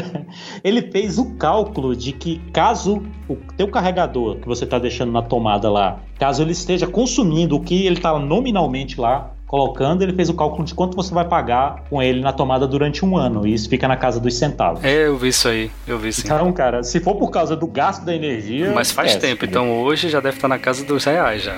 [0.62, 5.22] ele fez o cálculo de que caso o teu carregador que você está deixando na
[5.22, 10.28] tomada lá, caso ele esteja consumindo o que ele está nominalmente lá, colocando, ele fez
[10.28, 13.46] o cálculo de quanto você vai pagar com ele na tomada durante um ano.
[13.46, 14.82] E isso fica na casa dos centavos.
[14.82, 15.70] É, eu vi isso aí.
[15.86, 16.22] Eu vi sim.
[16.24, 18.72] Então, cara, se for por causa do gasto da energia.
[18.74, 21.56] Mas faz tempo, então hoje já deve estar na casa dos reais já.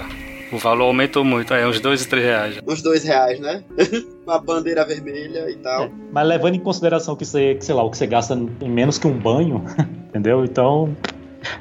[0.53, 2.59] O valor aumentou muito, é uns dois e três reais.
[2.67, 3.65] Uns dois reais, né?
[4.27, 5.85] Uma bandeira vermelha e tal.
[5.85, 8.69] É, mas levando em consideração que você, que, sei lá, o que você gasta em
[8.69, 9.65] menos que um banho,
[10.11, 10.45] entendeu?
[10.45, 10.95] Então,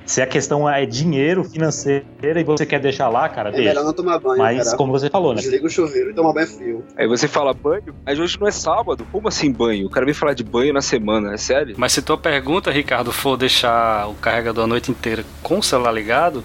[0.05, 3.69] se a questão é dinheiro financeiro e você quer deixar lá, cara, é deixa.
[3.69, 4.37] melhor não tomar banho.
[4.37, 4.77] Mas cara.
[4.77, 5.41] como você falou, né?
[5.41, 6.83] Desliga o chuveiro e toma banho frio.
[6.97, 9.07] Aí você fala banho, mas hoje não é sábado.
[9.11, 9.87] Como assim banho?
[9.87, 11.75] O cara vem falar de banho na semana, é sério?
[11.77, 15.91] Mas se tua pergunta, Ricardo, for deixar o carregador a noite inteira com o celular
[15.91, 16.43] ligado,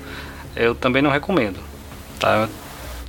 [0.57, 1.59] eu também não recomendo.
[2.19, 2.49] Tá?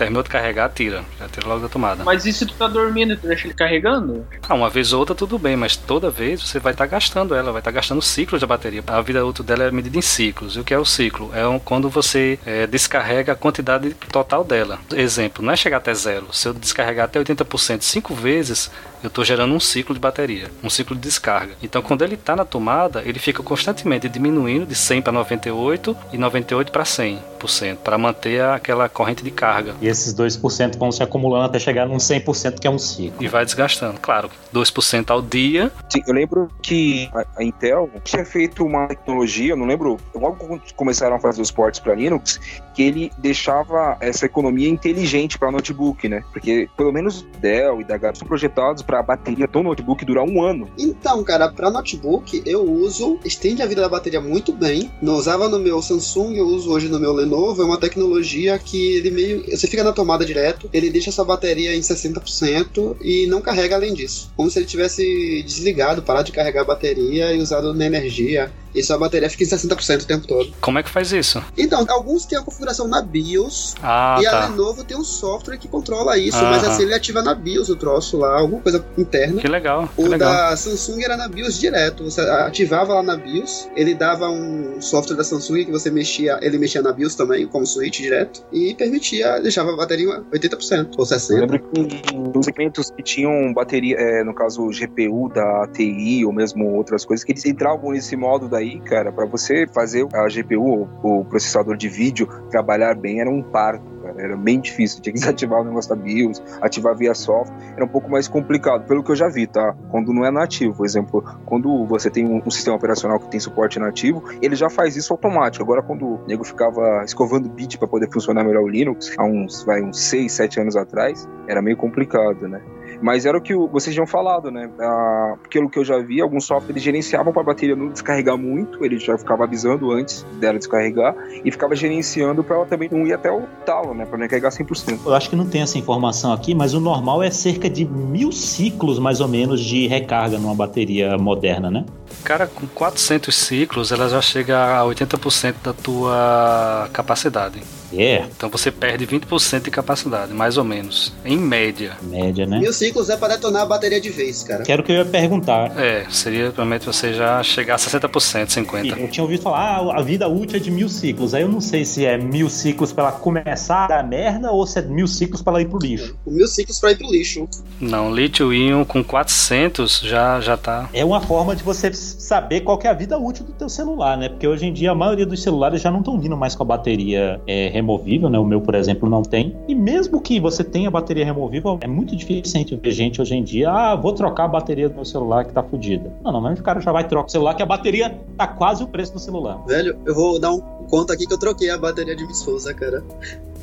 [0.02, 1.04] Terminou de carregar, tira.
[1.20, 2.04] Já tira logo da tomada.
[2.04, 4.26] Mas e se tu tá dormindo e tu deixa ele carregando?
[4.50, 7.36] Ah, uma vez ou outra tudo bem, mas toda vez você vai estar tá gastando
[7.36, 8.84] ela, vai estar tá gastando ciclos da bateria.
[8.88, 10.56] A vida útil dela é medida em ciclos.
[10.56, 11.30] E o que é o ciclo?
[11.36, 14.80] É quando você é, descarrega a quantidade total dela.
[14.96, 16.28] Exemplo, não é chegar até zero.
[16.34, 18.72] Se eu descarregar até 80% cinco vezes,
[19.04, 21.54] eu estou gerando um ciclo de bateria, um ciclo de descarga.
[21.62, 26.18] Então, quando ele está na tomada, ele fica constantemente diminuindo de 100 para 98 e
[26.18, 29.76] 98 para 100%, para manter aquela corrente de carga.
[29.82, 33.24] E esses 2% vão se acumulando até chegar num 100%, que é um ciclo.
[33.24, 34.00] E vai desgastando.
[34.00, 35.72] Claro, 2% ao dia.
[35.90, 41.16] Sim, eu lembro que a Intel tinha feito uma tecnologia, não lembro, logo quando começaram
[41.16, 42.40] a fazer os ports para Linux,
[42.74, 46.24] que ele deixava essa economia inteligente para notebook, né?
[46.32, 50.44] Porque pelo menos Dell e da são projetados para a bateria do notebook durar um
[50.44, 50.70] ano.
[50.78, 54.92] Então, cara, para notebook eu uso, estende a vida da bateria muito bem.
[55.02, 57.62] Não usava no meu Samsung, eu uso hoje no meu Lenovo.
[57.62, 59.50] É uma tecnologia que ele meio.
[59.50, 63.94] Você fica na tomada direto, ele deixa essa bateria em 60% e não carrega além
[63.94, 64.30] disso.
[64.36, 68.82] Como se ele tivesse desligado, parado de carregar a bateria e usado na energia e
[68.82, 70.54] sua bateria fica em 60% o tempo todo.
[70.62, 71.44] Como é que faz isso?
[71.58, 74.46] Então, alguns têm a configuração na BIOS ah, e tá.
[74.46, 77.76] a Lenovo tem um software que controla isso, mas assim ele ativa na BIOS o
[77.76, 79.42] troço lá, alguma coisa interna.
[79.42, 79.90] Que legal.
[79.98, 80.32] O que legal.
[80.32, 85.16] da Samsung era na BIOS direto, você ativava lá na BIOS, ele dava um software
[85.16, 89.40] da Samsung que você mexia, ele mexia na BIOS também, como switch direto, e permitia,
[89.42, 91.32] deixava a bateria em 80% ou 60%.
[91.32, 96.32] Eu lembro que os equipamentos que tinham bateria, é, no caso GPU da TI ou
[96.32, 100.28] mesmo outras coisas, que eles entravam nesse modo da aí, cara, para você fazer a
[100.28, 103.84] GPU, o processador de vídeo, trabalhar bem, era um parto.
[104.12, 104.24] Cara.
[104.24, 107.88] Era bem difícil, tinha que desativar o negócio da BIOS, ativar via software, era um
[107.88, 109.76] pouco mais complicado, pelo que eu já vi, tá?
[109.90, 113.40] Quando não é nativo, por exemplo, quando você tem um, um sistema operacional que tem
[113.40, 115.64] suporte nativo, ele já faz isso automático.
[115.64, 119.64] Agora, quando o nego ficava escovando bit para poder funcionar melhor o Linux, há uns,
[119.64, 122.62] vai, uns 6, 7 anos atrás, era meio complicado, né?
[123.02, 124.70] Mas era o que vocês tinham falado, né?
[124.80, 128.84] Ah, pelo que eu já vi, alguns softwares gerenciavam para a bateria não descarregar muito,
[128.86, 133.14] ele já ficava avisando antes dela descarregar e ficava gerenciando para ela também não ir
[133.14, 134.06] até o talo, né?
[134.06, 135.00] Para não carregar 100%.
[135.06, 138.32] Eu acho que não tem essa informação aqui, mas o normal é cerca de mil
[138.32, 141.86] ciclos, mais ou menos, de recarga numa bateria moderna, né?
[142.24, 147.62] Cara, com 400 ciclos, ela já chega a 80% da tua capacidade.
[147.94, 151.98] É, Então você perde 20% de capacidade, mais ou menos, em média.
[152.02, 152.60] média, né?
[152.60, 154.64] Mil ciclos é pra detonar a bateria de vez, cara.
[154.64, 155.78] Que era o que eu ia perguntar.
[155.80, 158.98] É, seria provavelmente você já chegar a 60%, 50%.
[158.98, 161.34] Eu tinha ouvido falar, ah, a vida útil é de mil ciclos.
[161.34, 164.66] Aí eu não sei se é mil ciclos pra ela começar a dar merda ou
[164.66, 166.16] se é mil ciclos pra ela ir pro lixo.
[166.26, 167.48] Mil ciclos pra ir pro lixo.
[167.80, 170.90] Não, lítio-íon com 400 já, já tá.
[170.94, 174.18] É uma forma de você saber qual que é a vida útil do teu celular,
[174.18, 174.30] né?
[174.30, 176.66] Porque hoje em dia a maioria dos celulares já não estão vindo mais com a
[176.66, 178.40] bateria é, removível, né?
[178.40, 179.56] O meu, por exemplo, não tem.
[179.68, 183.36] E mesmo que você tenha bateria removível, é muito difícil a gente ver gente hoje
[183.36, 186.12] em dia, ah, vou trocar a bateria do meu celular que tá fodida.
[186.24, 188.84] Não, não, mas o cara já vai trocar o celular que a bateria tá quase
[188.84, 189.64] o preço do celular.
[189.66, 190.60] Velho, eu vou dar um
[190.90, 193.04] conto aqui que eu troquei a bateria de minha esposa, cara.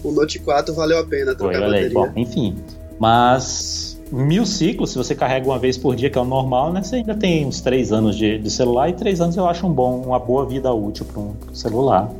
[0.03, 1.89] O Note 4 valeu a pena trocar a olha aí.
[1.89, 1.95] bateria.
[1.95, 2.57] Bom, enfim.
[2.99, 6.83] Mas mil ciclos, se você carrega uma vez por dia, que é o normal, né?
[6.83, 9.73] Você ainda tem uns três anos de, de celular e três anos eu acho um
[9.73, 12.11] bom, uma boa vida útil para um celular.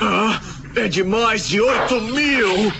[0.00, 0.40] Ah,
[0.76, 2.72] é de mais de 8 mil!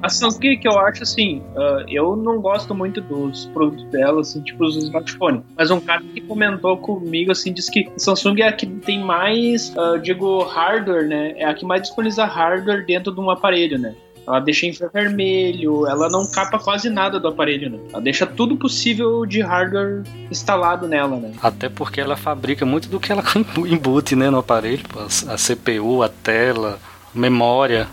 [0.00, 4.40] Assim, o que, eu acho assim, ah, eu não gosto muito dos produtos dela, assim,
[4.42, 5.42] tipo os smartphones.
[5.56, 9.00] Mas um cara que comentou comigo, assim, disse que a Samsung é a que tem
[9.00, 11.34] mais, ah, digo, hardware, né?
[11.36, 13.94] É a que mais disponibiliza hardware dentro de um aparelho, né?
[14.28, 17.78] Ela deixa infravermelho, ela não capa quase nada do aparelho, né?
[17.90, 21.32] Ela deixa tudo possível de hardware instalado nela, né?
[21.42, 23.24] Até porque ela fabrica muito do que ela
[23.66, 24.82] embute né, no aparelho.
[25.28, 26.78] A CPU, a tela,
[27.14, 27.88] memória.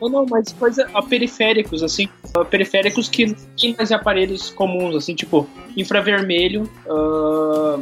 [0.00, 5.14] Não, não, mas coisa a periféricos, assim, a periféricos que tem mais aparelhos comuns, assim,
[5.14, 7.78] tipo, infravermelho, ah,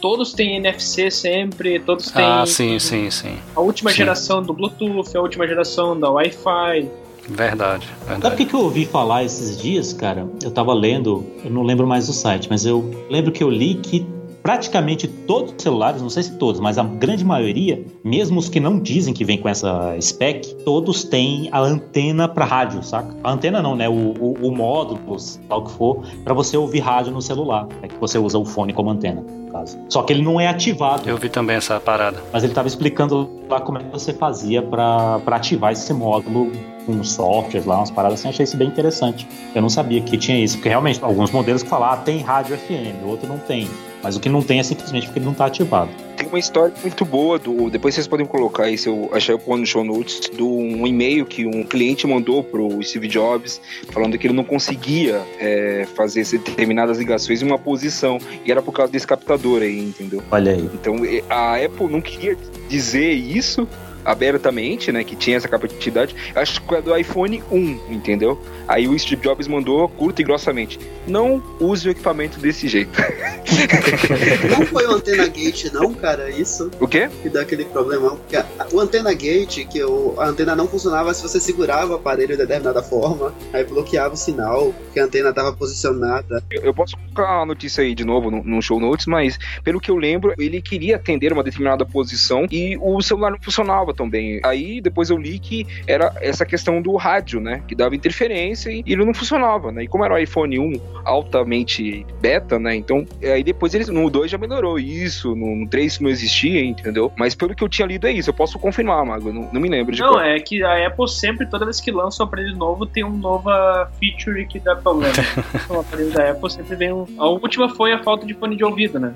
[0.00, 3.36] todos têm NFC sempre, todos têm Ah, sim, sim, sim.
[3.54, 3.96] a última Sim.
[3.96, 6.90] geração do Bluetooth, a última geração da Wi-Fi.
[7.28, 8.44] Verdade, Sabe o verdade.
[8.46, 10.26] que, eu ouvi falar esses dias, cara?
[10.42, 13.74] Eu tava lendo, eu não lembro mais do site, mas eu lembro que eu li
[13.74, 14.06] que
[14.42, 18.58] praticamente todos os celulares, não sei se todos, mas a grande maioria, mesmo os que
[18.58, 23.14] não dizem que vem com essa spec, todos têm a antena para rádio, saca?
[23.22, 23.88] A antena não, né?
[23.88, 25.16] O, o, o módulo,
[25.48, 27.68] tal que for, para você ouvir rádio no celular.
[27.82, 29.78] É que você usa o fone como antena, no caso.
[29.88, 31.08] Só que ele não é ativado.
[31.08, 32.20] Eu vi também essa parada.
[32.32, 36.50] Mas ele estava explicando lá como é que você fazia para ativar esse módulo
[36.86, 38.28] com softwares lá, umas paradas assim.
[38.28, 39.26] Achei isso bem interessante.
[39.54, 42.56] Eu não sabia que tinha isso, porque realmente alguns modelos que falam, ah, tem rádio
[42.56, 43.68] FM, o outro não tem.
[44.02, 45.90] Mas o que não tem é simplesmente porque ele não está ativado.
[46.16, 47.70] Tem uma história muito boa do.
[47.70, 50.86] Depois vocês podem colocar aí, se eu achar eu pôr no show notes, do um
[50.86, 53.60] e-mail que um cliente mandou pro Steve Jobs,
[53.90, 58.18] falando que ele não conseguia é, fazer determinadas ligações em uma posição.
[58.44, 60.22] E era por causa desse captador aí, entendeu?
[60.30, 60.68] Olha aí.
[60.74, 60.96] Então
[61.30, 62.36] a Apple não queria
[62.68, 63.68] dizer isso
[64.04, 66.14] abertamente, né, que tinha essa capacidade.
[66.34, 68.40] Acho que é do iPhone 1, entendeu?
[68.68, 72.92] Aí o Steve Jobs mandou curto e grossamente: não use o equipamento desse jeito.
[74.50, 77.08] Não foi o Antena Gate, não, cara, isso o quê?
[77.22, 78.16] que dá aquele problemão.
[78.16, 81.96] Porque a- o Antena Gate, que o, a antena não funcionava se você segurava o
[81.96, 86.42] aparelho de determinada forma, aí bloqueava o sinal, que a antena estava posicionada.
[86.50, 89.78] Eu eu posso colocar a notícia aí de novo no, no show notes, mas pelo
[89.80, 94.08] que eu lembro, ele queria atender uma determinada posição e o celular não funcionava tão
[94.08, 94.40] bem.
[94.44, 97.62] Aí depois eu li que era essa questão do rádio, né?
[97.66, 99.84] Que dava interferência e ele não funcionava, né?
[99.84, 100.72] E como era o iPhone 1
[101.04, 102.74] altamente beta, né?
[102.74, 107.12] Então, aí depois eles no 2 já melhorou isso, no, no 3 não existia, entendeu?
[107.16, 108.30] Mas pelo que eu tinha lido é isso.
[108.30, 110.22] Eu posso confirmar, Mago, não, não me lembro de Não, qual.
[110.22, 113.90] é que a Apple sempre, toda vez que lança um aparelho novo, tem um nova
[113.98, 115.14] feature que dá problema.
[115.68, 117.06] o aparelho da Apple sempre vem um.
[117.18, 119.12] A última foi a falta de fone de ouvido, né?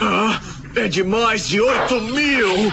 [0.00, 0.40] Ah,
[0.76, 2.72] é de mais de 8 mil!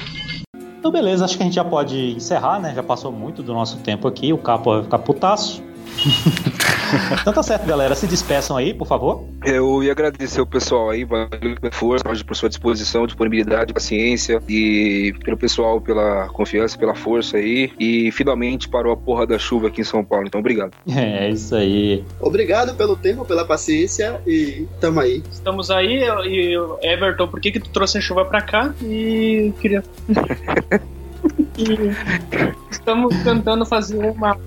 [0.79, 2.73] Então, beleza, acho que a gente já pode encerrar, né?
[2.73, 5.63] Já passou muito do nosso tempo aqui, o capo vai ficar putaço.
[7.21, 7.95] então tá certo, galera.
[7.95, 9.25] Se despeçam aí, por favor.
[9.45, 15.13] Eu ia agradecer o pessoal aí, valeu pela força, por sua disposição, disponibilidade, paciência e
[15.23, 17.71] pelo pessoal pela confiança, pela força aí.
[17.79, 20.71] E finalmente parou a porra da chuva aqui em São Paulo, então obrigado.
[20.87, 22.03] É isso aí.
[22.19, 25.23] Obrigado pelo tempo, pela paciência e tamo aí.
[25.31, 28.73] Estamos aí, e Everton, por que, que tu trouxe a chuva pra cá?
[28.81, 29.83] E queria.
[32.69, 34.37] Estamos tentando fazer uma,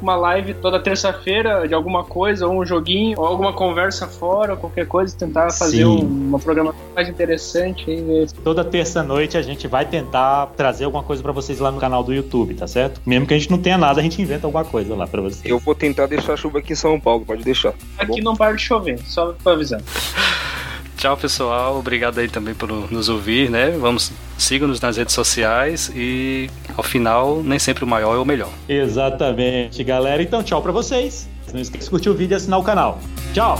[0.00, 4.58] uma live toda terça-feira de alguma coisa, ou um joguinho, ou alguma conversa fora, ou
[4.58, 7.90] qualquer coisa, tentar fazer um- uma programação mais interessante.
[7.90, 12.02] aí, Toda terça-noite a gente vai tentar trazer alguma coisa pra vocês lá no canal
[12.02, 13.00] do YouTube, tá certo?
[13.06, 15.44] Mesmo que a gente não tenha nada, a gente inventa alguma coisa lá pra vocês.
[15.44, 17.72] Eu vou tentar deixar a chuva aqui em São Paulo, pode deixar.
[17.96, 18.12] Tá bom?
[18.12, 19.80] Aqui não para de chover, só pra avisar.
[20.96, 21.78] Tchau, pessoal.
[21.78, 23.70] Obrigado aí também por nos ouvir, né?
[23.78, 28.50] Vamos, sigam-nos nas redes sociais e, ao final, nem sempre o maior é o melhor.
[28.68, 30.22] Exatamente, galera.
[30.22, 31.28] Então, tchau pra vocês.
[31.52, 32.98] Não esqueça de curtir o vídeo e assinar o canal.
[33.34, 33.58] Tchau!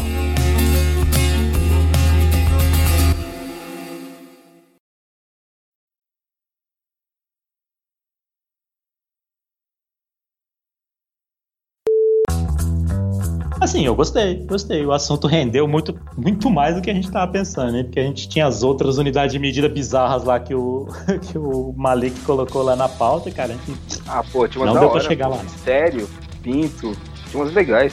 [13.69, 14.87] Assim, eu gostei, gostei.
[14.87, 17.83] O assunto rendeu muito, muito mais do que a gente tava pensando, né?
[17.83, 20.89] Porque a gente tinha as outras unidades de medida bizarras lá que o,
[21.31, 23.53] que o Malik colocou lá na pauta, cara.
[23.67, 24.03] Gente...
[24.07, 25.37] Ah, pô, tinha umas Não da deu pra hora, chegar pô.
[25.37, 25.43] lá.
[25.63, 26.09] Sério,
[26.43, 26.97] pinto,
[27.31, 27.93] tinha umas legais.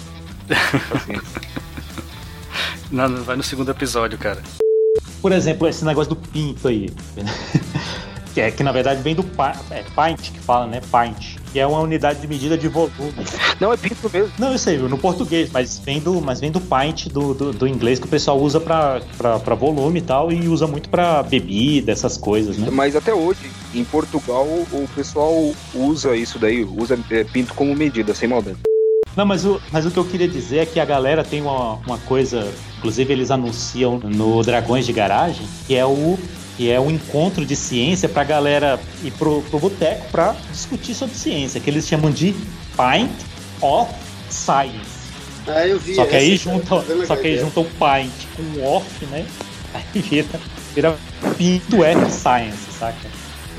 [0.94, 1.20] Assim,
[2.90, 4.42] Não, não, vai no segundo episódio, cara.
[5.22, 6.90] Por exemplo, esse negócio do pinto aí.
[8.34, 10.80] que é que na verdade vem do pa- é, pint que fala, né?
[10.80, 11.36] Pint.
[11.56, 12.92] Que é uma unidade de medida de volume.
[13.62, 14.30] não, é pinto mesmo.
[14.38, 17.66] Não, eu sei, no português, mas vem do, mas vem do pint do, do, do
[17.66, 21.24] inglês que o pessoal usa pra, pra, pra volume e tal, e usa muito pra
[21.24, 22.68] bebida, essas coisas, né?
[22.70, 25.34] Mas até hoje, em Portugal, o pessoal
[25.74, 28.58] usa isso daí, usa é, pinto como medida, sem maldade.
[29.16, 31.76] Não, mas o, mas o que eu queria dizer é que a galera tem uma,
[31.88, 36.20] uma coisa, inclusive eles anunciam no Dragões de Garagem, que é o
[36.58, 41.16] que é o encontro de ciência pra galera ir pro, pro boteco pra discutir sobre
[41.16, 42.34] ciência, que eles chamam de
[42.76, 43.12] Pint
[43.62, 43.92] of
[44.30, 44.96] Science.
[45.48, 45.96] Ah, eu vi.
[45.96, 47.46] Só que aí essa, junta, cara, bem só que aí a ideia.
[47.46, 49.26] junta o Pint com o Off, né?
[49.76, 50.40] Aí vira,
[50.74, 50.98] vira
[51.38, 52.96] Pinto F Science, saca?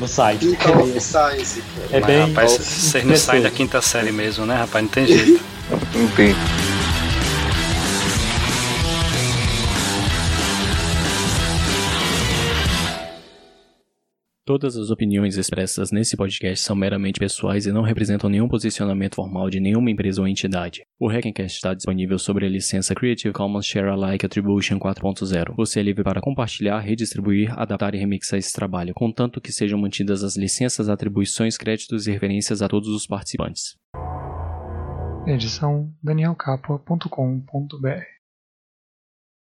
[0.00, 0.46] No site.
[0.46, 1.62] Pinto of Science.
[1.92, 2.20] É Mas, bem.
[2.28, 4.82] rapaz, vocês não saem da quinta série mesmo, né, rapaz?
[4.82, 5.44] Não tem jeito.
[5.94, 6.34] Não tem.
[14.46, 19.50] Todas as opiniões expressas nesse podcast são meramente pessoais e não representam nenhum posicionamento formal
[19.50, 20.86] de nenhuma empresa ou entidade.
[21.00, 25.52] O Hackencast está disponível sobre a licença Creative Commons Share Alike Attribution 4.0.
[25.56, 30.22] Você é livre para compartilhar, redistribuir, adaptar e remixar esse trabalho, contanto que sejam mantidas
[30.22, 33.74] as licenças, atribuições, créditos e referências a todos os participantes.
[35.26, 38.15] Edição danielcapua.com.br